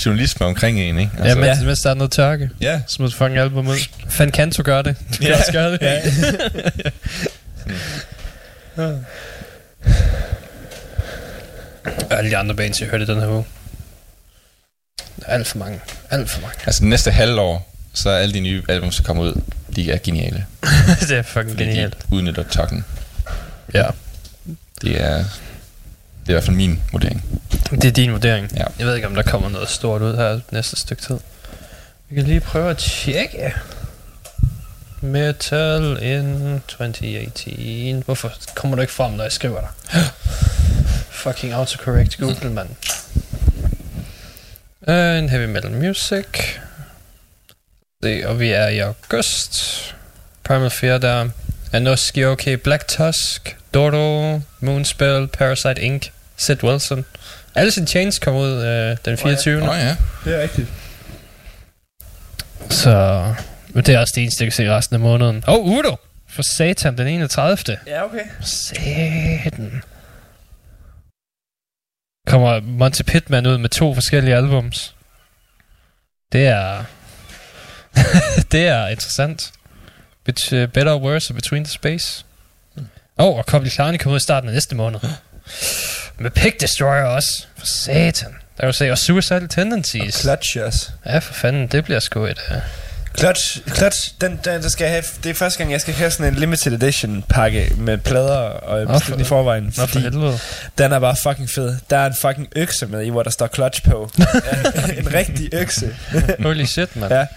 [0.06, 1.12] journalisme omkring en, ikke?
[1.24, 2.50] ja, mens, mens der er noget tørke.
[2.62, 2.82] ja.
[2.88, 3.76] Smid fucking album ud.
[4.10, 4.96] Fan Kanto gør det.
[5.12, 5.38] Du kan Ja.
[5.38, 5.82] også gøre det.
[5.82, 6.02] Ja.
[12.10, 13.46] Og alle de andre bands, jeg hørte den her uge.
[15.26, 15.80] Alt for mange.
[16.10, 16.58] Alt for mange.
[16.66, 19.42] Altså næste halvår, så er alle de nye album, der kommer ud,
[19.76, 20.46] de er geniale.
[21.02, 21.98] det er fucking genialt.
[22.02, 22.86] de udnytter tokken.
[23.74, 23.86] Ja.
[24.82, 25.24] Det er, det
[26.26, 27.24] er i hvert fald min vurdering.
[27.72, 28.52] Det er din vurdering.
[28.56, 28.64] Ja.
[28.80, 31.18] Jeg ved ikke, om der kommer noget stort ud her næste stykke tid.
[32.10, 33.54] Vi kan lige prøve at tjekke.
[35.02, 38.04] Metal in 2018.
[38.06, 39.70] Hvorfor kommer du ikke frem, når jeg skriver dig?
[41.28, 42.70] Fucking autocorrect Google, mand.
[44.88, 46.26] En heavy metal music.
[48.04, 49.56] Det, og vi er i august.
[50.44, 51.30] Primal Fear der.
[51.74, 57.06] Anoski OK, Black Tusk, Dodo, Moonspell, Parasite Inc., Sid Wilson.
[57.56, 59.62] Alice in Chains kom ud øh, den 24.
[59.62, 59.96] Åh oh, ja.
[60.26, 60.68] Det er rigtigt.
[62.70, 63.24] Så
[63.70, 65.44] men det er også det eneste, jeg kan se resten af måneden.
[65.48, 65.96] Og oh, Udo!
[66.30, 67.78] For satan, den 31.
[67.88, 68.26] Ja, okay.
[68.42, 69.84] Satan.
[72.28, 74.96] Kommer Monty Pittman ud med to forskellige albums.
[76.32, 76.84] Det er...
[78.52, 79.52] det er interessant.
[80.30, 82.26] Bet- uh, Better or Worse og Between the Space.
[83.20, 85.00] Åh, oh, og Cobley Clarny kommer ud i starten af næste måned.
[86.18, 87.48] Med Pig Destroyer også.
[87.58, 88.32] For satan.
[88.32, 90.22] Der kan du se, og Suicidal Tendencies.
[90.22, 90.90] Clutch også.
[91.06, 92.40] Ja, for fanden, det bliver sgu et...
[92.52, 92.87] Uh...
[93.20, 96.34] Clutch, Clutch den, den, der skal have, det er første gang, jeg skal have sådan
[96.34, 100.40] en limited edition pakke med plader, og jeg bestilte i forvejen, Nå, for helvede.
[100.78, 101.78] den er bare fucking fed.
[101.90, 104.10] Der er en fucking økse med i, hvor der står Clutch på.
[104.98, 105.96] En rigtig økse.
[106.40, 107.14] Holy shit, mand.
[107.14, 107.28] Ja.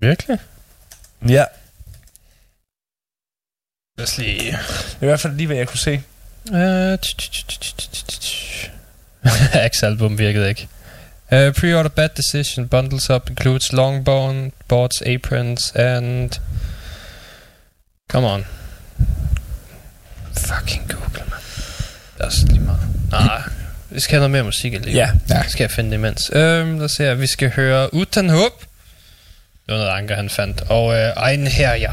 [0.00, 0.38] Virkelig?
[1.28, 1.44] Ja,
[3.98, 4.40] Lad os lige...
[4.40, 4.52] det
[5.00, 6.02] er i hvert fald lige, hvad jeg kunne se.
[6.50, 6.98] Uh,
[9.66, 10.68] Axe-album virkede ikke.
[11.32, 16.30] Uh, pre-order Bad Decision bundles up includes longboard, boards, aprons, and...
[18.08, 18.44] Come on.
[20.36, 21.40] Fucking Google, man.
[22.14, 22.80] Det er også lige meget.
[23.10, 23.42] Nej,
[23.90, 24.96] vi skal have noget mere musik alligevel.
[24.96, 25.10] Ja.
[25.34, 25.42] ja.
[25.48, 26.30] Skal jeg finde det imens.
[26.30, 27.14] Um, lad os se her.
[27.14, 28.60] Vi skal høre Utan Håb.
[29.66, 30.60] Det var noget Anker, han fandt.
[30.60, 31.92] Og uh, Egen her, ja.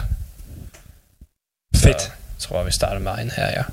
[1.75, 2.01] Fedt.
[2.01, 3.63] Så, jeg tror, vi starter med Egen her, ja.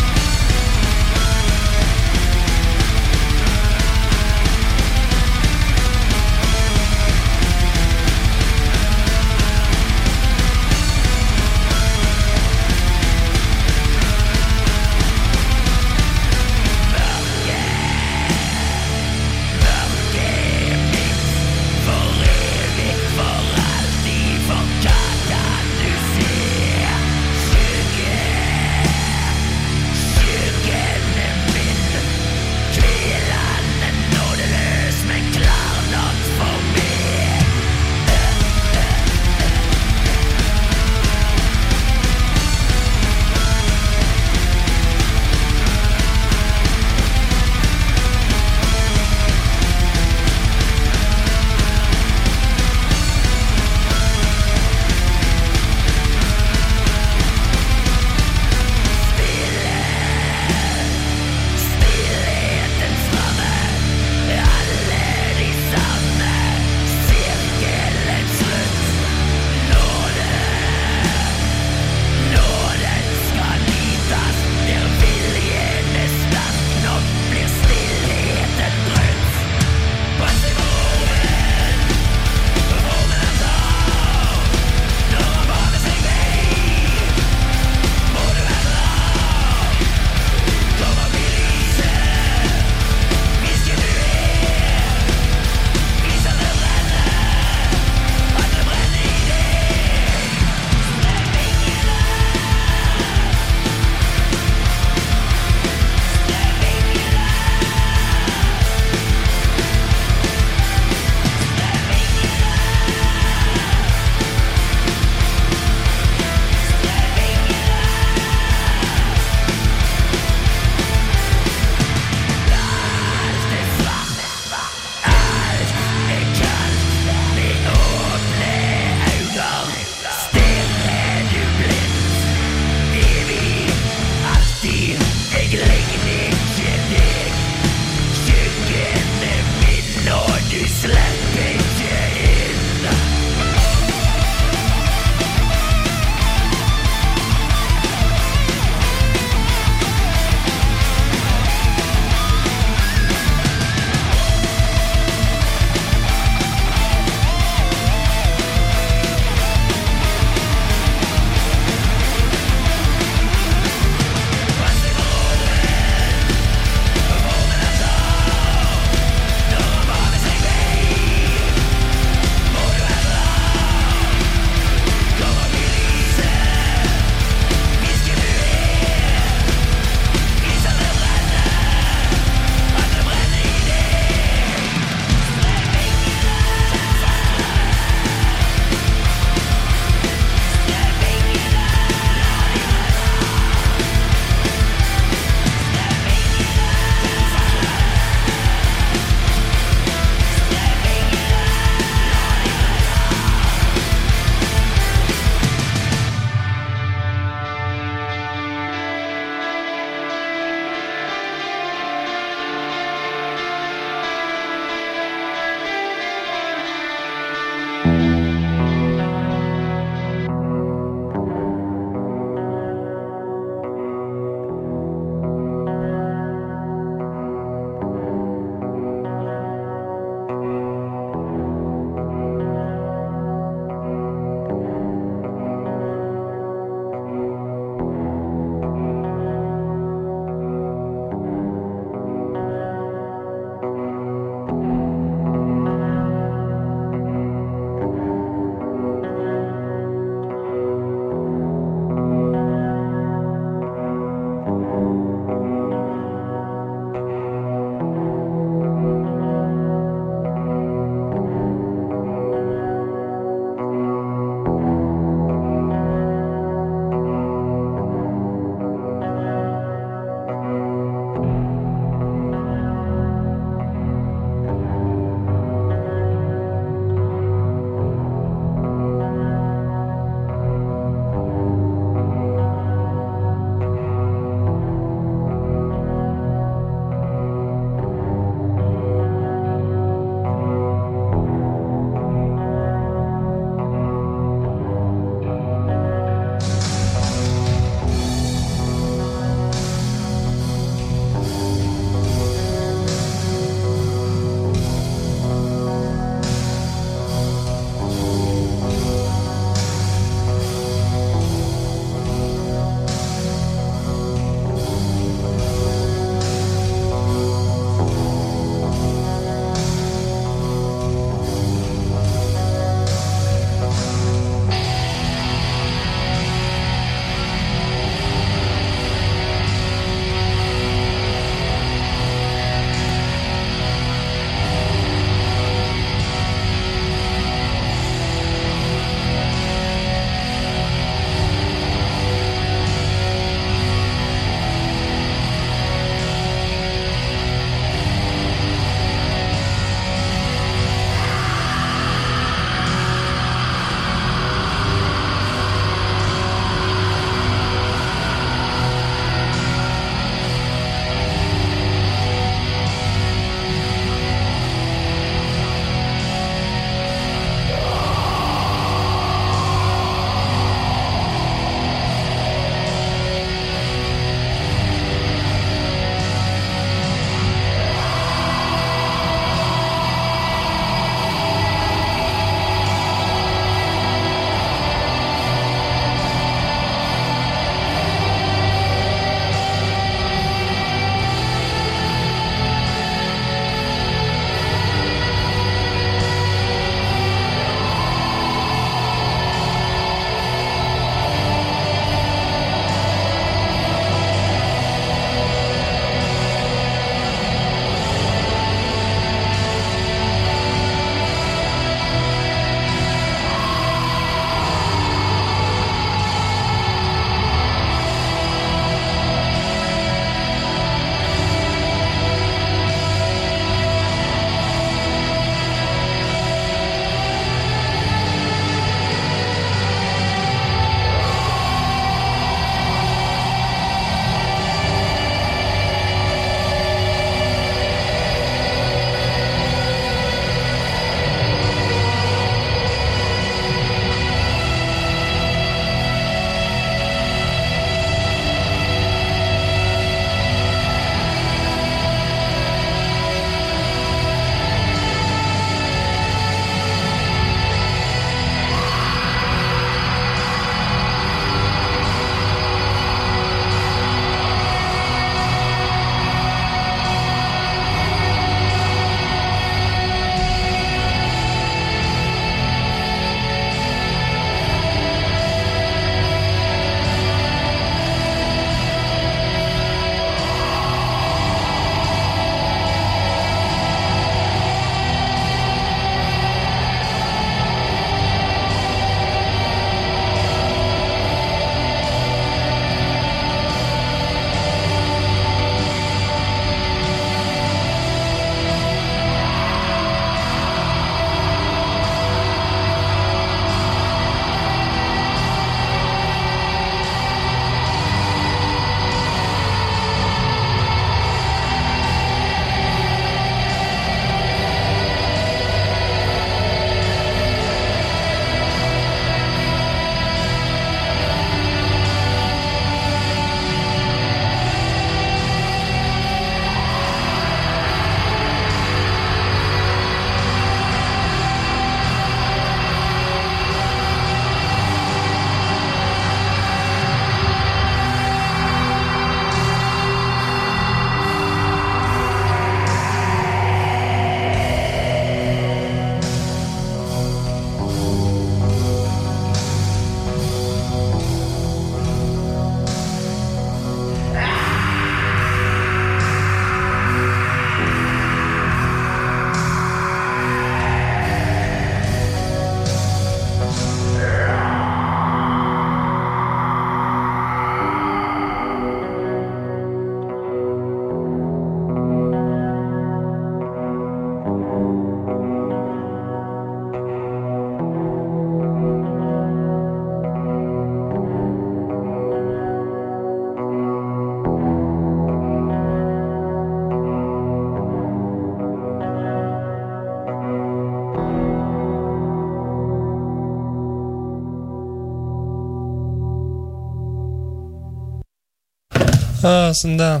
[599.26, 600.00] Åh, sådan der.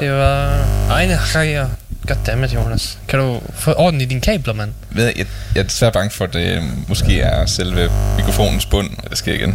[0.00, 1.68] Det var egne hajer.
[2.06, 2.98] Goddammit, Jonas.
[3.08, 4.72] Kan du få orden i dine kabler, mand?
[4.90, 8.90] Ved jeg, jeg, jeg er desværre bange for, at det måske er selve mikrofonens bund,
[9.10, 9.54] det sker igen.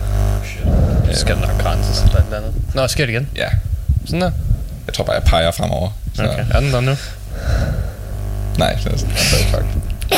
[1.08, 2.54] Det skal nok grænses eller et andet.
[2.76, 3.30] Nå, sker det igen?
[3.36, 3.48] Ja.
[4.06, 4.32] Sådan der?
[4.88, 5.90] Jeg tror bare, jeg peger fremover.
[6.16, 6.96] Så, Okay, er den der nu?
[8.58, 9.64] Nej, det er sådan, fuck.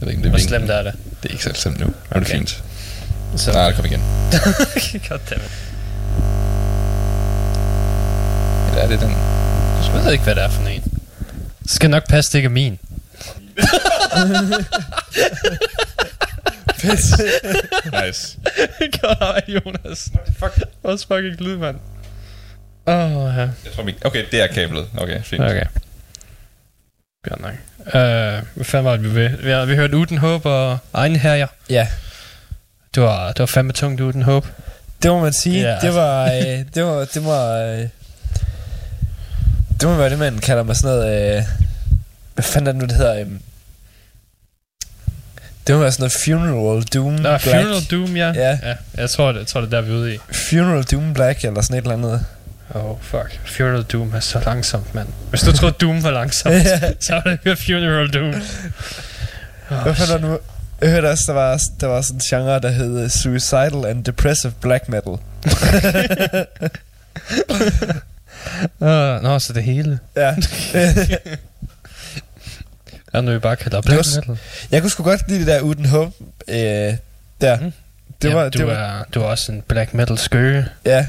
[0.00, 0.92] Jeg ved ikke, det er Hvor slemt er det?
[1.22, 1.86] Det er ikke så slemt nu.
[1.86, 2.36] Er det Okay.
[2.38, 2.62] fint?
[3.36, 4.00] Så- Nej, det kom igen.
[5.08, 5.50] Goddammit.
[8.68, 9.10] Eller er det den?
[9.94, 10.82] Jeg ved ikke, hvad det er for en.
[11.62, 12.78] Det skal nok passe, det ikke er min.
[18.06, 18.38] nice.
[19.00, 20.10] Godt arbejde, Jonas.
[20.38, 20.52] Fuck.
[20.82, 21.76] Også fucking lyd, mand.
[22.86, 23.40] Åh, oh, ja.
[23.40, 23.94] Jeg tror, vi...
[24.04, 24.86] Okay, det er kablet.
[24.98, 25.42] Okay, fint.
[25.42, 25.64] Okay.
[27.28, 27.52] Godt nok.
[27.78, 27.92] Uh,
[28.54, 29.28] hvad fanden var det, vi ved?
[29.28, 31.46] Vi har, vi hørte Uden Håb og Egen Herjer.
[31.70, 31.88] Ja.
[32.94, 34.46] Det var, det var fandme tungt Uden Håb.
[35.02, 35.60] Det må man sige.
[35.60, 35.78] Ja.
[35.80, 36.24] Det var...
[36.24, 37.04] Øh, det var...
[37.04, 37.56] Det var...
[37.58, 37.88] Øh,
[39.80, 41.36] det må være det, man kalder mig sådan noget...
[41.36, 41.42] Øh,
[42.34, 43.20] hvad fanden er det nu, det hedder?
[43.20, 43.26] Øh,
[45.66, 47.42] det må være sådan noget Funeral Doom Nå, Black.
[47.44, 48.32] Funeral Doom, ja.
[48.32, 48.58] Ja.
[48.62, 48.74] ja.
[48.96, 50.18] Jeg tror, det, jeg tror, det er der, vi er ude i.
[50.32, 52.24] Funeral Doom Black, eller sådan et eller andet.
[52.74, 53.40] Oh, fuck.
[53.44, 55.08] Funeral Doom er så langsomt, mand.
[55.30, 56.54] Hvis du troede, Doom var langsomt,
[57.04, 58.42] så var det Funeral Doom.
[59.70, 60.38] Oh, Hvad fanden er nu?
[60.82, 64.52] Jeg hørte også, der var, der var sådan en genre, der hed Suicidal and Depressive
[64.60, 65.16] Black Metal.
[68.80, 69.98] Uh, nå, så det hele.
[70.16, 70.34] ja.
[73.12, 74.38] Er nu, vi bare kalder Det black var metal?
[74.70, 76.12] Jeg kunne sgu godt lide det der uden håb.
[76.48, 76.94] Øh, der.
[77.40, 77.72] Det Mm.
[78.24, 80.66] Jamen, var, du, det var, er, du er også en black metal skøge.
[80.84, 81.06] Ja,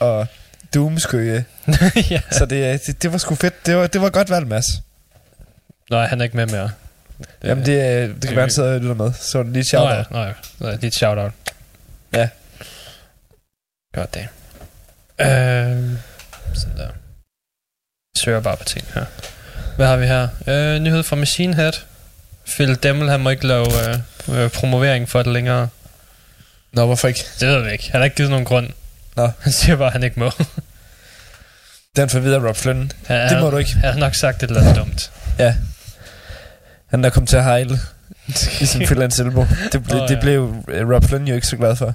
[0.00, 0.26] og
[0.74, 1.44] Doomskøge.
[2.10, 2.20] ja.
[2.30, 3.66] Så det, det, det var sgu fedt.
[3.66, 4.66] Det var, det var godt valgt, Mads.
[5.90, 6.70] Nej, han er ikke med mere.
[7.44, 9.12] Jamen, det, øh, det kan være, han sidder og lytter med.
[9.12, 10.32] Så lige et shout Nå ja, nå ja.
[10.58, 11.32] Nå ja, lige et shout-out.
[12.12, 12.28] Ja.
[13.94, 14.28] Godt det.
[15.20, 15.26] Øh,
[16.54, 16.82] sådan der.
[18.14, 19.04] Jeg søger bare på ting her.
[19.76, 20.28] Hvad har vi her?
[20.46, 21.72] Øh, nyhed fra Machine Head.
[22.46, 23.98] Phil Demmel, han må ikke lave øh,
[24.44, 25.68] øh, promovering for det længere.
[26.72, 27.24] Nå, hvorfor ikke?
[27.40, 27.90] Det ved vi ikke.
[27.90, 28.70] Han har ikke givet nogen grund.
[29.16, 29.30] Nå.
[29.40, 30.30] Han siger bare, at han ikke må.
[31.96, 32.92] Den får videre Rob Flynn.
[33.06, 33.72] Han, Det må du ikke.
[33.72, 35.10] Han har nok sagt et eller andet dumt.
[35.38, 35.54] Ja.
[36.88, 37.78] Han der kom til at hejle.
[38.58, 39.44] ligesom Phil Anselmo.
[39.72, 40.20] Det, ble, oh, det ja.
[40.20, 41.94] blev øh, Rob Flynn jo ikke så glad for.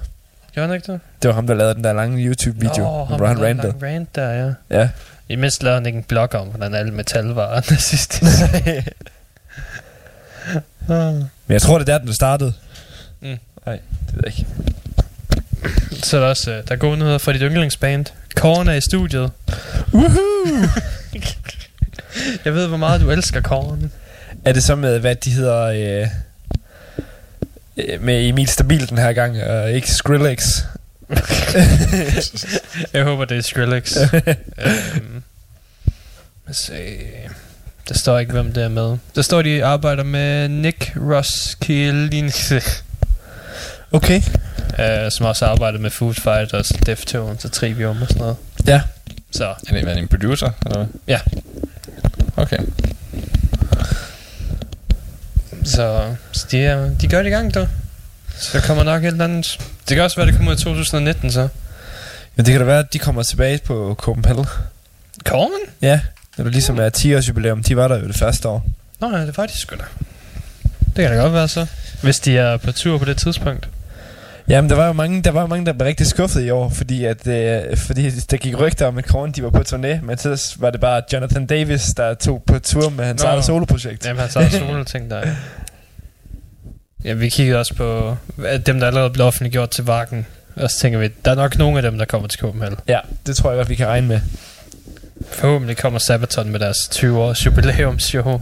[0.54, 1.00] Gjorde han ikke det?
[1.22, 3.74] Det var ham, der lavede den der lange YouTube-video, Nå, hvor han der rantede.
[3.84, 4.80] Rant der, ja.
[4.80, 4.90] Ja.
[5.30, 8.24] Imens lavede han ikke en blog om, hvordan alle metal var nazistisk.
[10.88, 12.54] Men jeg tror, det er der, den startede.
[13.22, 13.38] Mm.
[13.66, 14.46] Nej, det ved jeg ikke.
[16.04, 18.06] Så er der også, øh, der er gode nyheder fra dit yndlingsband.
[18.36, 19.32] Korn er i studiet.
[19.94, 20.68] Woohoo!
[22.46, 23.92] Jeg ved, hvor meget du elsker Korn.
[24.46, 25.62] Er det så med, hvad de hedder...
[25.64, 26.08] Øh,
[27.78, 30.64] øh, med Emil Stabil den her gang, og ikke Skrillex?
[32.94, 33.98] Jeg håber, det er Skrillex.
[34.02, 35.24] øhm,
[36.46, 36.98] lad os se.
[37.88, 38.98] Der står ikke, hvem det er med.
[39.16, 42.62] Der står, de arbejder med Nick Roskilde,
[43.92, 44.22] Okay.
[44.80, 48.36] øh, som også arbejder med Food Fighters, Deftones og Trivium og sådan noget.
[48.68, 48.82] Ja.
[49.32, 50.50] Så, Er det, er en producer?
[50.66, 50.78] Eller?
[50.78, 50.88] hvad?
[51.08, 51.20] Ja.
[52.38, 52.58] Okay.
[55.66, 57.68] Så, så de, er, de gør det i gang, du.
[58.38, 59.60] Så der kommer nok et eller andet.
[59.90, 61.48] Det kan også være, det kommer i 2019, så.
[62.36, 64.46] Men det kan da være, at de kommer tilbage på Copenhagen.
[65.26, 65.52] Korn?
[65.82, 66.00] Ja,
[66.38, 67.64] når det ligesom er 10 års jubilæum.
[67.64, 68.66] De var der jo det første år.
[69.00, 69.84] Nå ja, det var de sgu da.
[70.96, 71.66] Det kan da godt være så.
[72.02, 73.70] Hvis de er på tur på det tidspunkt.
[74.50, 77.06] Jamen, der var jo mange, der, var mange, der blev rigtig skuffet i år, fordi,
[77.06, 80.56] at, øh, fordi der gik rygter om, at Korn de var på turné, men så
[80.60, 83.30] var det bare Jonathan Davis, der tog på tur med hans Nå.
[83.30, 84.06] eget soloprojekt.
[84.06, 85.28] Jamen, han tager solo ting der.
[87.06, 87.14] ja.
[87.14, 88.18] Vi kiggede også på
[88.66, 90.26] dem, der allerede blev offentliggjort til Varken.
[90.56, 92.78] Og så tænker vi, der er nok nogle af dem, der kommer til Copenhagen.
[92.88, 94.20] Ja, det tror jeg godt, vi kan regne med.
[95.32, 98.42] Forhåbentlig kommer Sabaton med deres 20 års jubilæumsshow.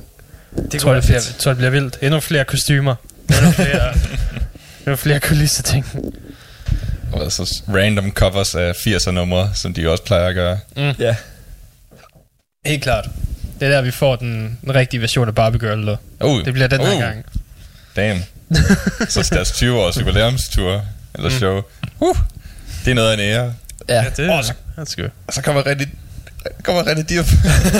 [0.71, 1.97] Det tror, det bliver, tror, det bliver vildt.
[2.01, 2.95] Endnu flere kostymer.
[3.29, 3.93] Endnu flere,
[4.85, 5.85] endnu flere kulisseting.
[7.13, 10.59] Og så random covers af 80'er numre, som de også plejer at gøre.
[10.77, 10.93] Mm.
[10.99, 11.15] Ja.
[12.65, 13.09] Helt klart.
[13.59, 15.97] Det er der, vi får den, den rigtige version af Barbie Girl.
[16.23, 17.25] Uh, Det bliver den her uh, gang.
[17.95, 18.23] Damn.
[19.09, 20.85] så deres 20 års jubilæumstur,
[21.15, 21.35] eller Mm.
[21.37, 21.61] show.
[21.99, 22.17] Uh,
[22.85, 23.53] det er noget af en ære.
[23.89, 24.05] Ja.
[24.17, 25.03] det Og så, er sgu.
[25.27, 25.87] og så kommer rigtig,
[26.63, 27.19] kommer rigtig div.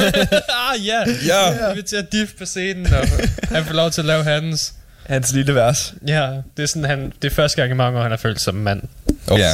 [0.71, 0.99] ah, ja.
[1.27, 1.51] Ja.
[1.51, 3.07] Vi inviterer Diff på scenen, og
[3.51, 4.73] han får lov til at lave hans.
[5.07, 5.93] Hans lille vers.
[6.07, 8.41] Ja, det er sådan, han, det er første gang i mange år, han har følt
[8.41, 8.81] som mand.
[9.27, 9.51] Oh, ja.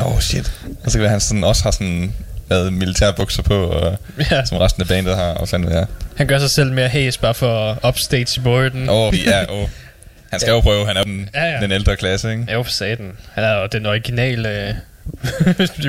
[0.00, 0.52] Oh shit.
[0.84, 2.12] Og så kan det være, at han sådan også har sådan
[2.50, 3.98] lavet militærbukser på, og,
[4.30, 4.44] Ja.
[4.44, 5.86] som resten af bandet har, og det er.
[6.16, 8.88] Han gør sig selv mere hæs, bare for upstage i borden.
[8.88, 9.62] Åh, oh, ja, åh.
[9.62, 9.68] Oh.
[10.30, 11.60] Han skal jo prøve, han er den, Ja, ja.
[11.60, 12.52] den ældre klasse, ikke?
[12.52, 13.12] Jo, for satan.
[13.32, 14.74] Han er jo den originale øh,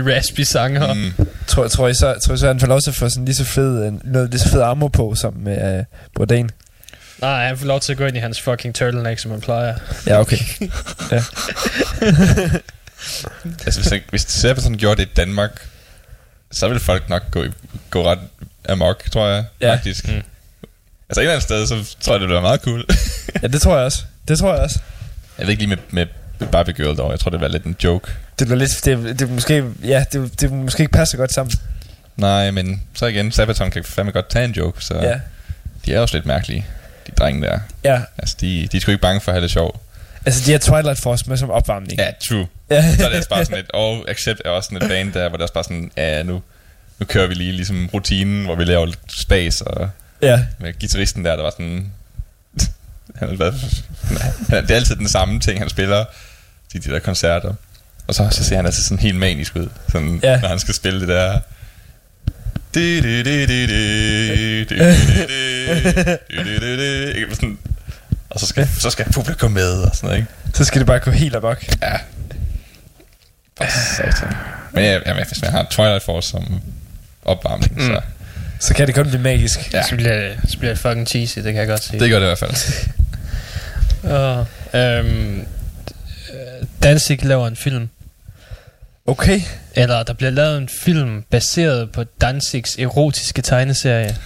[0.07, 0.93] raspy sanger.
[0.93, 1.11] Mm.
[1.47, 3.35] Tror, tror, I så, tror I så, han får lov til at få sådan lige
[3.35, 5.83] så fed, en- noget lige så fed armor på, som med øh,
[6.15, 6.49] Bourdain?
[7.21, 9.75] Nej, han får lov til at gå ind i hans fucking turtleneck, som han plejer.
[10.07, 10.37] Ja, okay.
[11.11, 11.23] ja.
[13.65, 15.67] Altså, hvis, han- hvis Sebastian gjorde det i Danmark,
[16.51, 17.51] så ville folk nok gå, i-
[17.89, 18.19] gå ret
[18.69, 19.73] amok, tror jeg, Ja.
[19.73, 20.07] faktisk.
[20.07, 20.13] Mm.
[20.13, 20.23] Altså,
[21.15, 22.85] et eller andet sted, så tror jeg, det ville være meget cool.
[23.43, 24.03] ja, det tror jeg også.
[24.27, 24.79] Det tror jeg også.
[25.37, 26.05] jeg ved ikke lige med,
[26.39, 27.11] med Barbie Girl dog.
[27.11, 28.11] Jeg tror, det var lidt en joke.
[28.39, 31.53] Det er lidt, det, det er måske, ja, det, det måske ikke passer godt sammen.
[32.17, 35.19] Nej, men så igen, Sabaton kan fandme godt tage en joke, så Ja.
[35.85, 36.65] de er også lidt mærkelige,
[37.07, 37.59] de drenge der.
[37.83, 38.01] Ja.
[38.17, 39.79] Altså, de, de er sgu ikke bange for at have det sjovt.
[40.25, 41.99] Altså, de har Twilight Force med som opvarmning.
[41.99, 42.47] Ja, true.
[42.69, 42.95] Ja.
[42.95, 45.29] så er det også bare sådan et, og Accept er også sådan et band der,
[45.29, 46.41] hvor det er også bare sådan, ja, nu,
[46.99, 49.89] nu kører vi lige ligesom rutinen, hvor vi laver lidt space, og
[50.21, 50.45] Ja.
[50.59, 51.91] med guitaristen der, der var sådan,
[53.19, 53.53] han har været,
[54.49, 56.05] det er altid den samme ting, han spiller
[56.71, 57.53] til de der koncerter.
[58.07, 60.39] Og så, så ser han altså sådan helt manisk ud, sådan, Ja.
[60.41, 61.39] når han skal spille det der...
[68.29, 70.31] Og så skal, så skal publikum med og sådan noget, ikke?
[70.53, 71.65] Så skal det bare gå helt amok.
[71.81, 71.97] Ja.
[73.97, 74.35] Satan.
[74.71, 76.61] Men jeg, jeg, hvis man har Twilight Force som
[77.25, 77.81] opvarmning, mm.
[77.81, 78.01] så...
[78.59, 79.73] Så kan det godt blive magisk.
[79.73, 79.83] Ja.
[79.83, 81.99] Så, bliver, så bliver det fucking cheesy, det kan jeg godt se.
[81.99, 82.53] Det gør det i hvert fald.
[84.03, 84.47] Og,
[84.79, 85.45] øhm,
[86.83, 87.89] Danzig laver en film.
[89.07, 89.41] Okay.
[89.75, 94.17] Eller der bliver lavet en film baseret på Danzigs erotiske tegneserie.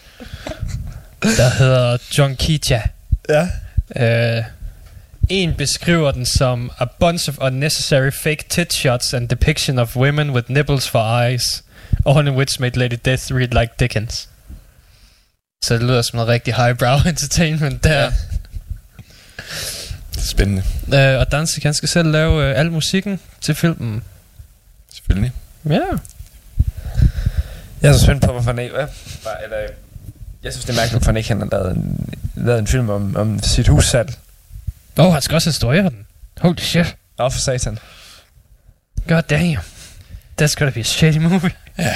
[1.38, 2.82] der hedder John Kitja.
[3.28, 3.48] Ja.
[3.96, 4.44] Øh,
[5.28, 10.30] en beskriver den som a bunch of unnecessary fake tit shots and depiction of women
[10.30, 11.64] with nipples for eyes,
[12.06, 14.28] all in which made Lady Death read like Dickens.
[15.64, 18.00] Så det lyder som noget rigtig highbrow entertainment der.
[18.00, 18.12] Ja.
[20.24, 20.62] Spændende.
[20.94, 24.02] Øh, og Danzig han skal selv lave øh, al musikken til filmen.
[24.92, 25.32] Selvfølgelig.
[25.68, 25.80] Ja.
[27.82, 28.74] Jeg er så spændt på, hvorfor han ikke...
[28.74, 29.56] Eller,
[30.42, 32.88] jeg synes, det er mærkeligt, hvorfor han ikke han har lavet en, lavet en film
[32.88, 34.14] om, om sit hussalg.
[34.98, 36.06] Åh, oh, han skal også instruere den.
[36.40, 36.96] Holy shit.
[37.18, 37.78] Åh, for satan.
[39.08, 39.58] God damn.
[40.42, 41.50] That's gonna be a shitty movie.
[41.78, 41.94] Ja.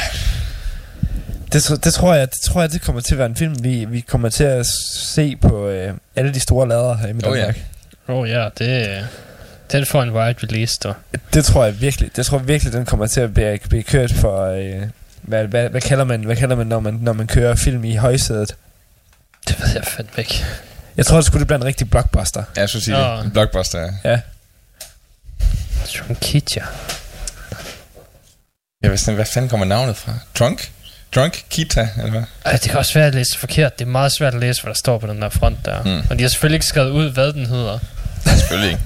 [1.53, 3.85] Det, det, tror jeg, det tror jeg, det kommer til at være en film, vi,
[3.85, 4.67] vi kommer til at
[4.99, 7.53] se på øh, alle de store lader her i Oh, ja.
[8.09, 9.07] Oh, ja, det...
[9.73, 10.95] Den får en wide release, dog.
[11.35, 12.17] Det tror jeg virkelig.
[12.17, 14.45] Det tror jeg virkelig, den kommer til at blive, blive kørt for...
[14.47, 14.83] Øh,
[15.23, 17.95] hvad, hvad, hvad, kalder man, hvad kalder man, når man, når man kører film i
[17.95, 18.57] højsædet?
[19.49, 20.45] Det ved jeg fandme ikke.
[20.97, 22.43] Jeg tror, det skulle det blive en rigtig blockbuster.
[22.57, 23.17] Ja, jeg skulle sige Nå.
[23.17, 23.25] det.
[23.25, 24.11] En blockbuster, ja.
[24.11, 24.21] Ja.
[25.95, 26.63] John Kitja.
[28.83, 30.13] Jeg vidste, hvad fanden kommer navnet fra?
[30.39, 30.73] Drunk?
[31.15, 32.23] Drunk Kita, eller hvad?
[32.45, 33.78] Ej, det kan også være, at jeg læser forkert.
[33.78, 35.82] Det er meget svært at læse, hvad der står på den der front der.
[35.82, 36.07] Mm.
[36.11, 37.78] Og de har selvfølgelig ikke skrevet ud, hvad den hedder.
[38.27, 38.82] Selvfølgelig ikke.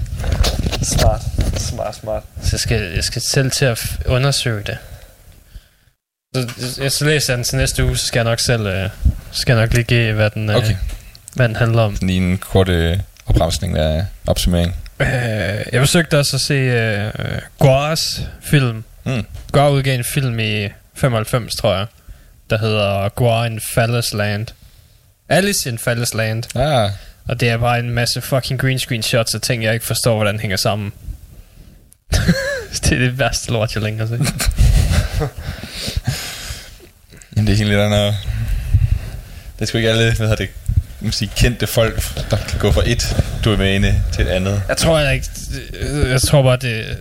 [0.85, 1.21] Smart.
[1.57, 2.23] Smart, smart.
[2.41, 4.77] Så jeg skal, jeg skal selv til at f- undersøge det.
[6.35, 6.47] Så,
[6.81, 8.67] jeg, så læser jeg den til næste uge, så skal jeg nok selv...
[8.67, 8.89] Øh,
[9.31, 10.75] skal jeg nok lige give, hvad den, øh, Okay.
[11.33, 11.97] hvad den handler om.
[12.01, 14.75] Lige en kort øh, opremsning af opsummering.
[14.99, 17.11] Øh, jeg forsøgte også at se øh,
[17.59, 18.83] Guars film.
[19.03, 19.25] Mm.
[19.51, 21.85] Guar udgav en film i 95, tror jeg,
[22.49, 24.47] der hedder Guar Phallus Land.
[25.29, 26.55] Alice in Phallus Land.
[26.55, 26.91] Ah,
[27.27, 30.15] Og det er bare en masse fucking green screen shots og ting, jeg ikke forstår,
[30.15, 30.93] hvordan hænger sammen.
[32.83, 34.19] det er det værste lort, jeg længere set.
[37.35, 38.15] jamen det er helt lidt andet.
[39.55, 40.49] Det er sgu ikke alle, hvad hedder det,
[41.13, 43.15] sige, kendte folk, der kan gå fra et
[43.45, 44.61] domæne til et andet.
[44.67, 45.27] Jeg tror jeg ikke...
[46.09, 46.97] Jeg tror bare, det...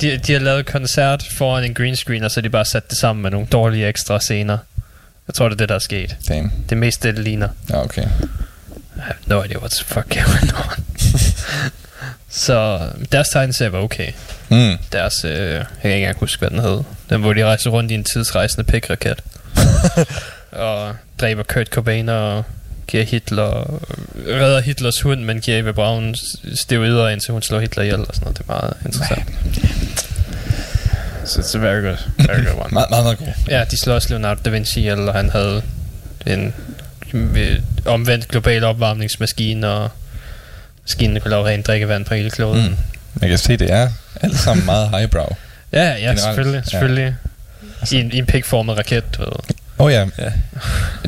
[0.00, 2.90] De, de har lavet koncert foran en green screen, og så har de bare sat
[2.90, 4.58] det sammen med nogle dårlige ekstra scener.
[5.28, 6.16] Jeg tror, det er det, der er sket.
[6.28, 6.52] Damn.
[6.64, 7.48] Det er mest det, ligner.
[7.70, 8.02] Ja, okay.
[8.02, 10.84] I have no idea what the fuck going on.
[12.44, 14.12] så deres tegneserie var okay.
[14.48, 14.76] Mm.
[14.92, 16.82] Deres, øh, jeg kan ikke engang huske, hvad den hed.
[17.10, 19.22] Den, hvor de rejser rundt i en tidsrejsende pikraket.
[20.52, 22.44] og dræber Kurt Cobain og
[22.86, 23.80] giver Hitler,
[24.26, 26.14] redder Hitlers hund, men giver Eva Braun
[26.54, 28.38] steroider, indtil hun slår Hitler ihjel og sådan noget.
[28.38, 29.28] Det er meget interessant.
[31.36, 32.68] It's a very good, very good one.
[32.78, 33.26] Meget, meget, meget god.
[33.48, 35.62] Ja, de slår også Leonardo da Vinci og han havde
[36.26, 36.54] en
[37.14, 39.90] øh, omvendt global opvarmningsmaskine, og
[40.82, 42.68] maskinen kunne lave rent drikkevand på hele kloden.
[42.68, 42.76] Mm.
[43.14, 43.88] Man kan se, det er
[44.20, 45.36] alle sammen meget highbrow.
[45.72, 46.70] Ja, ja, Generelt, selvfølgelig, ja.
[46.70, 47.14] selvfølgelig.
[47.92, 49.28] I, en, I en pikformet raket, du ved.
[49.78, 50.06] Åh oh, ja.
[50.18, 50.30] ja.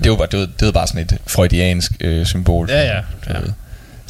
[0.05, 2.71] Det var bare, det var, det var bare sådan et freudiansk øh, symbol.
[2.71, 3.39] Ja, ja, Du ja.
[3.39, 3.53] ved.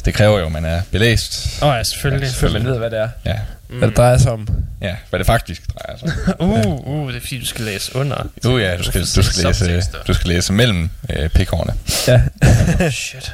[0.05, 1.59] Det kræver jo, at man er belæst.
[1.61, 2.25] Åh oh, ja, selvfølgelig.
[2.27, 3.09] Ja, Før man ved, hvad det er.
[3.25, 3.35] Ja.
[3.67, 4.47] Hvad det drejer sig om.
[4.81, 6.49] ja, hvad det faktisk drejer sig om.
[6.67, 8.27] uh, uh, det er fordi, du skal læse under.
[8.45, 11.73] Uh, ja, du skal, du skal, læse, du skal læse mellem øh, pikhårene.
[12.07, 12.21] Ja.
[12.85, 13.33] Oh, shit.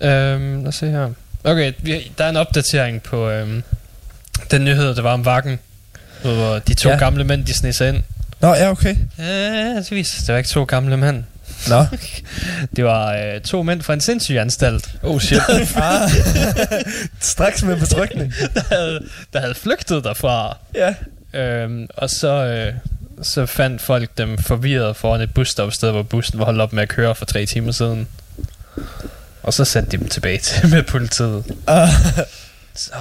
[0.00, 1.10] Øhm, lad os se her.
[1.44, 3.62] Okay, vi, der er en opdatering på øhm,
[4.50, 5.58] den nyhed, der var om Vakken.
[6.22, 6.96] Hvor de to Ja.
[6.96, 8.02] gamle mænd, de sneg sig ind.
[8.40, 8.96] Nå, ja, okay.
[9.18, 11.24] Ja, det var ikke to gamle mænd.
[11.68, 11.86] Nå.
[12.76, 14.90] Det var øh, to mænd fra en sindssyg anstalt.
[15.02, 15.40] Oh shit.
[15.76, 16.10] ah,
[17.20, 18.34] straks med betrykning.
[18.54, 19.00] der, havde,
[19.32, 20.56] der havde flygtet derfra.
[20.74, 20.94] Ja.
[21.40, 22.72] Øhm, og så, øh,
[23.22, 26.88] så fandt folk dem forvirret foran et busstopsted, hvor bussen var holdt op med at
[26.88, 28.08] køre for tre timer siden.
[29.42, 31.44] Og så sendte de dem tilbage til med politiet.
[31.66, 31.88] Ah,
[32.74, 32.92] Så...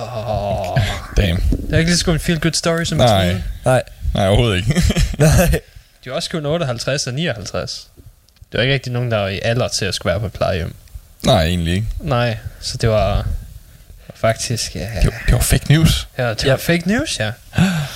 [1.18, 1.44] Damn.
[1.52, 3.36] Det er ikke lige så en feel good story, som Nej.
[3.66, 3.84] nej,
[4.14, 4.84] Nej, overhovedet ikke.
[5.20, 5.60] nej.
[6.06, 7.88] De var også kun 58 og 59.
[8.56, 10.34] Det var ikke rigtig nogen, der var i alder til at skulle være på et
[10.34, 10.76] plejehjem.
[11.26, 11.88] Nej, egentlig ikke.
[12.00, 13.28] Nej, så det var
[14.16, 14.76] faktisk...
[14.76, 16.08] Ja, Det var, det var fake news.
[16.18, 16.50] ja, det Ja.
[16.50, 17.32] var fake news, ja.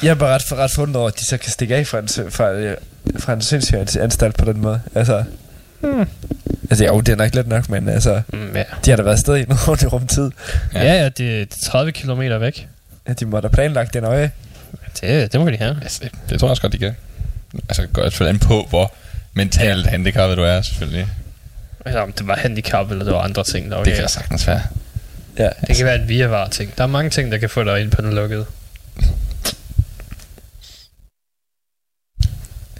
[0.03, 2.07] Jeg er bare ret, ret fundet over, at de så kan stikke af fra en,
[2.07, 2.75] fra,
[3.19, 4.81] fra en sindssyg anstalt på den måde.
[4.95, 5.23] Altså,
[5.81, 6.07] Hmm.
[6.69, 8.63] altså jo, det er nok lidt nok, men altså, Mm, ja.
[8.85, 10.31] de har da været afsted i noget ordentligt rumtid.
[10.73, 12.67] Ja, ja, det, det er 30 km væk.
[13.07, 14.31] Ja, de må da planlagt det nøje.
[15.01, 15.77] Det, det må de have.
[15.81, 16.95] Altså, det, det tror jeg også godt, de kan.
[17.69, 18.93] Altså, det går selvfølgelig an på, hvor
[19.39, 21.07] mentalt handicappet du er, selvfølgelig.
[21.85, 24.47] Eller om det var handicap, eller det var andre ting, der var Det kan sagtens
[24.47, 24.61] være.
[25.37, 25.49] Ja.
[25.67, 26.77] Det kan være et virvar ting.
[26.77, 28.45] Der er mange ting, der kan få dig ind på den lukkede.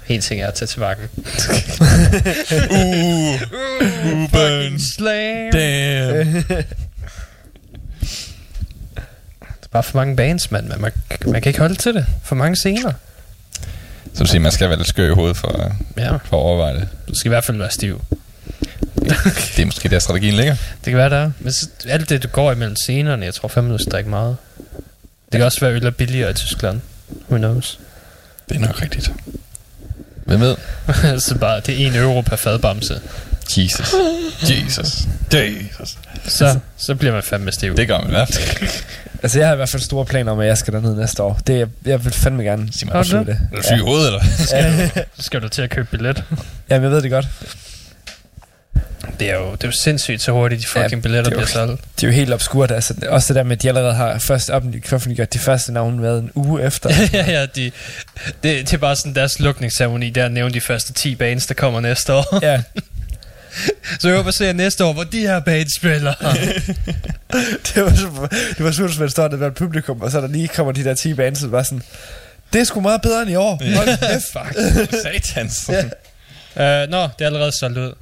[0.08, 1.10] En ting er at tage til vakken.
[2.72, 3.40] Uh,
[4.30, 5.52] Fucking slam!
[5.52, 6.44] damn.
[9.40, 10.68] Det er bare for mange bands, mand.
[10.68, 10.92] Man, man,
[11.26, 12.06] man kan ikke holde til det.
[12.24, 12.94] For mange scener.
[14.14, 16.12] Så du siger, man skal være lidt skør i hovedet for, Ja.
[16.12, 16.88] for at overveje det.
[17.10, 18.02] Du skal i hvert fald være stiv.
[19.56, 20.54] Det er måske der strategien ligger.
[20.54, 21.32] Det kan være, der er.
[21.40, 24.38] Men så, alt det, du går imellem scenerne, jeg tror fandme, du skal drikke meget.
[25.32, 26.82] Det kan også være, øl er billigere i Tyskland.
[27.30, 27.80] Who knows?
[28.50, 29.12] Det er nok rigtigt.
[30.26, 30.56] Hvem ved?
[31.28, 33.02] så bare, det er 1 euro per fadbamse.
[33.58, 33.94] Jesus.
[34.50, 35.02] Jesus.
[35.34, 35.98] Jesus.
[36.28, 37.78] Så, så bliver man fandme stiv.
[37.78, 38.70] Det gør man i hvert fald.
[39.24, 41.40] Altså, jeg har i hvert fald store planer om, at jeg skal derned næste år.
[41.48, 43.40] Det, jeg, jeg vil fandme gerne Sig mig, opleve det?
[43.54, 44.22] Er du syg i hovedet, eller?
[44.54, 44.88] Ja.
[45.18, 46.24] Så skal du til at købe billet.
[46.70, 47.28] Jamen, jeg ved det godt.
[49.20, 51.38] Det er jo, det er jo sindssygt, så hurtigt de fucking Ja, billetter er jo-
[51.40, 51.82] bliver solgt.
[51.96, 52.72] Det er jo helt obskurt.
[52.72, 56.20] Altså, også det der med, at de allerede har først offentliggjort de første navne været
[56.24, 56.90] en uge efter.
[57.14, 57.72] ja, ja, de,
[58.26, 61.80] det, det er bare sådan deres lukningsceremoni, der nævner de første 10 bands, der kommer
[61.80, 62.40] næste år.
[62.42, 62.62] ja,
[64.00, 66.14] så jeg håber at se næste år, hvor de her bands spiller.
[67.68, 68.28] det var, så,
[68.58, 71.14] det var hvis man står der publikum, og så der lige kommer de der 10
[71.14, 71.82] bands, og bare sådan,
[72.54, 73.76] det er sgu meget bedre end i år.
[73.76, 74.32] Hold kæft.
[74.32, 75.02] Fuck.
[75.04, 75.70] Satans.
[76.56, 76.84] Ja.
[76.84, 77.94] uh, Nå, det er allerede solgt ud.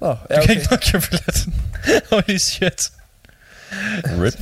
[0.00, 0.50] Nå, Du ja, kan okay.
[0.50, 1.54] ikke nok købe billetten.
[2.10, 2.82] Holy shit.
[4.22, 4.34] Rip.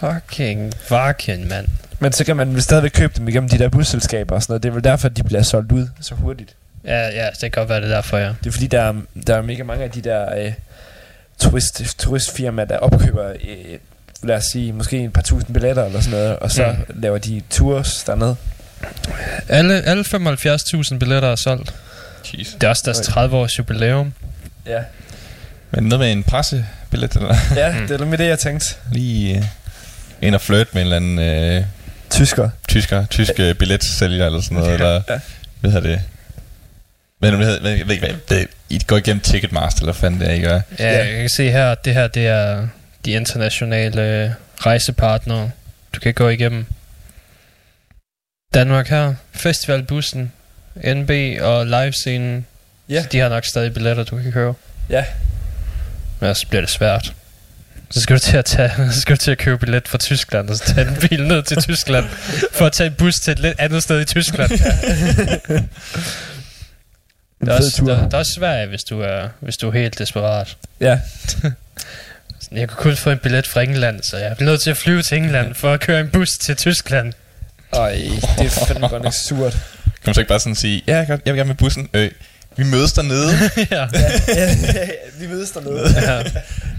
[0.00, 1.66] Fucking vakken, mand.
[2.00, 4.62] Men så kan man stadigvæk købe dem igennem de der busselskaber og sådan noget.
[4.62, 6.54] Det er vel derfor, at de bliver solgt ud så hurtigt.
[6.88, 8.28] Ja, ja, det kan godt være det er derfor, ja.
[8.28, 8.94] Det er fordi, der er,
[9.26, 10.52] der er mega mange af de der øh,
[11.40, 13.78] turist, turistfirmaer, der opkøber, øh,
[14.22, 17.00] lad os sige, måske et par tusind billetter eller sådan noget, og så Mm.
[17.00, 18.36] laver de tours dernede.
[19.48, 21.74] Alle, alle 75.000 billetter er solgt.
[22.38, 22.54] Jesus.
[22.54, 24.12] Det er også deres 30 års jubilæum.
[24.66, 24.78] Ja,
[25.70, 27.36] Men noget med en pressebillet, eller?
[27.56, 27.88] ja Mm.
[27.88, 28.66] det er med det, jeg tænkte.
[28.92, 29.44] Lige øh,
[30.22, 31.18] ind og flirt med en eller anden
[31.58, 31.64] øh,
[32.10, 32.50] Tysker.
[32.68, 35.18] tysker, tysk øh, billetsælger eller sådan noget, eller Ja.
[35.60, 36.00] hvad hedder det?
[37.20, 40.40] Men jeg ved ikke hvad, det, I går igennem Ticketmaster, eller fanden det er, I
[40.40, 40.60] gør?
[40.78, 42.68] Ja, jeg kan se her, at det her det er
[43.04, 45.50] de internationale rejsepartnere,
[45.94, 46.66] du kan gå igennem.
[48.54, 50.32] Danmark her, Festivalbussen,
[50.84, 52.46] NB og livescenen.
[52.88, 53.02] Ja.
[53.02, 54.54] Så de har nok stadig billetter, du kan købe.
[54.90, 55.04] Ja.
[56.20, 57.14] Men så bliver det svært.
[57.90, 60.50] Så skal du til at tage, så skal du til at købe billet fra Tyskland,
[60.50, 62.06] og så tage en bil ned til Tyskland,
[62.52, 64.50] for at tage en bus til et lidt andet sted i Tyskland.
[67.46, 67.86] Der er, også, tur.
[67.90, 70.56] der, der er også Sverige, hvis du er, hvis du er helt desperat.
[70.80, 70.98] Ja.
[72.52, 75.02] Jeg kunne kun få en billet fra England, så jeg bliver nødt til at flyve
[75.02, 77.12] til England for at køre en bus til Tyskland.
[77.72, 77.90] Ej,
[78.38, 79.52] det er fandme godt nok surt.
[79.52, 81.88] Kan man så ikke bare sådan sige, ja, jeg vil gerne med bussen.
[81.94, 82.10] Øh,
[82.56, 83.32] vi mødes dernede.
[83.70, 83.88] ja.
[83.92, 84.88] ja, ja,
[85.20, 85.94] vi mødes dernede.
[86.12, 86.20] ja.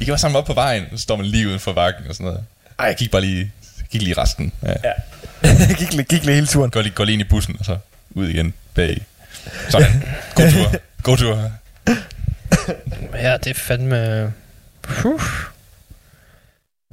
[0.01, 0.83] I kan bare samle op på vejen.
[0.91, 2.43] Så står man lige uden for vakken og sådan noget.
[2.79, 3.51] Ej, jeg gik bare lige,
[3.91, 4.51] gik lige resten.
[4.63, 4.73] Ja.
[4.83, 4.93] Ja.
[5.77, 6.71] gik, lige- gik lige hele turen.
[6.71, 7.77] Går lige, går lige ind i bussen, og så
[8.11, 9.01] ud igen bag.
[9.69, 10.03] Sådan.
[10.35, 10.81] God tur.
[11.03, 11.51] God tur.
[13.13, 14.33] ja, det er fandme...
[14.81, 15.21] Puh.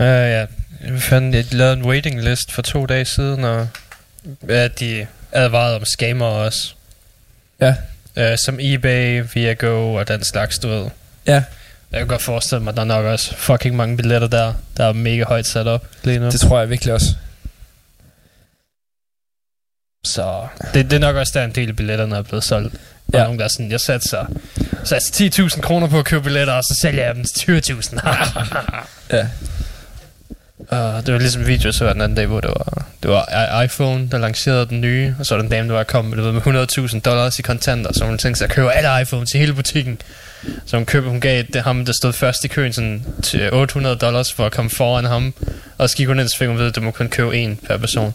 [0.00, 0.46] Ja, ja.
[0.84, 3.68] Jeg fandt, jeg lavede en waiting list for to dage siden, og
[4.48, 6.74] ja, de advarede om scammer også.
[7.60, 7.74] Ja.
[8.16, 10.86] Uh, som eBay, Viago og den slags, du ved.
[11.26, 11.42] Ja.
[11.92, 14.84] Jeg kan godt forestille mig, at der er nok også fucking mange billetter der, der
[14.84, 16.30] er mega højt sat op lige nu.
[16.30, 17.06] Det tror jeg virkelig også.
[20.06, 22.72] Så det, det er nok også der en del af billetterne er blevet solgt.
[23.12, 23.24] Der Ja.
[23.24, 24.26] nogen, der er sådan, jeg satser,
[24.84, 28.00] satser 10.000 kroner på at købe billetter, og så sælger jeg dem til 20.000.
[29.12, 29.26] Ja.
[30.68, 33.62] Og det var ligesom en video, så den anden dag, hvor det var, det var
[33.62, 36.32] iPhone, der lancerede den nye, og så var der en dame, der var kommet ved,
[36.32, 39.54] med 100.000 dollars i kontanter, så hun tænkte sig at købe alle iPhones i hele
[39.54, 39.98] butikken.
[40.66, 43.96] Så hun, købte, hun gav det ham, der stod først i køen, sådan til 800
[43.96, 45.34] dollars for at komme foran ham.
[45.78, 47.56] Og så gik hun ind, så fik hun ved, at du må kun købe en
[47.66, 48.14] per person.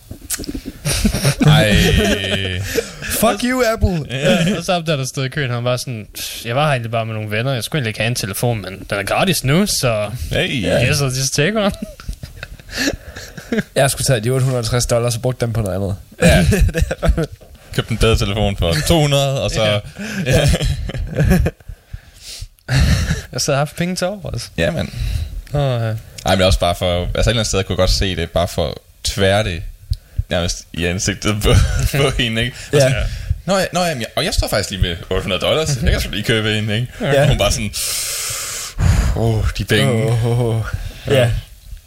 [1.48, 1.76] Ej.
[3.04, 4.06] Fuck you, Apple.
[4.10, 6.64] Ja, og så op der, der stod i køen, han var sådan, "Pff, jeg var
[6.66, 8.98] her egentlig bare med nogle venner, jeg skulle egentlig ikke have en telefon, men den
[9.00, 10.64] er gratis nu, så Hey.
[10.64, 10.88] yeah.
[10.90, 11.72] yes, I'll just take one.
[13.76, 15.96] Jeg skulle tage de 850 dollars og bruge dem på noget andet.
[16.22, 16.46] Ja.
[17.76, 19.64] Købte en bedre telefon for 200, og så...
[19.64, 19.80] Ja.
[20.32, 20.50] Ja.
[23.34, 24.48] Jeg så har haft penge til over også.
[24.58, 24.94] ja, men...
[25.54, 25.96] Og, øh,
[26.26, 27.02] Ej, men også bare for...
[27.02, 28.74] Altså et eller andet sted kunne jeg godt se det, bare for at
[29.04, 29.64] tvære det
[30.30, 31.50] nærmest i ansigtet på,
[31.98, 32.58] på hende, ikke?
[32.74, 32.80] Og Ja.
[32.80, 33.04] sådan,
[33.46, 35.78] Nå, ja, nå ja, jeg, og jeg står faktisk lige med 800 dollars.
[35.84, 36.88] Jeg kan sgu lige købe en, ikke?
[37.02, 37.22] Ja.
[37.22, 37.72] Og hun bare sådan...
[39.16, 39.92] Åh, oh, de penge.
[40.12, 40.64] Oh, oh, oh.
[41.08, 41.32] Ja,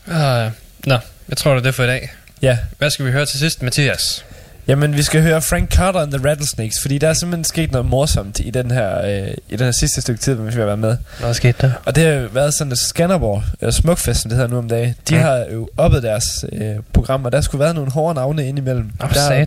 [0.08, 0.50] øh,
[0.86, 0.98] nå,
[1.28, 2.12] jeg tror, det er det for i dag.
[2.42, 2.58] ja.
[2.78, 4.24] Hvad skal vi høre til sidst, Mathias?
[4.68, 7.86] Jamen, vi skal høre Frank Carter and the Rattlesnakes, fordi der er simpelthen sket noget
[7.86, 10.78] morsomt i den her, øh, i den her sidste stykke tid, mens vi har været
[10.78, 10.96] med.
[11.20, 11.72] Hvad skete der?
[11.84, 14.94] Og det har været sådan, at Skanderborg, eller Smukfest, som det hedder nu om dagen,
[15.08, 15.20] de Mm.
[15.20, 18.90] har jo oppet deres øh, program, og der skulle være nogle hårde navne indimellem.
[19.02, 19.46] Åh, der, satan.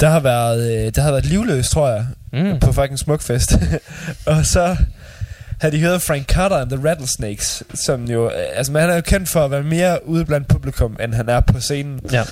[0.00, 2.60] der har været, øh, der har været livløs, tror jeg, Mm.
[2.60, 3.52] på fucking Smukfest.
[4.26, 4.76] og så
[5.60, 9.00] havde de hørt Frank Carter and the Rattlesnakes, som jo, øh, altså man er jo
[9.00, 12.00] kendt for at være mere ude blandt publikum, end han er på scenen.
[12.12, 12.22] Ja.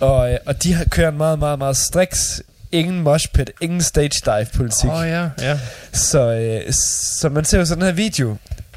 [0.00, 2.42] Og, øh, og de har kørt en meget, meget, meget striks,
[2.72, 4.90] ingen moshpit, ingen stage dive politik.
[4.90, 5.58] Åh oh, ja, ja.
[5.92, 6.72] Så, øh,
[7.20, 8.36] så man ser jo sådan her video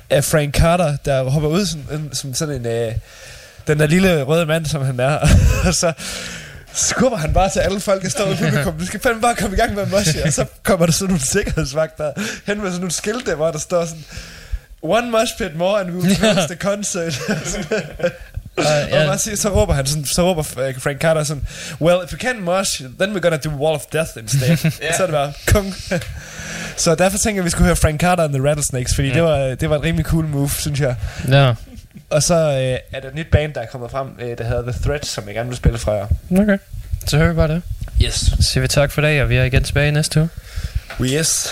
[0.10, 2.66] af Frank Carter, der hopper ud som, en- som sådan en...
[2.66, 2.94] Øh,
[3.68, 5.18] den der lille røde mand, som han er.
[5.68, 5.94] og så
[6.74, 8.74] skubber han bare til alle folk, der står i publikum.
[8.80, 10.18] Du skal fandme bare komme i gang med mosh.
[10.26, 12.12] Og så kommer der sådan nogle sikkerhedsvagter
[12.46, 14.06] hen med sådan nogle skilte, hvor der står sådan...
[14.84, 17.20] One mosh pit more and we will close the concert.
[18.58, 19.06] Og ja.
[19.06, 21.44] bare siger, så råber han sådan, så råber øh, Frank Carter sådan,
[21.82, 24.58] well, if you can't mosh, then we're gonna do Wall of Death instead.
[24.98, 25.76] Så er det bare, kung.
[26.76, 29.14] så derfor tænker jeg, at vi skulle høre Frank Carter and the Rattlesnakes, fordi mm.
[29.14, 30.96] det, var, det var et rimelig cool move, synes jeg.
[31.30, 31.54] ja.
[32.10, 34.72] Og så øh, er der et nyt band, der er kommet frem, øh, der hedder
[34.72, 36.08] The Threat, som jeg gerne vil spille fra jer.
[36.32, 36.58] Okay.
[37.08, 37.62] Så hører vi bare det.
[38.02, 38.14] Yes.
[38.14, 40.30] Så siger vi tak for i dag, og vi er igen tilbage næste uge.
[41.04, 41.50] Yes.